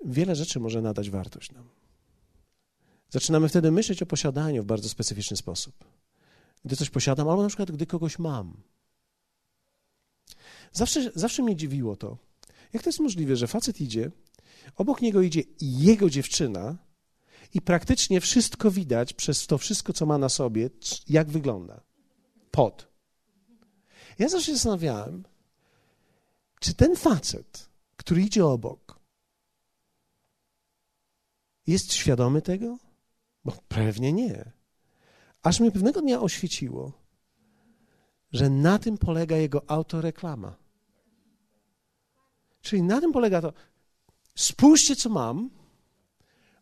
Wiele 0.05 0.37
rzeczy 0.37 0.61
może 0.61 0.83
nadać 0.83 1.11
wartość 1.11 1.53
nam. 1.53 1.76
Zaczynamy 3.09 3.49
wtedy 3.49 3.71
myśleć 3.71 4.03
o 4.03 4.07
posiadaniu 4.07 4.63
w 4.63 4.67
bardzo 4.67 4.89
specyficzny 4.89 5.37
sposób 5.37 5.75
gdy 6.67 6.77
coś 6.77 6.91
posiadam, 6.91 7.29
albo 7.29 7.43
na 7.43 7.49
przykład 7.49 7.71
gdy 7.71 7.87
kogoś 7.87 8.19
mam. 8.19 8.63
Zawsze, 10.73 11.11
zawsze 11.15 11.43
mnie 11.43 11.57
dziwiło 11.57 11.97
to. 11.97 12.19
Jak 12.73 12.83
to 12.83 12.89
jest 12.89 13.01
możliwe, 13.01 13.37
że 13.37 13.47
facet 13.47 13.81
idzie, 13.81 14.11
obok 14.77 15.03
niego 15.03 15.23
idzie 15.23 15.43
jego 15.61 16.11
dziewczyna 16.11 16.77
i 17.55 17.61
praktycznie 17.63 18.21
wszystko 18.21 18.71
widać 18.71 19.13
przez 19.13 19.47
to 19.47 19.59
wszystko, 19.59 19.93
co 19.93 20.07
ma 20.07 20.19
na 20.19 20.29
sobie, 20.29 20.71
jak 21.09 21.31
wygląda. 21.31 21.81
Pod. 22.51 22.89
Ja 24.19 24.29
zawsze 24.29 24.47
się 24.47 24.53
zastanawiałem, 24.53 25.25
czy 26.61 26.75
ten 26.75 26.97
facet, 26.97 27.69
który 27.97 28.23
idzie 28.23 28.47
obok, 28.47 29.01
jest 31.67 31.93
świadomy 31.93 32.43
tego? 32.43 32.86
Bo 33.47 33.53
pewnie 33.69 34.13
nie. 34.13 34.53
Aż 35.43 35.61
mnie 35.61 35.73
pewnego 35.73 36.01
dnia 36.03 36.21
oświeciło, 36.21 36.93
że 38.33 38.51
na 38.51 38.79
tym 38.79 38.99
polega 38.99 39.37
jego 39.37 39.71
autoreklama. 39.71 40.57
Czyli 42.61 42.83
na 42.83 43.01
tym 43.01 43.13
polega 43.13 43.43
to, 43.43 43.53
spójrzcie, 44.35 44.97
co 44.97 45.09
mam, 45.09 45.51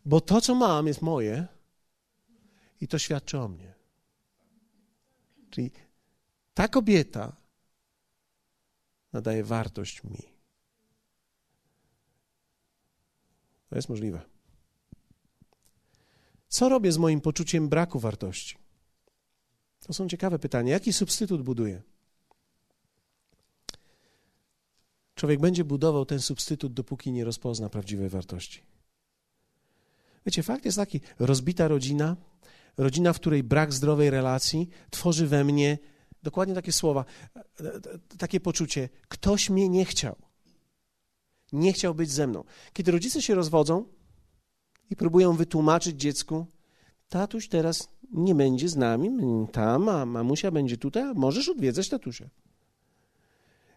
bo 0.05 0.21
to, 0.21 0.41
co 0.41 0.55
mam, 0.55 0.87
jest 0.87 1.01
moje 1.01 1.47
i 2.81 2.87
to 2.87 2.99
świadczy 2.99 3.39
o 3.39 3.47
mnie. 3.47 3.73
Czyli 5.49 5.71
ta 6.53 6.67
kobieta 6.67 7.35
nadaje 9.13 9.43
wartość 9.43 10.03
mi. 10.03 10.17
To 13.69 13.75
jest 13.75 13.89
możliwe. 13.89 14.34
Co 16.55 16.69
robię 16.69 16.91
z 16.91 16.97
moim 16.97 17.21
poczuciem 17.21 17.69
braku 17.69 17.99
wartości? 17.99 18.57
To 19.87 19.93
są 19.93 20.07
ciekawe 20.07 20.39
pytania. 20.39 20.73
Jaki 20.73 20.93
substytut 20.93 21.41
buduję? 21.41 21.81
Człowiek 25.15 25.39
będzie 25.39 25.63
budował 25.63 26.05
ten 26.05 26.19
substytut, 26.19 26.73
dopóki 26.73 27.11
nie 27.11 27.25
rozpozna 27.25 27.69
prawdziwej 27.69 28.09
wartości. 28.09 28.61
Wiecie, 30.25 30.43
fakt 30.43 30.65
jest 30.65 30.77
taki: 30.77 31.01
rozbita 31.19 31.67
rodzina, 31.67 32.15
rodzina, 32.77 33.13
w 33.13 33.19
której 33.19 33.43
brak 33.43 33.73
zdrowej 33.73 34.09
relacji 34.09 34.69
tworzy 34.89 35.27
we 35.27 35.43
mnie 35.43 35.77
dokładnie 36.23 36.55
takie 36.55 36.71
słowa, 36.71 37.05
takie 38.17 38.39
poczucie: 38.39 38.89
ktoś 39.07 39.49
mnie 39.49 39.69
nie 39.69 39.85
chciał. 39.85 40.15
Nie 41.51 41.73
chciał 41.73 41.95
być 41.95 42.11
ze 42.11 42.27
mną. 42.27 42.43
Kiedy 42.73 42.91
rodzice 42.91 43.21
się 43.21 43.35
rozwodzą 43.35 43.95
próbują 44.95 45.33
wytłumaczyć 45.33 46.01
dziecku, 46.01 46.45
tatuś 47.09 47.47
teraz 47.47 47.89
nie 48.11 48.35
będzie 48.35 48.69
z 48.69 48.75
nami, 48.75 49.09
tam, 49.51 49.89
a 49.89 50.05
mamusia 50.05 50.51
będzie 50.51 50.77
tutaj, 50.77 51.03
możesz 51.15 51.49
odwiedzać 51.49 51.89
tatusia. 51.89 52.29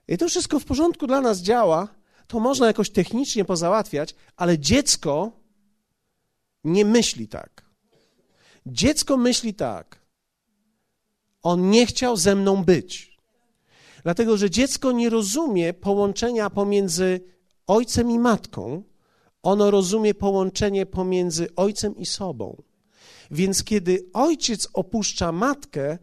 I 0.08 0.18
to 0.18 0.28
wszystko 0.28 0.60
w 0.60 0.64
porządku 0.64 1.06
dla 1.06 1.20
nas 1.20 1.38
działa, 1.38 1.88
to 2.26 2.40
można 2.40 2.66
jakoś 2.66 2.90
technicznie 2.90 3.44
pozałatwiać, 3.44 4.14
ale 4.36 4.58
dziecko 4.58 5.32
nie 6.64 6.84
myśli 6.84 7.28
tak. 7.28 7.64
Dziecko 8.66 9.16
myśli 9.16 9.54
tak. 9.54 10.00
On 11.42 11.70
nie 11.70 11.86
chciał 11.86 12.16
ze 12.16 12.34
mną 12.34 12.64
być. 12.64 13.18
Dlatego, 14.02 14.36
że 14.36 14.50
dziecko 14.50 14.92
nie 14.92 15.10
rozumie 15.10 15.74
połączenia 15.74 16.50
pomiędzy 16.50 17.20
ojcem 17.66 18.10
i 18.10 18.18
matką, 18.18 18.82
ono 19.42 19.70
rozumie 19.70 20.14
połączenie 20.14 20.86
pomiędzy 20.86 21.48
ojcem 21.56 21.96
i 21.96 22.06
sobą. 22.06 22.62
Więc 23.30 23.64
kiedy 23.64 24.06
ojciec 24.12 24.68
opuszcza 24.72 25.32
matkę, 25.32 25.98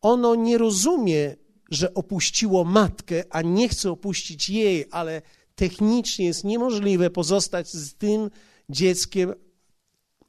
ono 0.00 0.34
nie 0.34 0.58
rozumie, 0.58 1.36
że 1.70 1.94
opuściło 1.94 2.64
matkę, 2.64 3.24
a 3.30 3.42
nie 3.42 3.68
chce 3.68 3.90
opuścić 3.90 4.48
jej, 4.48 4.84
ale 4.90 5.22
Technicznie 5.56 6.26
jest 6.26 6.44
niemożliwe 6.44 7.10
pozostać 7.10 7.68
z 7.72 7.94
tym 7.94 8.30
dzieckiem. 8.68 9.34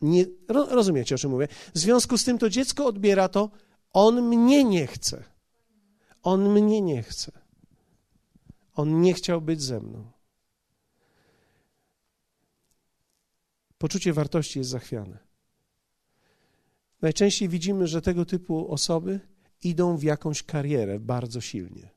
Nie, 0.01 0.25
rozumiecie, 0.49 1.15
o 1.15 1.17
czym 1.17 1.31
mówię? 1.31 1.47
W 1.73 1.79
związku 1.79 2.17
z 2.17 2.23
tym 2.23 2.37
to 2.37 2.49
dziecko 2.49 2.85
odbiera 2.85 3.29
to, 3.29 3.49
on 3.93 4.21
mnie 4.21 4.63
nie 4.63 4.87
chce. 4.87 5.23
On 6.23 6.53
mnie 6.53 6.81
nie 6.81 7.03
chce. 7.03 7.31
On 8.73 9.01
nie 9.01 9.13
chciał 9.13 9.41
być 9.41 9.61
ze 9.61 9.79
mną. 9.79 10.11
Poczucie 13.77 14.13
wartości 14.13 14.59
jest 14.59 14.71
zachwiane. 14.71 15.17
Najczęściej 17.01 17.49
widzimy, 17.49 17.87
że 17.87 18.01
tego 18.01 18.25
typu 18.25 18.71
osoby 18.71 19.19
idą 19.63 19.97
w 19.97 20.03
jakąś 20.03 20.43
karierę 20.43 20.99
bardzo 20.99 21.41
silnie. 21.41 21.89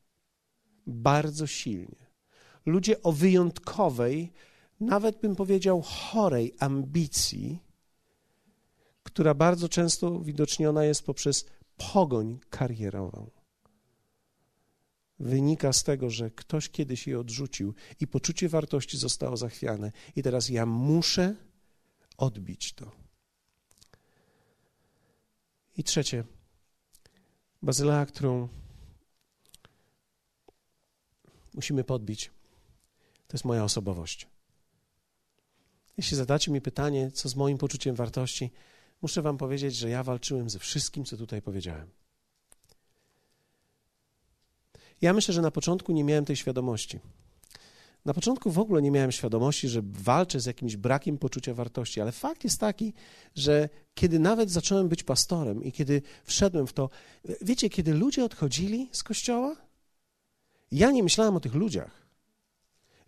Bardzo 0.87 1.47
silnie. 1.47 2.07
Ludzie 2.66 3.03
o 3.03 3.12
wyjątkowej, 3.12 4.33
nawet 4.81 5.20
bym 5.20 5.37
powiedział 5.37 5.83
chorej 5.83 6.55
ambicji, 6.59 7.59
która 9.03 9.35
bardzo 9.35 9.68
często 9.68 10.20
widoczniona 10.20 10.85
jest 10.85 11.07
poprzez 11.07 11.47
pogoń 11.93 12.39
karierową. 12.51 13.31
Wynika 15.18 15.72
z 15.72 15.85
tego, 15.85 16.11
że 16.11 16.31
ktoś 16.31 16.68
kiedyś 16.68 17.07
je 17.07 17.20
odrzucił 17.20 17.74
i 18.01 18.07
poczucie 18.07 18.49
wartości 18.49 18.99
zostało 18.99 19.37
zachwiane, 19.37 19.93
i 20.16 20.22
teraz 20.22 20.49
ja 20.49 20.66
muszę 20.66 21.37
odbić 22.21 22.73
to. 22.73 22.91
I 25.77 25.85
trzecie, 25.85 26.25
bazylea, 27.62 28.07
którą 28.07 28.49
musimy 31.55 31.85
podbić, 31.85 32.31
to 33.29 33.35
jest 33.35 33.45
moja 33.45 33.64
osobowość. 33.64 34.27
Jeśli 35.97 36.16
zadacie 36.16 36.51
mi 36.51 36.61
pytanie, 36.61 37.11
co 37.11 37.29
z 37.29 37.37
moim 37.37 37.59
poczuciem 37.59 37.95
wartości, 37.95 38.51
muszę 39.03 39.23
Wam 39.23 39.39
powiedzieć, 39.39 39.77
że 39.77 39.91
ja 39.91 40.03
walczyłem 40.03 40.51
ze 40.51 40.59
wszystkim, 40.59 41.05
co 41.05 41.16
tutaj 41.16 41.43
powiedziałem. 41.43 41.91
Ja 45.01 45.12
myślę, 45.12 45.35
że 45.35 45.43
na 45.43 45.51
początku 45.51 45.93
nie 45.93 46.05
miałem 46.05 46.25
tej 46.25 46.37
świadomości. 46.37 47.01
Na 48.05 48.15
początku 48.15 48.51
w 48.51 48.59
ogóle 48.59 48.83
nie 48.83 48.91
miałem 48.91 49.13
świadomości, 49.13 49.69
że 49.69 49.81
walczę 49.85 50.41
z 50.41 50.47
jakimś 50.47 50.77
brakiem 50.77 51.19
poczucia 51.19 51.55
wartości, 51.55 52.01
ale 52.01 52.13
fakt 52.13 52.45
jest 52.45 52.61
taki, 52.61 52.93
że 53.35 53.69
kiedy 53.95 54.19
nawet 54.19 54.51
zacząłem 54.51 54.89
być 54.89 55.03
pastorem 55.03 55.65
i 55.65 55.73
kiedy 55.73 56.03
wszedłem 56.25 56.67
w 56.67 56.73
to, 56.73 56.91
wiecie, 57.43 57.71
kiedy 57.71 57.95
ludzie 57.95 58.25
odchodzili 58.25 58.89
z 58.93 59.03
kościoła, 59.03 59.57
ja 60.73 60.91
nie 60.91 61.03
myślałem 61.03 61.37
o 61.37 61.41
tych 61.41 61.55
ludziach. 61.55 62.07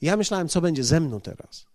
Ja 0.01 0.16
myślałem, 0.16 0.49
co 0.49 0.61
będzie 0.61 0.84
ze 0.84 1.01
mną 1.01 1.20
teraz. 1.20 1.66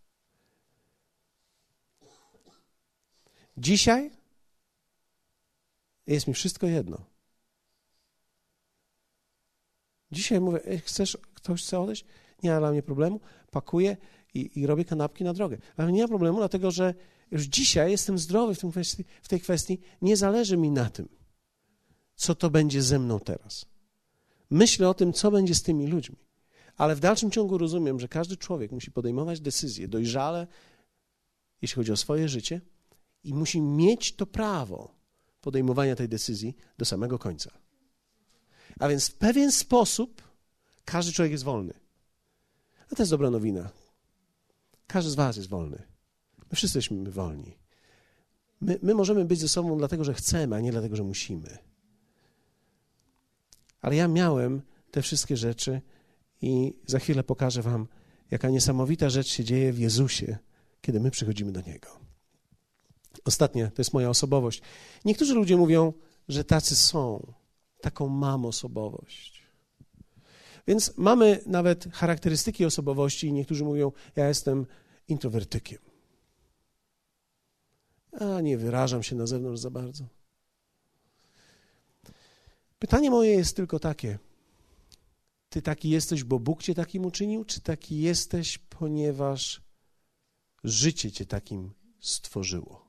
Dzisiaj 3.58 4.12
jest 6.08 6.28
mi 6.28 6.34
wszystko 6.34 6.68
jedno. 6.68 7.06
Dzisiaj 10.12 10.42
mówię, 10.42 10.60
chcesz, 10.86 11.18
ktoś 11.34 11.64
chce 11.64 11.80
odejść? 11.80 12.06
Nie 12.44 12.50
ma 12.50 12.60
dla 12.60 12.72
mnie 12.72 12.84
problemu, 12.84 13.20
pakuję 13.52 13.98
i, 14.34 14.60
i 14.60 14.68
robię 14.68 14.86
kanapki 14.86 15.24
na 15.24 15.34
drogę. 15.34 15.58
Ale 15.78 15.92
nie 15.92 16.02
ma 16.02 16.08
problemu, 16.08 16.38
dlatego 16.38 16.72
że 16.72 16.94
już 17.32 17.44
dzisiaj 17.44 17.92
jestem 17.92 18.18
zdrowy 18.18 18.56
w, 18.56 18.60
tym 18.60 18.72
kwestii, 18.72 19.06
w 19.22 19.28
tej 19.28 19.40
kwestii. 19.40 19.80
Nie 20.02 20.18
zależy 20.18 20.58
mi 20.58 20.72
na 20.72 20.90
tym, 20.90 21.10
co 22.16 22.36
to 22.36 22.50
będzie 22.50 22.82
ze 22.82 23.00
mną 23.00 23.20
teraz. 23.20 23.66
Myślę 24.50 24.90
o 24.90 24.94
tym, 24.94 25.14
co 25.14 25.32
będzie 25.32 25.56
z 25.56 25.64
tymi 25.64 25.88
ludźmi. 25.88 26.16
Ale 26.78 26.96
w 26.96 27.00
dalszym 27.00 27.32
ciągu 27.32 27.58
rozumiem, 27.58 28.00
że 28.00 28.08
każdy 28.08 28.38
człowiek 28.38 28.72
musi 28.72 28.92
podejmować 28.92 29.40
decyzje 29.40 29.88
dojrzale, 29.88 30.48
jeśli 31.62 31.76
chodzi 31.76 31.92
o 31.92 31.98
swoje 31.98 32.30
życie, 32.30 32.62
i 33.24 33.34
musi 33.34 33.62
mieć 33.62 34.16
to 34.16 34.26
prawo 34.26 34.96
podejmowania 35.42 35.96
tej 35.96 36.10
decyzji 36.10 36.56
do 36.78 36.86
samego 36.86 37.20
końca. 37.20 37.52
A 38.80 38.88
więc 38.88 39.10
w 39.10 39.16
pewien 39.16 39.52
sposób 39.52 40.22
każdy 40.86 41.12
człowiek 41.12 41.32
jest 41.32 41.44
wolny. 41.44 41.74
To 42.90 43.04
jest 43.04 43.12
dobra 43.12 43.30
nowina. 43.30 43.70
Każdy 44.88 45.12
z 45.12 45.16
Was 45.16 45.38
jest 45.38 45.50
wolny. 45.50 45.84
My 46.38 46.56
wszyscy 46.56 46.78
jesteśmy 46.78 47.12
wolni. 47.12 47.58
My, 48.62 48.80
my 48.82 48.94
możemy 48.94 49.26
być 49.26 49.40
ze 49.40 49.48
sobą 49.48 49.78
dlatego, 49.78 50.04
że 50.04 50.14
chcemy, 50.14 50.56
a 50.56 50.60
nie 50.60 50.72
dlatego, 50.72 50.96
że 50.96 51.04
musimy. 51.04 51.58
Ale 53.82 53.96
ja 53.96 54.08
miałem 54.08 54.62
te 54.92 55.02
wszystkie 55.02 55.38
rzeczy 55.38 55.82
i 56.42 56.74
za 56.86 57.00
chwilę 57.00 57.24
pokażę 57.24 57.62
Wam, 57.62 57.88
jaka 58.32 58.50
niesamowita 58.50 59.10
rzecz 59.10 59.28
się 59.28 59.44
dzieje 59.44 59.74
w 59.74 59.80
Jezusie, 59.80 60.38
kiedy 60.82 61.00
my 61.00 61.12
przychodzimy 61.12 61.52
do 61.52 61.62
Niego. 61.62 61.88
Ostatnie, 63.26 63.72
to 63.76 63.82
jest 63.82 63.94
moja 63.94 64.10
osobowość. 64.10 64.62
Niektórzy 65.06 65.34
ludzie 65.34 65.58
mówią, 65.58 65.94
że 66.28 66.44
tacy 66.44 66.76
są. 66.76 67.34
Taką 67.82 68.08
mam 68.08 68.46
osobowość. 68.46 69.47
Więc 70.68 70.98
mamy 70.98 71.42
nawet 71.46 71.88
charakterystyki 71.94 72.66
osobowości 72.66 73.28
i 73.28 73.34
niektórzy 73.34 73.64
mówią, 73.64 73.92
ja 74.16 74.28
jestem 74.28 74.66
introwertykiem. 75.08 75.80
A 78.12 78.42
nie 78.42 78.58
wyrażam 78.58 79.04
się 79.04 79.16
na 79.16 79.28
zewnątrz 79.28 79.62
za 79.62 79.72
bardzo. 79.72 80.06
Pytanie 82.80 83.12
moje 83.12 83.32
jest 83.32 83.56
tylko 83.56 83.80
takie: 83.80 84.20
Ty 85.50 85.62
taki 85.62 85.90
jesteś, 85.90 86.24
bo 86.24 86.40
Bóg 86.40 86.64
cię 86.64 86.76
takim 86.76 87.06
uczynił, 87.06 87.46
czy 87.46 87.62
taki 87.62 88.02
jesteś, 88.02 88.58
ponieważ 88.58 89.62
życie 90.64 91.12
cię 91.12 91.26
takim 91.26 91.74
stworzyło? 92.00 92.87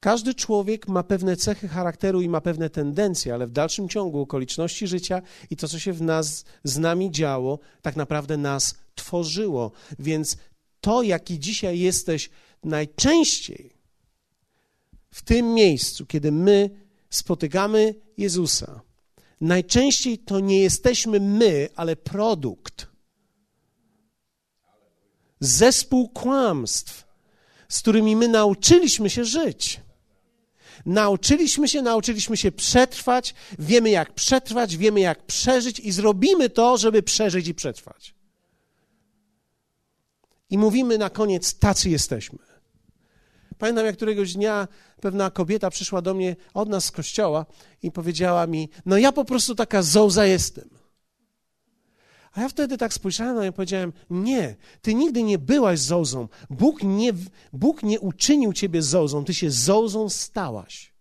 Każdy 0.00 0.34
człowiek 0.34 0.88
ma 0.88 1.02
pewne 1.02 1.36
cechy 1.36 1.68
charakteru 1.68 2.20
i 2.20 2.28
ma 2.28 2.40
pewne 2.40 2.70
tendencje, 2.70 3.34
ale 3.34 3.46
w 3.46 3.52
dalszym 3.52 3.88
ciągu 3.88 4.20
okoliczności 4.20 4.86
życia 4.86 5.22
i 5.50 5.56
to, 5.56 5.68
co 5.68 5.78
się 5.78 5.92
w 5.92 6.02
nas 6.02 6.44
z 6.64 6.78
nami 6.78 7.10
działo, 7.10 7.58
tak 7.82 7.96
naprawdę 7.96 8.36
nas 8.36 8.74
tworzyło. 8.94 9.72
Więc 9.98 10.36
to, 10.80 11.02
jaki 11.02 11.38
dzisiaj 11.38 11.78
jesteś, 11.78 12.30
najczęściej 12.64 13.76
w 15.10 15.22
tym 15.22 15.54
miejscu, 15.54 16.06
kiedy 16.06 16.32
my 16.32 16.70
spotykamy 17.10 17.94
Jezusa, 18.16 18.80
najczęściej 19.40 20.18
to 20.18 20.40
nie 20.40 20.60
jesteśmy 20.60 21.20
my, 21.20 21.68
ale 21.76 21.96
produkt. 21.96 22.86
Zespół 25.40 26.08
kłamstw, 26.08 27.06
z 27.68 27.80
którymi 27.80 28.16
my 28.16 28.28
nauczyliśmy 28.28 29.10
się 29.10 29.24
żyć. 29.24 29.80
Nauczyliśmy 30.86 31.68
się, 31.68 31.82
nauczyliśmy 31.82 32.36
się 32.36 32.52
przetrwać, 32.52 33.34
wiemy 33.58 33.90
jak 33.90 34.12
przetrwać, 34.12 34.76
wiemy 34.76 35.00
jak 35.00 35.26
przeżyć 35.26 35.80
i 35.80 35.92
zrobimy 35.92 36.50
to, 36.50 36.76
żeby 36.76 37.02
przeżyć 37.02 37.48
i 37.48 37.54
przetrwać. 37.54 38.14
I 40.50 40.58
mówimy 40.58 40.98
na 40.98 41.10
koniec, 41.10 41.58
tacy 41.58 41.90
jesteśmy. 41.90 42.38
Pamiętam, 43.58 43.86
jak 43.86 43.96
któregoś 43.96 44.32
dnia 44.32 44.68
pewna 45.00 45.30
kobieta 45.30 45.70
przyszła 45.70 46.02
do 46.02 46.14
mnie 46.14 46.36
od 46.54 46.68
nas 46.68 46.84
z 46.84 46.90
kościoła 46.90 47.46
i 47.82 47.92
powiedziała 47.92 48.46
mi: 48.46 48.68
No, 48.86 48.98
ja 48.98 49.12
po 49.12 49.24
prostu 49.24 49.54
taka 49.54 49.82
zołza 49.82 50.26
jestem. 50.26 50.79
A 52.32 52.40
ja 52.40 52.48
wtedy 52.48 52.78
tak 52.78 52.94
spojrzałem 52.94 53.36
na 53.36 53.42
nią 53.44 53.50
i 53.50 53.52
powiedziałem: 53.52 53.92
Nie, 54.10 54.56
ty 54.82 54.94
nigdy 54.94 55.22
nie 55.22 55.38
byłaś 55.38 55.78
zołzą. 55.78 56.28
Bóg 56.50 56.82
nie, 56.82 57.12
Bóg 57.52 57.82
nie 57.82 58.00
uczynił 58.00 58.52
ciebie 58.52 58.82
zołzą, 58.82 59.24
ty 59.24 59.34
się 59.34 59.50
zołzą 59.50 60.08
stałaś. 60.08 60.92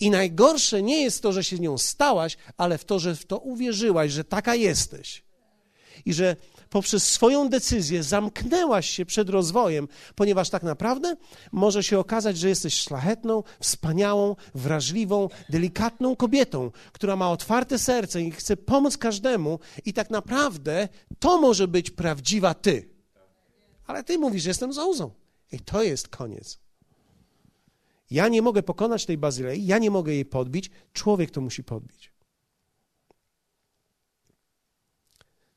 I 0.00 0.10
najgorsze 0.10 0.82
nie 0.82 1.02
jest 1.02 1.22
to, 1.22 1.32
że 1.32 1.44
się 1.44 1.58
nią 1.58 1.78
stałaś, 1.78 2.36
ale 2.56 2.78
w 2.78 2.84
to, 2.84 2.98
że 2.98 3.16
w 3.16 3.26
to 3.26 3.38
uwierzyłaś, 3.38 4.12
że 4.12 4.24
taka 4.24 4.54
jesteś. 4.54 5.24
I 6.04 6.12
że 6.12 6.36
poprzez 6.70 7.08
swoją 7.08 7.48
decyzję 7.48 8.02
zamknęłaś 8.02 8.90
się 8.90 9.06
przed 9.06 9.30
rozwojem, 9.30 9.88
ponieważ 10.14 10.50
tak 10.50 10.62
naprawdę 10.62 11.16
może 11.52 11.82
się 11.82 11.98
okazać, 11.98 12.38
że 12.38 12.48
jesteś 12.48 12.74
szlachetną, 12.74 13.42
wspaniałą, 13.60 14.36
wrażliwą, 14.54 15.28
delikatną 15.48 16.16
kobietą, 16.16 16.70
która 16.92 17.16
ma 17.16 17.30
otwarte 17.30 17.78
serce 17.78 18.22
i 18.22 18.30
chce 18.30 18.56
pomóc 18.56 18.96
każdemu, 18.96 19.58
i 19.84 19.92
tak 19.92 20.10
naprawdę 20.10 20.88
to 21.18 21.40
może 21.40 21.68
być 21.68 21.90
prawdziwa 21.90 22.54
ty. 22.54 22.88
Ale 23.86 24.04
ty 24.04 24.18
mówisz, 24.18 24.42
że 24.42 24.50
jestem 24.50 24.72
zołzą. 24.72 25.10
I 25.52 25.60
to 25.60 25.82
jest 25.82 26.08
koniec. 26.08 26.58
Ja 28.10 28.28
nie 28.28 28.42
mogę 28.42 28.62
pokonać 28.62 29.06
tej 29.06 29.18
bazylei, 29.18 29.66
ja 29.66 29.78
nie 29.78 29.90
mogę 29.90 30.12
jej 30.12 30.24
podbić, 30.24 30.70
człowiek 30.92 31.30
to 31.30 31.40
musi 31.40 31.64
podbić. 31.64 32.12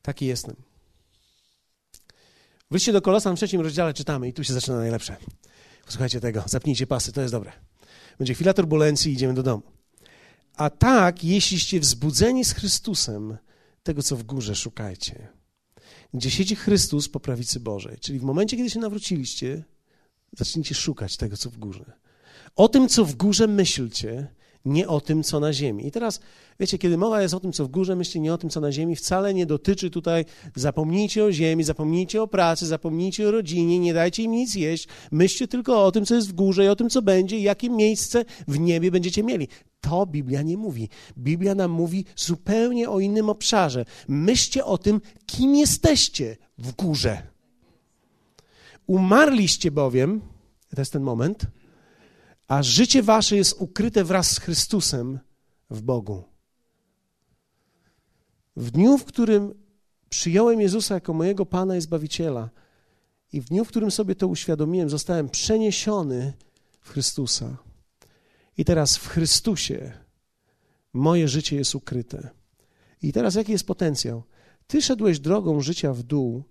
Taki 0.02 0.26
jestem. 0.26 0.71
W 2.72 2.92
do 2.92 3.02
Kolosan 3.02 3.36
w 3.36 3.40
trzecim 3.40 3.62
rozdziale 3.62 3.94
czytamy 3.94 4.28
i 4.28 4.34
tu 4.34 4.44
się 4.44 4.54
zaczyna 4.54 4.78
najlepsze. 4.78 5.18
Posłuchajcie 5.86 6.20
tego, 6.20 6.44
zapnijcie 6.46 6.88
pasy, 6.88 7.12
to 7.12 7.22
jest 7.22 7.34
dobre. 7.34 7.52
Będzie 8.18 8.34
chwila 8.34 8.54
turbulencji 8.54 9.12
i 9.12 9.16
idziemy 9.16 9.34
do 9.34 9.44
domu. 9.44 9.64
A 10.56 10.70
tak, 10.70 11.24
jeśliście 11.24 11.80
wzbudzeni 11.80 12.46
z 12.46 12.54
Chrystusem, 12.54 13.38
tego 13.84 14.04
co 14.04 14.16
w 14.16 14.24
górze 14.24 14.56
szukajcie. 14.56 15.28
Gdzie 16.14 16.32
siedzi 16.32 16.56
Chrystus 16.56 17.10
po 17.10 17.20
prawicy 17.20 17.60
Bożej. 17.60 17.98
Czyli 18.00 18.20
w 18.20 18.24
momencie, 18.24 18.58
kiedy 18.58 18.70
się 18.70 18.80
nawróciliście, 18.80 19.64
zacznijcie 20.38 20.76
szukać 20.76 21.18
tego, 21.18 21.38
co 21.38 21.50
w 21.50 21.58
górze. 21.58 21.92
O 22.56 22.68
tym, 22.68 22.90
co 22.90 23.06
w 23.06 23.16
górze 23.16 23.48
myślcie, 23.48 24.28
nie 24.66 24.88
o 24.88 25.02
tym, 25.02 25.24
co 25.24 25.40
na 25.40 25.54
ziemi. 25.54 25.88
I 25.88 25.92
teraz, 25.92 26.20
wiecie, 26.60 26.78
kiedy 26.78 26.98
mowa 26.98 27.22
jest 27.22 27.34
o 27.34 27.40
tym, 27.40 27.52
co 27.52 27.66
w 27.66 27.68
górze, 27.68 27.96
myślcie 27.96 28.20
nie 28.20 28.34
o 28.34 28.38
tym, 28.38 28.50
co 28.50 28.60
na 28.60 28.72
ziemi, 28.72 28.96
wcale 28.96 29.34
nie 29.34 29.46
dotyczy 29.46 29.90
tutaj 29.90 30.26
zapomnijcie 30.56 31.24
o 31.24 31.32
ziemi, 31.32 31.64
zapomnijcie 31.64 32.22
o 32.22 32.28
pracy, 32.28 32.68
zapomnijcie 32.68 33.28
o 33.28 33.32
rodzinie, 33.32 33.80
nie 33.80 33.94
dajcie 33.94 34.24
im 34.24 34.32
nic 34.32 34.56
jeść, 34.56 34.88
myślcie 35.12 35.48
tylko 35.48 35.86
o 35.86 35.92
tym, 35.92 36.06
co 36.06 36.16
jest 36.16 36.30
w 36.30 36.34
górze 36.34 36.66
i 36.66 36.68
o 36.68 36.76
tym, 36.76 36.90
co 36.90 37.02
będzie 37.02 37.38
i 37.38 37.44
jakie 37.44 37.70
miejsce 37.70 38.26
w 38.48 38.60
niebie 38.60 38.92
będziecie 38.92 39.24
mieli. 39.24 39.48
To 39.82 40.06
Biblia 40.06 40.42
nie 40.42 40.58
mówi. 40.58 40.90
Biblia 41.18 41.56
nam 41.56 41.72
mówi 41.72 42.06
zupełnie 42.16 42.90
o 42.90 43.00
innym 43.00 43.30
obszarze. 43.30 43.86
Myślcie 44.08 44.66
o 44.66 44.78
tym, 44.78 45.02
kim 45.26 45.56
jesteście 45.56 46.38
w 46.58 46.72
górze. 46.72 47.22
Umarliście 48.88 49.72
bowiem, 49.72 50.22
to 50.76 50.82
jest 50.82 50.94
ten 50.94 51.04
moment, 51.04 51.46
a 52.52 52.64
życie 52.64 53.04
wasze 53.04 53.36
jest 53.36 53.56
ukryte 53.60 54.04
wraz 54.04 54.32
z 54.32 54.40
Chrystusem 54.40 55.20
w 55.70 55.82
Bogu. 55.82 56.24
W 58.56 58.72
dniu, 58.72 58.98
w 58.98 59.06
którym 59.06 59.54
przyjąłem 60.10 60.62
Jezusa 60.62 60.94
jako 60.94 61.14
mojego 61.14 61.46
Pana 61.46 61.78
i 61.78 61.82
Zbawiciela, 61.82 62.50
i 63.34 63.42
w 63.42 63.46
dniu, 63.46 63.66
w 63.66 63.68
którym 63.68 63.92
sobie 63.92 64.16
to 64.16 64.28
uświadomiłem, 64.28 64.90
zostałem 64.90 65.30
przeniesiony 65.30 66.34
w 66.82 66.90
Chrystusa. 66.90 67.58
I 68.58 68.66
teraz 68.66 68.98
w 68.98 69.08
Chrystusie 69.08 69.92
moje 70.94 71.28
życie 71.28 71.56
jest 71.56 71.76
ukryte. 71.76 72.30
I 73.02 73.14
teraz 73.14 73.36
jaki 73.36 73.52
jest 73.52 73.68
potencjał? 73.68 74.24
Ty 74.68 74.82
szedłeś 74.82 75.20
drogą 75.20 75.62
życia 75.62 75.94
w 75.94 76.04
dół, 76.04 76.44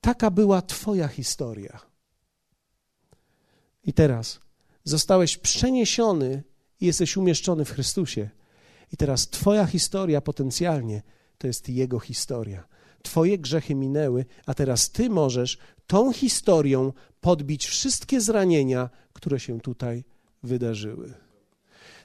taka 0.00 0.30
była 0.30 0.62
Twoja 0.62 1.08
historia. 1.08 1.80
I 3.84 3.92
teraz 3.92 4.43
zostałeś 4.84 5.36
przeniesiony 5.36 6.42
i 6.80 6.86
jesteś 6.86 7.16
umieszczony 7.16 7.64
w 7.64 7.70
Chrystusie. 7.70 8.30
I 8.92 8.96
teraz 8.96 9.28
Twoja 9.28 9.66
historia 9.66 10.20
potencjalnie 10.20 11.02
to 11.38 11.46
jest 11.46 11.68
Jego 11.68 12.00
historia. 12.00 12.68
Twoje 13.02 13.38
grzechy 13.38 13.74
minęły, 13.74 14.24
a 14.46 14.54
teraz 14.54 14.90
Ty 14.90 15.10
możesz 15.10 15.58
tą 15.86 16.12
historią 16.12 16.92
podbić 17.20 17.66
wszystkie 17.66 18.20
zranienia, 18.20 18.90
które 19.12 19.40
się 19.40 19.60
tutaj 19.60 20.04
wydarzyły. 20.42 21.14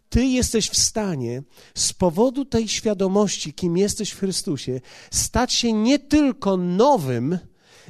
Ty 0.10 0.26
jesteś 0.26 0.70
w 0.70 0.78
stanie 0.78 1.44
z 1.76 1.94
powodu 1.94 2.46
tej 2.46 2.68
świadomości, 2.68 3.54
kim 3.54 3.78
jesteś 3.78 4.12
w 4.12 4.20
Chrystusie, 4.20 4.82
stać 5.12 5.54
się 5.54 5.74
nie 5.74 6.00
tylko 6.00 6.58
nowym, 6.58 7.40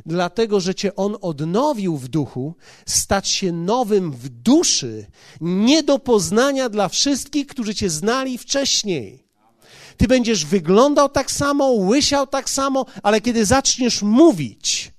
dlatego 0.06 0.60
że 0.60 0.76
Cię 0.76 0.96
On 0.96 1.18
odnowił 1.22 1.98
w 1.98 2.08
duchu, 2.08 2.56
stać 2.86 3.28
się 3.28 3.52
nowym 3.52 4.12
w 4.12 4.30
duszy, 4.30 5.06
nie 5.42 5.84
do 5.84 6.00
poznania 6.00 6.70
dla 6.70 6.90
wszystkich, 6.90 7.48
którzy 7.48 7.76
Cię 7.76 7.90
znali 7.90 8.38
wcześniej. 8.38 9.24
Ty 9.98 10.08
będziesz 10.08 10.46
wyglądał 10.46 11.10
tak 11.10 11.32
samo, 11.32 11.72
łysiał 11.72 12.28
tak 12.28 12.50
samo, 12.50 12.86
ale 13.04 13.22
kiedy 13.22 13.46
zaczniesz 13.46 14.02
mówić, 14.02 14.92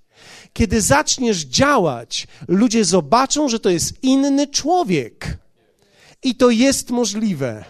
kiedy 0.52 0.80
zaczniesz 0.80 1.38
działać, 1.38 2.26
ludzie 2.48 2.84
zobaczą, 2.84 3.48
że 3.48 3.60
to 3.60 3.70
jest 3.70 4.02
inny 4.02 4.46
człowiek. 4.46 5.38
I 6.22 6.34
to 6.34 6.50
jest 6.50 6.90
możliwe. 6.90 7.64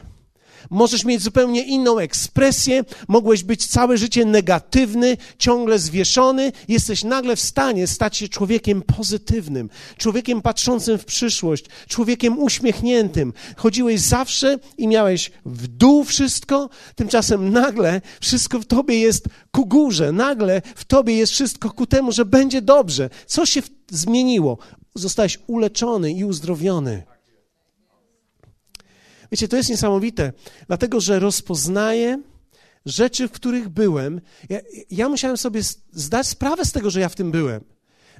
Możesz 0.70 1.04
mieć 1.04 1.22
zupełnie 1.22 1.62
inną 1.62 1.98
ekspresję, 1.98 2.84
mogłeś 3.08 3.42
być 3.42 3.66
całe 3.66 3.98
życie 3.98 4.24
negatywny, 4.24 5.16
ciągle 5.38 5.78
zwieszony, 5.78 6.52
jesteś 6.68 7.04
nagle 7.04 7.36
w 7.36 7.40
stanie 7.40 7.86
stać 7.86 8.16
się 8.16 8.28
człowiekiem 8.28 8.82
pozytywnym, 8.82 9.70
człowiekiem 9.96 10.42
patrzącym 10.42 10.98
w 10.98 11.04
przyszłość, 11.04 11.64
człowiekiem 11.88 12.38
uśmiechniętym. 12.38 13.32
Chodziłeś 13.56 14.00
zawsze 14.00 14.58
i 14.78 14.88
miałeś 14.88 15.30
w 15.44 15.66
dół 15.66 16.04
wszystko, 16.04 16.68
tymczasem 16.94 17.50
nagle 17.50 18.00
wszystko 18.20 18.58
w 18.58 18.66
tobie 18.66 19.00
jest 19.00 19.28
ku 19.50 19.66
górze, 19.66 20.12
nagle 20.12 20.62
w 20.74 20.84
tobie 20.84 21.16
jest 21.16 21.32
wszystko 21.32 21.70
ku 21.70 21.86
temu, 21.86 22.12
że 22.12 22.24
będzie 22.24 22.62
dobrze. 22.62 23.10
Co 23.26 23.46
się 23.46 23.62
zmieniło? 23.90 24.58
Zostałeś 24.94 25.38
uleczony 25.46 26.12
i 26.12 26.24
uzdrowiony. 26.24 27.09
Wiecie, 29.32 29.48
to 29.48 29.56
jest 29.56 29.70
niesamowite, 29.70 30.32
dlatego 30.66 31.00
że 31.00 31.18
rozpoznaję 31.18 32.22
rzeczy, 32.86 33.28
w 33.28 33.32
których 33.32 33.68
byłem. 33.68 34.20
Ja, 34.48 34.60
ja 34.90 35.08
musiałem 35.08 35.36
sobie 35.36 35.60
zdać 35.92 36.26
sprawę 36.26 36.64
z 36.64 36.72
tego, 36.72 36.90
że 36.90 37.00
ja 37.00 37.08
w 37.08 37.14
tym 37.14 37.30
byłem. 37.30 37.64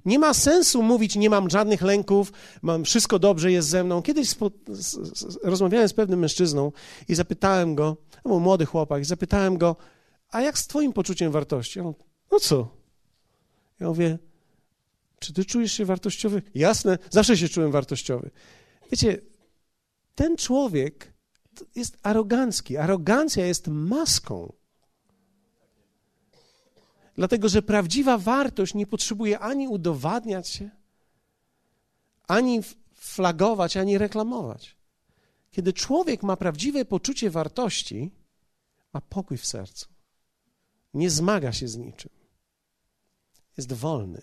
Nie 0.05 0.19
ma 0.19 0.35
sensu 0.35 0.83
mówić, 0.83 1.17
nie 1.17 1.31
mam 1.31 1.51
żadnych 1.51 1.83
lęków, 1.83 2.33
mam 2.63 2.85
wszystko 2.85 3.19
dobrze 3.19 3.53
jest 3.53 3.69
ze 3.69 3.85
mną. 3.85 4.03
Kiedyś 4.03 4.29
spo, 4.29 4.51
z, 4.69 5.19
z, 5.19 5.39
rozmawiałem 5.43 5.89
z 5.89 5.93
pewnym 5.93 6.21
mężczyzną 6.21 6.73
i 7.09 7.15
zapytałem 7.15 7.75
go, 7.75 7.97
to 8.23 8.29
był 8.29 8.41
młody 8.41 8.67
chłopak, 8.67 9.03
i 9.03 9.05
zapytałem 9.05 9.59
go, 9.59 9.77
a 10.31 10.41
jak 10.41 10.59
z 10.59 10.67
twoim 10.67 10.93
poczuciem 10.93 11.33
wartości? 11.33 11.81
On, 11.81 11.95
no 12.33 12.41
co? 12.41 12.69
Ja 13.81 13.87
mówię, 13.87 14.19
czy 15.19 15.33
ty 15.33 15.45
czujesz 15.45 15.73
się 15.73 15.85
wartościowy? 15.85 16.43
Jasne, 16.55 16.99
zawsze 17.11 17.37
się 17.37 17.49
czułem 17.49 17.71
wartościowy. 17.71 18.31
Wiecie, 18.91 19.19
ten 20.21 20.37
człowiek 20.37 21.13
jest 21.75 21.99
arogancki. 22.03 22.77
Arogancja 22.77 23.47
jest 23.47 23.69
maską. 23.69 24.53
Dlatego, 27.15 27.49
że 27.49 27.63
prawdziwa 27.63 28.19
wartość 28.19 28.75
nie 28.75 28.87
potrzebuje 28.87 29.39
ani 29.39 29.69
udowadniać 29.69 30.49
się, 30.49 30.71
ani 32.29 32.61
flagować, 32.95 33.77
ani 33.77 33.99
reklamować. 33.99 34.77
Kiedy 35.51 35.73
człowiek 35.73 36.23
ma 36.23 36.37
prawdziwe 36.37 36.85
poczucie 36.85 37.31
wartości, 37.31 38.11
ma 38.93 39.01
pokój 39.01 39.39
w 39.39 39.47
sercu. 39.47 39.87
Nie 40.95 41.11
zmaga 41.11 41.53
się 41.53 41.69
z 41.69 41.77
niczym. 41.77 42.11
Jest 43.57 43.73
wolny. 43.73 44.23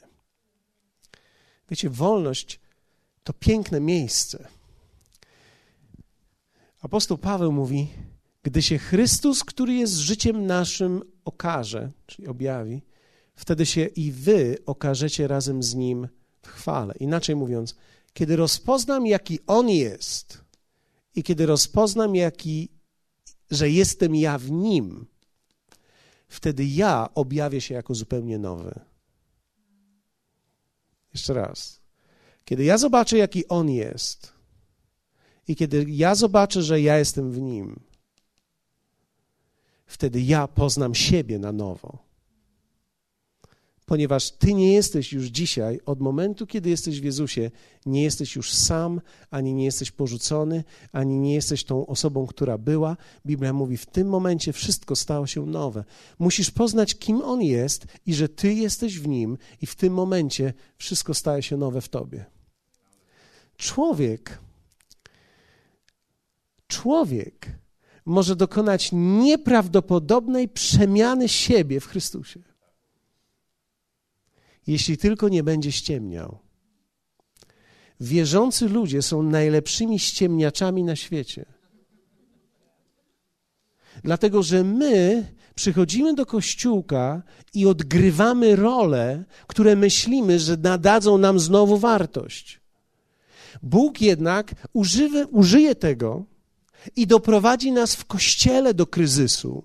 Wiecie, 1.69 1.89
wolność 1.89 2.59
to 3.23 3.33
piękne 3.33 3.79
miejsce 3.79 4.56
Apostoł 6.82 7.17
Paweł 7.17 7.51
mówi, 7.51 7.88
gdy 8.43 8.61
się 8.61 8.78
Chrystus, 8.78 9.43
który 9.43 9.73
jest 9.73 9.93
życiem 9.93 10.45
naszym, 10.45 11.01
okaże, 11.25 11.91
czyli 12.05 12.28
objawi, 12.28 12.82
wtedy 13.36 13.65
się 13.65 13.86
i 13.86 14.11
wy 14.11 14.57
okażecie 14.65 15.28
razem 15.28 15.63
z 15.63 15.75
Nim 15.75 16.07
w 16.41 16.47
chwale. 16.47 16.93
Inaczej 16.99 17.36
mówiąc, 17.36 17.75
kiedy 18.13 18.36
rozpoznam, 18.36 19.05
jaki 19.05 19.39
On 19.47 19.69
jest 19.69 20.43
i 21.15 21.23
kiedy 21.23 21.45
rozpoznam, 21.45 22.15
jaki, 22.15 22.69
że 23.51 23.69
jestem 23.69 24.15
ja 24.15 24.38
w 24.38 24.51
Nim, 24.51 25.05
wtedy 26.28 26.65
ja 26.65 27.09
objawię 27.15 27.61
się 27.61 27.73
jako 27.73 27.95
zupełnie 27.95 28.39
nowy. 28.39 28.80
Jeszcze 31.13 31.34
raz. 31.34 31.82
Kiedy 32.45 32.63
ja 32.63 32.78
zobaczę, 32.78 33.17
jaki 33.17 33.47
On 33.47 33.69
jest, 33.69 34.36
i 35.47 35.55
kiedy 35.55 35.85
ja 35.87 36.15
zobaczę, 36.15 36.63
że 36.63 36.81
ja 36.81 36.97
jestem 36.97 37.31
w 37.31 37.41
Nim, 37.41 37.79
wtedy 39.85 40.21
ja 40.21 40.47
poznam 40.47 40.95
siebie 40.95 41.39
na 41.39 41.51
nowo. 41.51 42.07
Ponieważ 43.85 44.31
Ty 44.31 44.53
nie 44.53 44.73
jesteś 44.73 45.13
już 45.13 45.25
dzisiaj, 45.25 45.79
od 45.85 45.99
momentu, 45.99 46.47
kiedy 46.47 46.69
jesteś 46.69 47.01
w 47.01 47.03
Jezusie, 47.03 47.51
nie 47.85 48.03
jesteś 48.03 48.35
już 48.35 48.53
sam, 48.53 49.01
ani 49.31 49.53
nie 49.53 49.65
jesteś 49.65 49.91
porzucony, 49.91 50.63
ani 50.91 51.19
nie 51.19 51.33
jesteś 51.33 51.63
tą 51.63 51.85
osobą, 51.85 52.27
która 52.27 52.57
była. 52.57 52.97
Biblia 53.25 53.53
mówi, 53.53 53.77
w 53.77 53.85
tym 53.85 54.07
momencie 54.07 54.53
wszystko 54.53 54.95
stało 54.95 55.27
się 55.27 55.45
nowe. 55.45 55.83
Musisz 56.19 56.51
poznać, 56.51 56.95
kim 56.95 57.21
On 57.21 57.41
jest 57.41 57.85
i 58.05 58.13
że 58.13 58.29
Ty 58.29 58.53
jesteś 58.53 58.99
w 58.99 59.07
Nim, 59.07 59.37
i 59.61 59.65
w 59.65 59.75
tym 59.75 59.93
momencie 59.93 60.53
wszystko 60.77 61.13
staje 61.13 61.43
się 61.43 61.57
nowe 61.57 61.81
w 61.81 61.89
Tobie. 61.89 62.25
Człowiek 63.57 64.39
człowiek 66.68 67.47
może 68.05 68.36
dokonać 68.36 68.89
nieprawdopodobnej 68.93 70.49
przemiany 70.49 71.30
siebie 71.30 71.80
w 71.80 71.86
Chrystusie. 71.86 72.39
Jeśli 74.68 74.97
tylko 74.97 75.30
nie 75.30 75.43
będzie 75.43 75.72
ściemniał. 75.72 76.38
Wierzący 77.99 78.70
ludzie 78.70 79.01
są 79.01 79.24
najlepszymi 79.24 79.99
ściemniaczami 79.99 80.84
na 80.84 80.95
świecie. 80.95 81.45
Dlatego, 84.03 84.43
że 84.43 84.63
my 84.63 85.26
przychodzimy 85.55 86.13
do 86.13 86.26
kościółka 86.26 87.24
i 87.53 87.65
odgrywamy 87.65 88.55
role, 88.55 89.24
które 89.47 89.76
myślimy, 89.76 90.39
że 90.39 90.57
nadadzą 90.57 91.18
nam 91.18 91.39
znowu 91.39 91.78
wartość. 91.78 92.61
Bóg 93.63 94.01
jednak 94.01 94.55
używa, 94.74 95.26
użyje 95.32 95.76
tego, 95.76 96.26
i 96.95 97.07
doprowadzi 97.07 97.71
nas 97.71 97.95
w 97.95 98.05
kościele 98.05 98.73
do 98.73 98.88
kryzysu, 98.88 99.63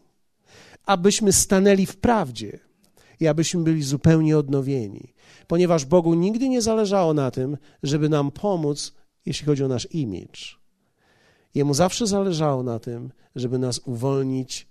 abyśmy 0.87 1.33
stanęli 1.33 1.87
w 1.87 1.97
prawdzie 1.97 2.59
i 3.21 3.27
abyśmy 3.27 3.63
byli 3.63 3.83
zupełnie 3.83 4.39
odnowieni, 4.39 5.13
ponieważ 5.47 5.85
Bogu 5.85 6.15
nigdy 6.15 6.49
nie 6.49 6.63
zależało 6.63 7.15
na 7.15 7.31
tym, 7.31 7.57
żeby 7.83 8.09
nam 8.09 8.31
pomóc, 8.31 8.95
jeśli 9.27 9.47
chodzi 9.47 9.65
o 9.65 9.69
nasz 9.69 9.89
imidż. 9.91 10.61
Jemu 11.55 11.75
zawsze 11.75 12.07
zależało 12.07 12.63
na 12.63 12.79
tym, 12.79 13.13
żeby 13.35 13.59
nas 13.59 13.79
uwolnić 13.79 14.69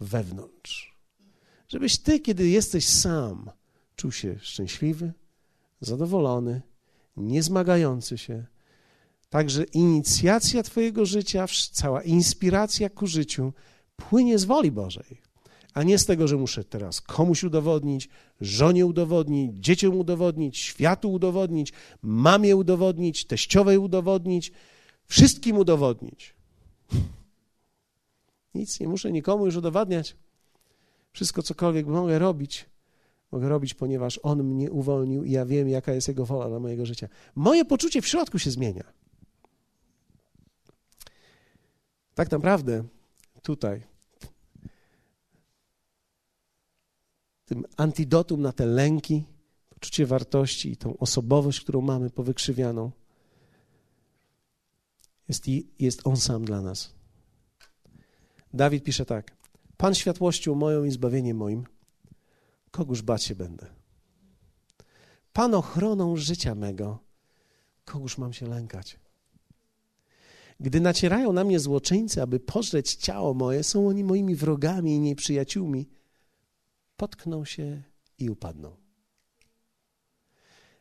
wewnątrz. 0.00 0.96
Żebyś 1.68 1.98
ty, 1.98 2.20
kiedy 2.20 2.48
jesteś 2.48 2.88
sam, 2.88 3.50
czuł 3.96 4.12
się 4.12 4.38
szczęśliwy, 4.40 5.12
zadowolony, 5.80 6.62
niezmagający 7.16 8.18
się. 8.18 8.46
Także 9.30 9.64
inicjacja 9.64 10.62
Twojego 10.62 11.06
życia, 11.06 11.46
cała 11.72 12.02
inspiracja 12.02 12.90
ku 12.90 13.06
życiu 13.06 13.52
płynie 13.96 14.38
z 14.38 14.44
woli 14.44 14.72
Bożej, 14.72 15.20
a 15.74 15.82
nie 15.82 15.98
z 15.98 16.06
tego, 16.06 16.28
że 16.28 16.36
muszę 16.36 16.64
teraz 16.64 17.00
komuś 17.00 17.44
udowodnić, 17.44 18.08
żonie 18.40 18.86
udowodnić, 18.86 19.56
dzieciom 19.56 19.96
udowodnić, 19.96 20.58
światu 20.58 21.12
udowodnić, 21.12 21.72
mamie 22.02 22.56
udowodnić, 22.56 23.24
teściowej 23.24 23.78
udowodnić, 23.78 24.52
wszystkim 25.06 25.56
udowodnić. 25.56 26.34
Nic 28.54 28.80
nie 28.80 28.88
muszę 28.88 29.12
nikomu 29.12 29.46
już 29.46 29.56
udowadniać. 29.56 30.16
Wszystko, 31.12 31.42
cokolwiek 31.42 31.86
mogę 31.86 32.18
robić, 32.18 32.66
mogę 33.32 33.48
robić, 33.48 33.74
ponieważ 33.74 34.20
On 34.22 34.42
mnie 34.44 34.70
uwolnił 34.70 35.24
i 35.24 35.30
ja 35.30 35.46
wiem, 35.46 35.68
jaka 35.68 35.92
jest 35.92 36.08
Jego 36.08 36.26
wola 36.26 36.48
dla 36.48 36.58
mojego 36.58 36.86
życia. 36.86 37.08
Moje 37.34 37.64
poczucie 37.64 38.02
w 38.02 38.06
środku 38.06 38.38
się 38.38 38.50
zmienia. 38.50 38.99
Tak 42.14 42.30
naprawdę 42.30 42.84
tutaj, 43.42 43.82
tym 47.44 47.64
antidotum 47.76 48.42
na 48.42 48.52
te 48.52 48.66
lęki, 48.66 49.24
poczucie 49.68 50.06
wartości 50.06 50.72
i 50.72 50.76
tą 50.76 50.98
osobowość, 50.98 51.60
którą 51.60 51.80
mamy 51.80 52.10
powykrzywianą, 52.10 52.90
jest, 55.28 55.44
jest 55.78 56.06
On 56.06 56.16
sam 56.16 56.44
dla 56.44 56.60
nas. 56.60 56.94
Dawid 58.54 58.84
pisze 58.84 59.06
tak: 59.06 59.36
Pan 59.76 59.94
światłością 59.94 60.54
moją 60.54 60.84
i 60.84 60.90
zbawieniem 60.90 61.36
moim, 61.36 61.66
kogóż 62.70 63.02
bać 63.02 63.24
się 63.24 63.34
będę? 63.34 63.66
Pan 65.32 65.54
ochroną 65.54 66.16
życia 66.16 66.54
mego, 66.54 66.98
kogóż 67.84 68.18
mam 68.18 68.32
się 68.32 68.46
lękać? 68.46 68.98
Gdy 70.60 70.80
nacierają 70.80 71.32
na 71.32 71.44
mnie 71.44 71.60
złoczyńcy, 71.60 72.22
aby 72.22 72.40
pożreć 72.40 72.94
ciało 72.94 73.34
moje, 73.34 73.62
są 73.62 73.88
oni 73.88 74.04
moimi 74.04 74.34
wrogami 74.34 74.94
i 74.94 75.00
nieprzyjaciółmi, 75.00 75.88
potkną 76.96 77.44
się 77.44 77.82
i 78.18 78.30
upadną. 78.30 78.76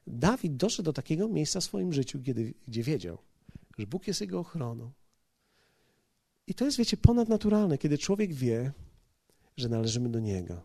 Dawid 0.07 0.55
doszedł 0.55 0.85
do 0.85 0.93
takiego 0.93 1.27
miejsca 1.27 1.59
w 1.59 1.63
swoim 1.63 1.93
życiu, 1.93 2.21
kiedy, 2.23 2.53
gdzie 2.67 2.83
wiedział, 2.83 3.17
że 3.77 3.87
Bóg 3.87 4.07
jest 4.07 4.21
jego 4.21 4.39
ochroną. 4.39 4.91
I 6.47 6.53
to 6.53 6.65
jest, 6.65 6.77
wiecie, 6.77 6.97
ponadnaturalne, 6.97 7.77
kiedy 7.77 7.97
człowiek 7.97 8.33
wie, 8.33 8.71
że 9.57 9.69
należymy 9.69 10.09
do 10.09 10.19
Niego, 10.19 10.61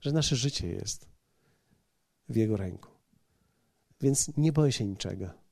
że 0.00 0.12
nasze 0.12 0.36
życie 0.36 0.68
jest 0.68 1.06
w 2.28 2.36
Jego 2.36 2.56
ręku. 2.56 2.88
Więc 4.00 4.36
nie 4.36 4.52
boję 4.52 4.72
się 4.72 4.84
niczego. 4.84 5.47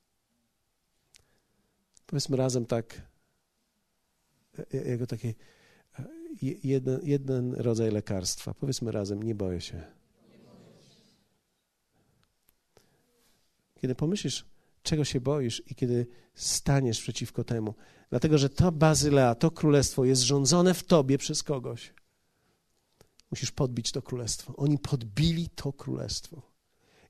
Powiedzmy 2.06 2.36
razem 2.36 2.66
tak, 2.66 3.02
e, 4.58 4.64
e, 4.72 4.88
jako 4.88 5.06
taki 5.06 5.28
e, 5.28 5.34
jeden, 6.64 7.00
jeden 7.02 7.54
rodzaj 7.54 7.90
lekarstwa. 7.90 8.54
Powiedzmy 8.54 8.92
razem, 8.92 9.22
nie 9.22 9.34
boję 9.34 9.60
się. 9.60 9.84
Kiedy 13.80 13.94
pomyślisz, 13.94 14.44
czego 14.82 15.04
się 15.04 15.20
boisz 15.20 15.62
i 15.70 15.74
kiedy 15.74 16.06
staniesz 16.34 17.00
przeciwko 17.00 17.44
temu. 17.44 17.74
Dlatego, 18.10 18.38
że 18.38 18.48
to 18.48 18.72
Bazylea, 18.72 19.34
to 19.34 19.50
królestwo 19.50 20.04
jest 20.04 20.22
rządzone 20.22 20.74
w 20.74 20.84
tobie 20.84 21.18
przez 21.18 21.42
kogoś. 21.42 21.94
Musisz 23.30 23.52
podbić 23.52 23.92
to 23.92 24.02
królestwo. 24.02 24.56
Oni 24.56 24.78
podbili 24.78 25.48
to 25.48 25.72
królestwo. 25.72 26.42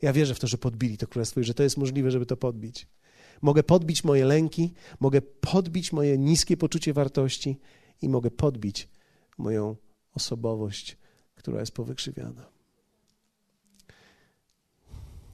Ja 0.03 0.12
wierzę 0.12 0.34
w 0.34 0.38
to, 0.38 0.47
że 0.47 0.59
podbili 0.59 0.99
to 0.99 1.07
królestwo 1.07 1.40
i 1.40 1.44
że 1.44 1.55
to 1.55 1.62
jest 1.62 1.76
możliwe, 1.76 2.11
żeby 2.11 2.26
to 2.26 2.36
podbić. 2.36 2.86
Mogę 3.43 3.62
podbić 3.62 4.05
moje 4.05 4.24
lęki, 4.24 4.74
mogę 5.01 5.22
podbić 5.22 5.93
moje 5.93 6.18
niskie 6.18 6.57
poczucie 6.57 6.93
wartości 6.93 7.59
i 8.03 8.09
mogę 8.09 8.30
podbić 8.30 8.89
moją 9.39 9.76
osobowość, 10.14 10.97
która 11.34 11.61
jest 11.61 11.72
powykrzywiana. 11.72 12.47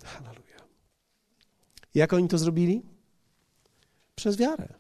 Hallelujah. 0.05 0.68
Jak 1.94 2.12
oni 2.12 2.28
to 2.28 2.38
zrobili? 2.38 2.82
Przez 4.14 4.36
wiarę. 4.36 4.74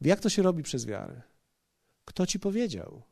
Jak 0.00 0.20
to 0.20 0.28
się 0.28 0.42
robi 0.42 0.62
przez 0.62 0.86
wiarę? 0.86 1.22
Kto 2.04 2.26
ci 2.26 2.38
powiedział? 2.38 3.02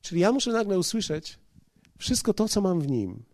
Czyli 0.00 0.20
ja 0.20 0.32
muszę 0.32 0.52
nagle 0.52 0.78
usłyszeć 0.78 1.38
wszystko 1.98 2.34
to, 2.34 2.48
co 2.48 2.60
mam 2.60 2.80
w 2.80 2.88
nim. 2.88 3.24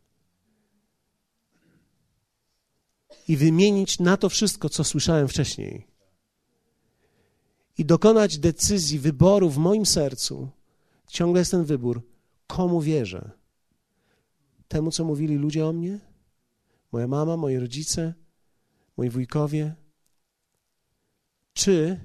I 3.28 3.36
wymienić 3.36 3.98
na 3.98 4.16
to 4.16 4.28
wszystko, 4.28 4.68
co 4.68 4.84
słyszałem 4.84 5.28
wcześniej. 5.28 5.86
I 7.78 7.84
dokonać 7.84 8.38
decyzji, 8.38 8.98
wyboru 8.98 9.50
w 9.50 9.58
moim 9.58 9.86
sercu. 9.86 10.48
Ciągle 11.08 11.40
jest 11.40 11.50
ten 11.50 11.64
wybór, 11.64 12.02
komu 12.46 12.80
wierzę. 12.80 13.30
Temu, 14.68 14.90
co 14.90 15.04
mówili 15.04 15.36
ludzie 15.36 15.66
o 15.66 15.72
mnie? 15.72 16.00
moja 16.94 17.06
mama, 17.06 17.36
moi 17.36 17.58
rodzice, 17.58 18.14
moi 18.96 19.10
wujkowie? 19.10 19.74
Czy 21.54 22.00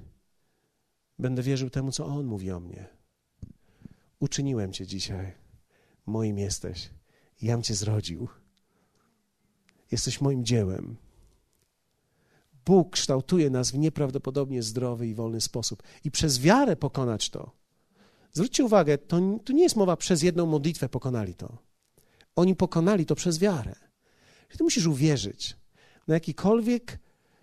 będę 1.18 1.42
wierzył 1.42 1.70
temu, 1.70 1.92
co 1.92 2.06
On 2.06 2.26
mówi 2.26 2.50
o 2.50 2.60
mnie? 2.60 2.88
Uczyniłem 4.20 4.72
Cię 4.72 4.86
dzisiaj, 4.86 5.32
moim 6.06 6.38
jesteś. 6.38 6.90
Jam 7.42 7.62
Cię 7.62 7.74
zrodził. 7.74 8.28
Jesteś 9.90 10.20
moim 10.20 10.44
dziełem. 10.44 10.96
Bóg 12.64 12.90
kształtuje 12.90 13.50
nas 13.50 13.70
w 13.70 13.78
nieprawdopodobnie 13.78 14.62
zdrowy 14.62 15.06
i 15.06 15.14
wolny 15.14 15.40
sposób. 15.40 15.82
I 16.04 16.10
przez 16.10 16.38
wiarę 16.38 16.76
pokonać 16.76 17.30
to. 17.30 17.50
Zwróćcie 18.32 18.64
uwagę, 18.64 18.98
to, 18.98 19.20
to 19.44 19.52
nie 19.52 19.62
jest 19.62 19.76
mowa 19.76 19.96
przez 19.96 20.22
jedną 20.22 20.46
modlitwę 20.46 20.88
pokonali 20.88 21.34
to. 21.34 21.58
Oni 22.36 22.56
pokonali 22.56 23.06
to 23.06 23.14
przez 23.14 23.38
wiarę. 23.38 23.74
Ty 24.48 24.64
musisz 24.64 24.86
uwierzyć 24.86 25.56
na 26.08 26.14
jakikolwiek 26.14 26.98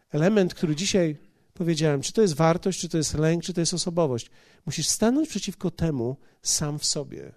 element, 0.09 0.53
który 0.53 0.75
dzisiaj 0.75 1.17
powiedziałem, 1.53 2.01
czy 2.01 2.13
to 2.13 2.21
jest 2.21 2.33
wartość, 2.33 2.79
czy 2.79 2.89
to 2.89 2.97
jest 2.97 3.13
lęk, 3.13 3.43
czy 3.43 3.53
to 3.53 3.59
jest 3.59 3.73
osobowość. 3.73 4.29
Musisz 4.65 4.87
stanąć 4.87 5.29
przeciwko 5.29 5.71
temu 5.71 6.17
sam 6.41 6.79
w 6.79 6.85
sobie. 6.85 7.33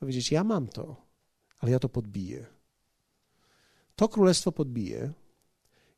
Powiedzieć, 0.00 0.32
ja 0.32 0.44
mam 0.44 0.68
to, 0.68 0.96
ale 1.58 1.72
ja 1.72 1.78
to 1.78 1.88
podbiję. 1.88 2.46
To 3.96 4.08
królestwo 4.08 4.52
podbije 4.52 5.12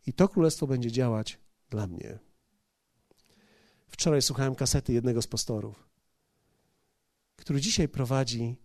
i 0.06 0.12
to 0.12 0.28
królestwo 0.28 0.66
będzie 0.66 0.92
działać 0.92 1.38
dla 1.70 1.86
mnie. 1.86 2.18
Wczoraj 3.88 4.22
słuchałem 4.22 4.54
kasety 4.54 4.92
jednego 4.92 5.22
z 5.22 5.26
pastorów, 5.26 5.88
który 7.36 7.60
dzisiaj 7.60 7.88
prowadzi 7.88 8.56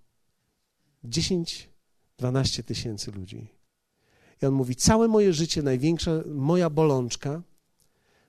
10-12 1.04 2.64
tysięcy 2.66 3.12
ludzi. 3.12 3.48
I 4.42 4.46
on 4.46 4.54
mówi: 4.54 4.76
Całe 4.76 5.08
moje 5.08 5.34
życie, 5.34 5.62
największa 5.62 6.12
moja 6.26 6.70
bolączka 6.70 7.42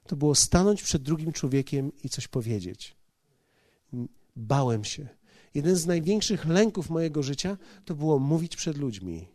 to 0.06 0.16
było 0.16 0.34
stanąć 0.34 0.82
przed 0.82 1.02
drugim 1.02 1.32
człowiekiem 1.32 1.92
i 2.04 2.08
coś 2.08 2.28
powiedzieć. 2.28 2.96
Bałem 4.36 4.84
się. 4.84 5.08
Jeden 5.54 5.76
z 5.76 5.86
największych 5.86 6.44
lęków 6.44 6.90
mojego 6.90 7.22
życia 7.22 7.56
to 7.84 7.94
było 7.94 8.18
mówić 8.18 8.56
przed 8.56 8.76
ludźmi. 8.76 9.28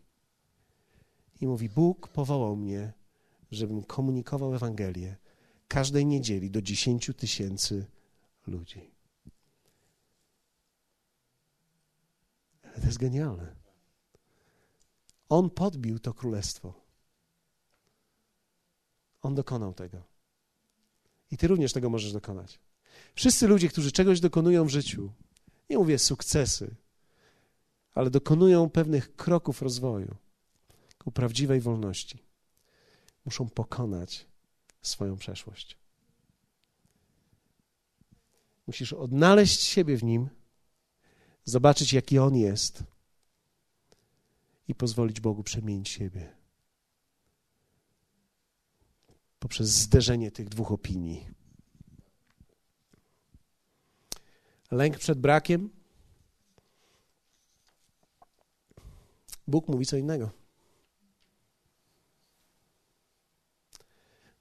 I 1.41 1.47
mówi: 1.47 1.69
Bóg 1.69 2.07
powołał 2.07 2.55
mnie, 2.55 2.93
żebym 3.51 3.83
komunikował 3.83 4.55
Ewangelię 4.55 5.17
każdej 5.67 6.05
niedzieli 6.05 6.51
do 6.51 6.61
dziesięciu 6.61 7.13
tysięcy 7.13 7.85
ludzi. 8.47 8.91
To 12.61 12.85
jest 12.85 12.97
genialne. 12.97 13.55
On 15.29 15.49
podbił 15.49 15.99
to 15.99 16.13
królestwo. 16.13 16.73
On 19.21 19.35
dokonał 19.35 19.73
tego. 19.73 20.03
I 21.31 21.37
ty 21.37 21.47
również 21.47 21.73
tego 21.73 21.89
możesz 21.89 22.13
dokonać. 22.13 22.59
Wszyscy 23.15 23.47
ludzie, 23.47 23.69
którzy 23.69 23.91
czegoś 23.91 24.19
dokonują 24.19 24.65
w 24.65 24.69
życiu, 24.69 25.11
nie 25.69 25.77
mówię 25.77 25.99
sukcesy, 25.99 26.75
ale 27.93 28.09
dokonują 28.09 28.69
pewnych 28.69 29.15
kroków 29.15 29.61
rozwoju 29.61 30.15
ku 30.97 31.11
prawdziwej 31.11 31.61
wolności, 31.61 32.23
muszą 33.25 33.49
pokonać 33.49 34.25
swoją 34.81 35.17
przeszłość. 35.17 35.77
Musisz 38.67 38.93
odnaleźć 38.93 39.61
siebie 39.61 39.97
w 39.97 40.03
nim, 40.03 40.29
zobaczyć, 41.43 41.93
jaki 41.93 42.19
on 42.19 42.35
jest 42.35 42.83
i 44.67 44.75
pozwolić 44.75 45.19
Bogu 45.19 45.43
przemienić 45.43 45.89
siebie 45.89 46.41
poprzez 49.41 49.69
zderzenie 49.69 50.31
tych 50.31 50.49
dwóch 50.49 50.71
opinii. 50.71 51.27
Lęk 54.71 54.97
przed 54.97 55.19
brakiem. 55.19 55.69
Bóg 59.47 59.67
mówi 59.67 59.85
co 59.85 59.97
innego. 59.97 60.40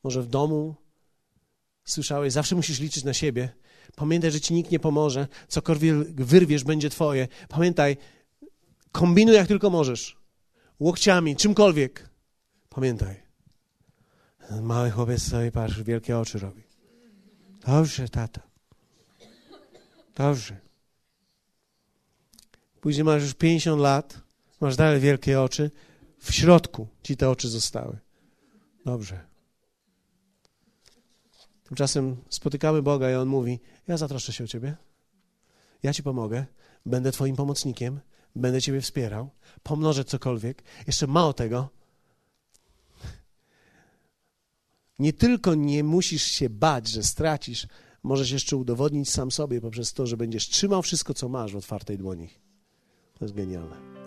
Może 0.02 0.22
w 0.22 0.26
domu 0.26 0.74
słyszałeś, 1.84 2.32
zawsze 2.32 2.56
musisz 2.56 2.80
liczyć 2.80 3.04
na 3.04 3.14
siebie. 3.14 3.48
Pamiętaj, 3.96 4.30
że 4.30 4.40
ci 4.40 4.54
nikt 4.54 4.70
nie 4.70 4.80
pomoże. 4.80 5.28
Cokolwiek 5.48 6.24
wyrwiesz, 6.24 6.64
będzie 6.64 6.90
twoje. 6.90 7.28
Pamiętaj, 7.48 7.96
kombinuj 8.92 9.34
jak 9.34 9.48
tylko 9.48 9.70
możesz. 9.70 10.16
Łokciami, 10.80 11.36
czymkolwiek. 11.36 12.10
Pamiętaj. 12.68 13.22
Mały 14.62 14.90
chłopiec 14.90 15.22
sobie 15.22 15.52
patrzy, 15.52 15.84
wielkie 15.84 16.18
oczy 16.18 16.38
robi. 16.38 16.62
Dobrze, 17.66 18.08
tata. 18.08 18.40
Dobrze. 20.16 20.56
Później 22.80 23.04
masz 23.04 23.22
już 23.22 23.34
50 23.34 23.80
lat, 23.80 24.20
masz 24.60 24.76
dalej 24.76 25.00
wielkie 25.00 25.40
oczy. 25.40 25.70
W 26.18 26.32
środku 26.34 26.88
ci 27.02 27.16
te 27.16 27.30
oczy 27.30 27.48
zostały. 27.48 27.98
Dobrze. 28.84 29.29
Tymczasem 31.70 32.16
spotykamy 32.28 32.82
Boga 32.82 33.10
i 33.10 33.14
On 33.14 33.28
mówi: 33.28 33.60
Ja 33.88 33.96
zatroszczę 33.96 34.32
się 34.32 34.44
o 34.44 34.46
ciebie. 34.46 34.76
Ja 35.82 35.92
ci 35.92 36.02
pomogę. 36.02 36.46
Będę 36.86 37.12
twoim 37.12 37.36
pomocnikiem. 37.36 38.00
Będę 38.36 38.62
ciebie 38.62 38.80
wspierał. 38.80 39.30
Pomnożę 39.62 40.04
cokolwiek. 40.04 40.62
Jeszcze 40.86 41.06
mało 41.06 41.32
tego. 41.32 41.68
Nie 44.98 45.12
tylko 45.12 45.54
nie 45.54 45.84
musisz 45.84 46.22
się 46.22 46.50
bać, 46.50 46.88
że 46.88 47.02
stracisz, 47.02 47.66
możesz 48.02 48.30
jeszcze 48.30 48.56
udowodnić 48.56 49.10
sam 49.10 49.30
sobie 49.30 49.60
poprzez 49.60 49.92
to, 49.92 50.06
że 50.06 50.16
będziesz 50.16 50.48
trzymał 50.48 50.82
wszystko, 50.82 51.14
co 51.14 51.28
masz 51.28 51.52
w 51.52 51.56
otwartej 51.56 51.98
dłoni. 51.98 52.28
To 53.18 53.24
jest 53.24 53.34
genialne. 53.34 53.99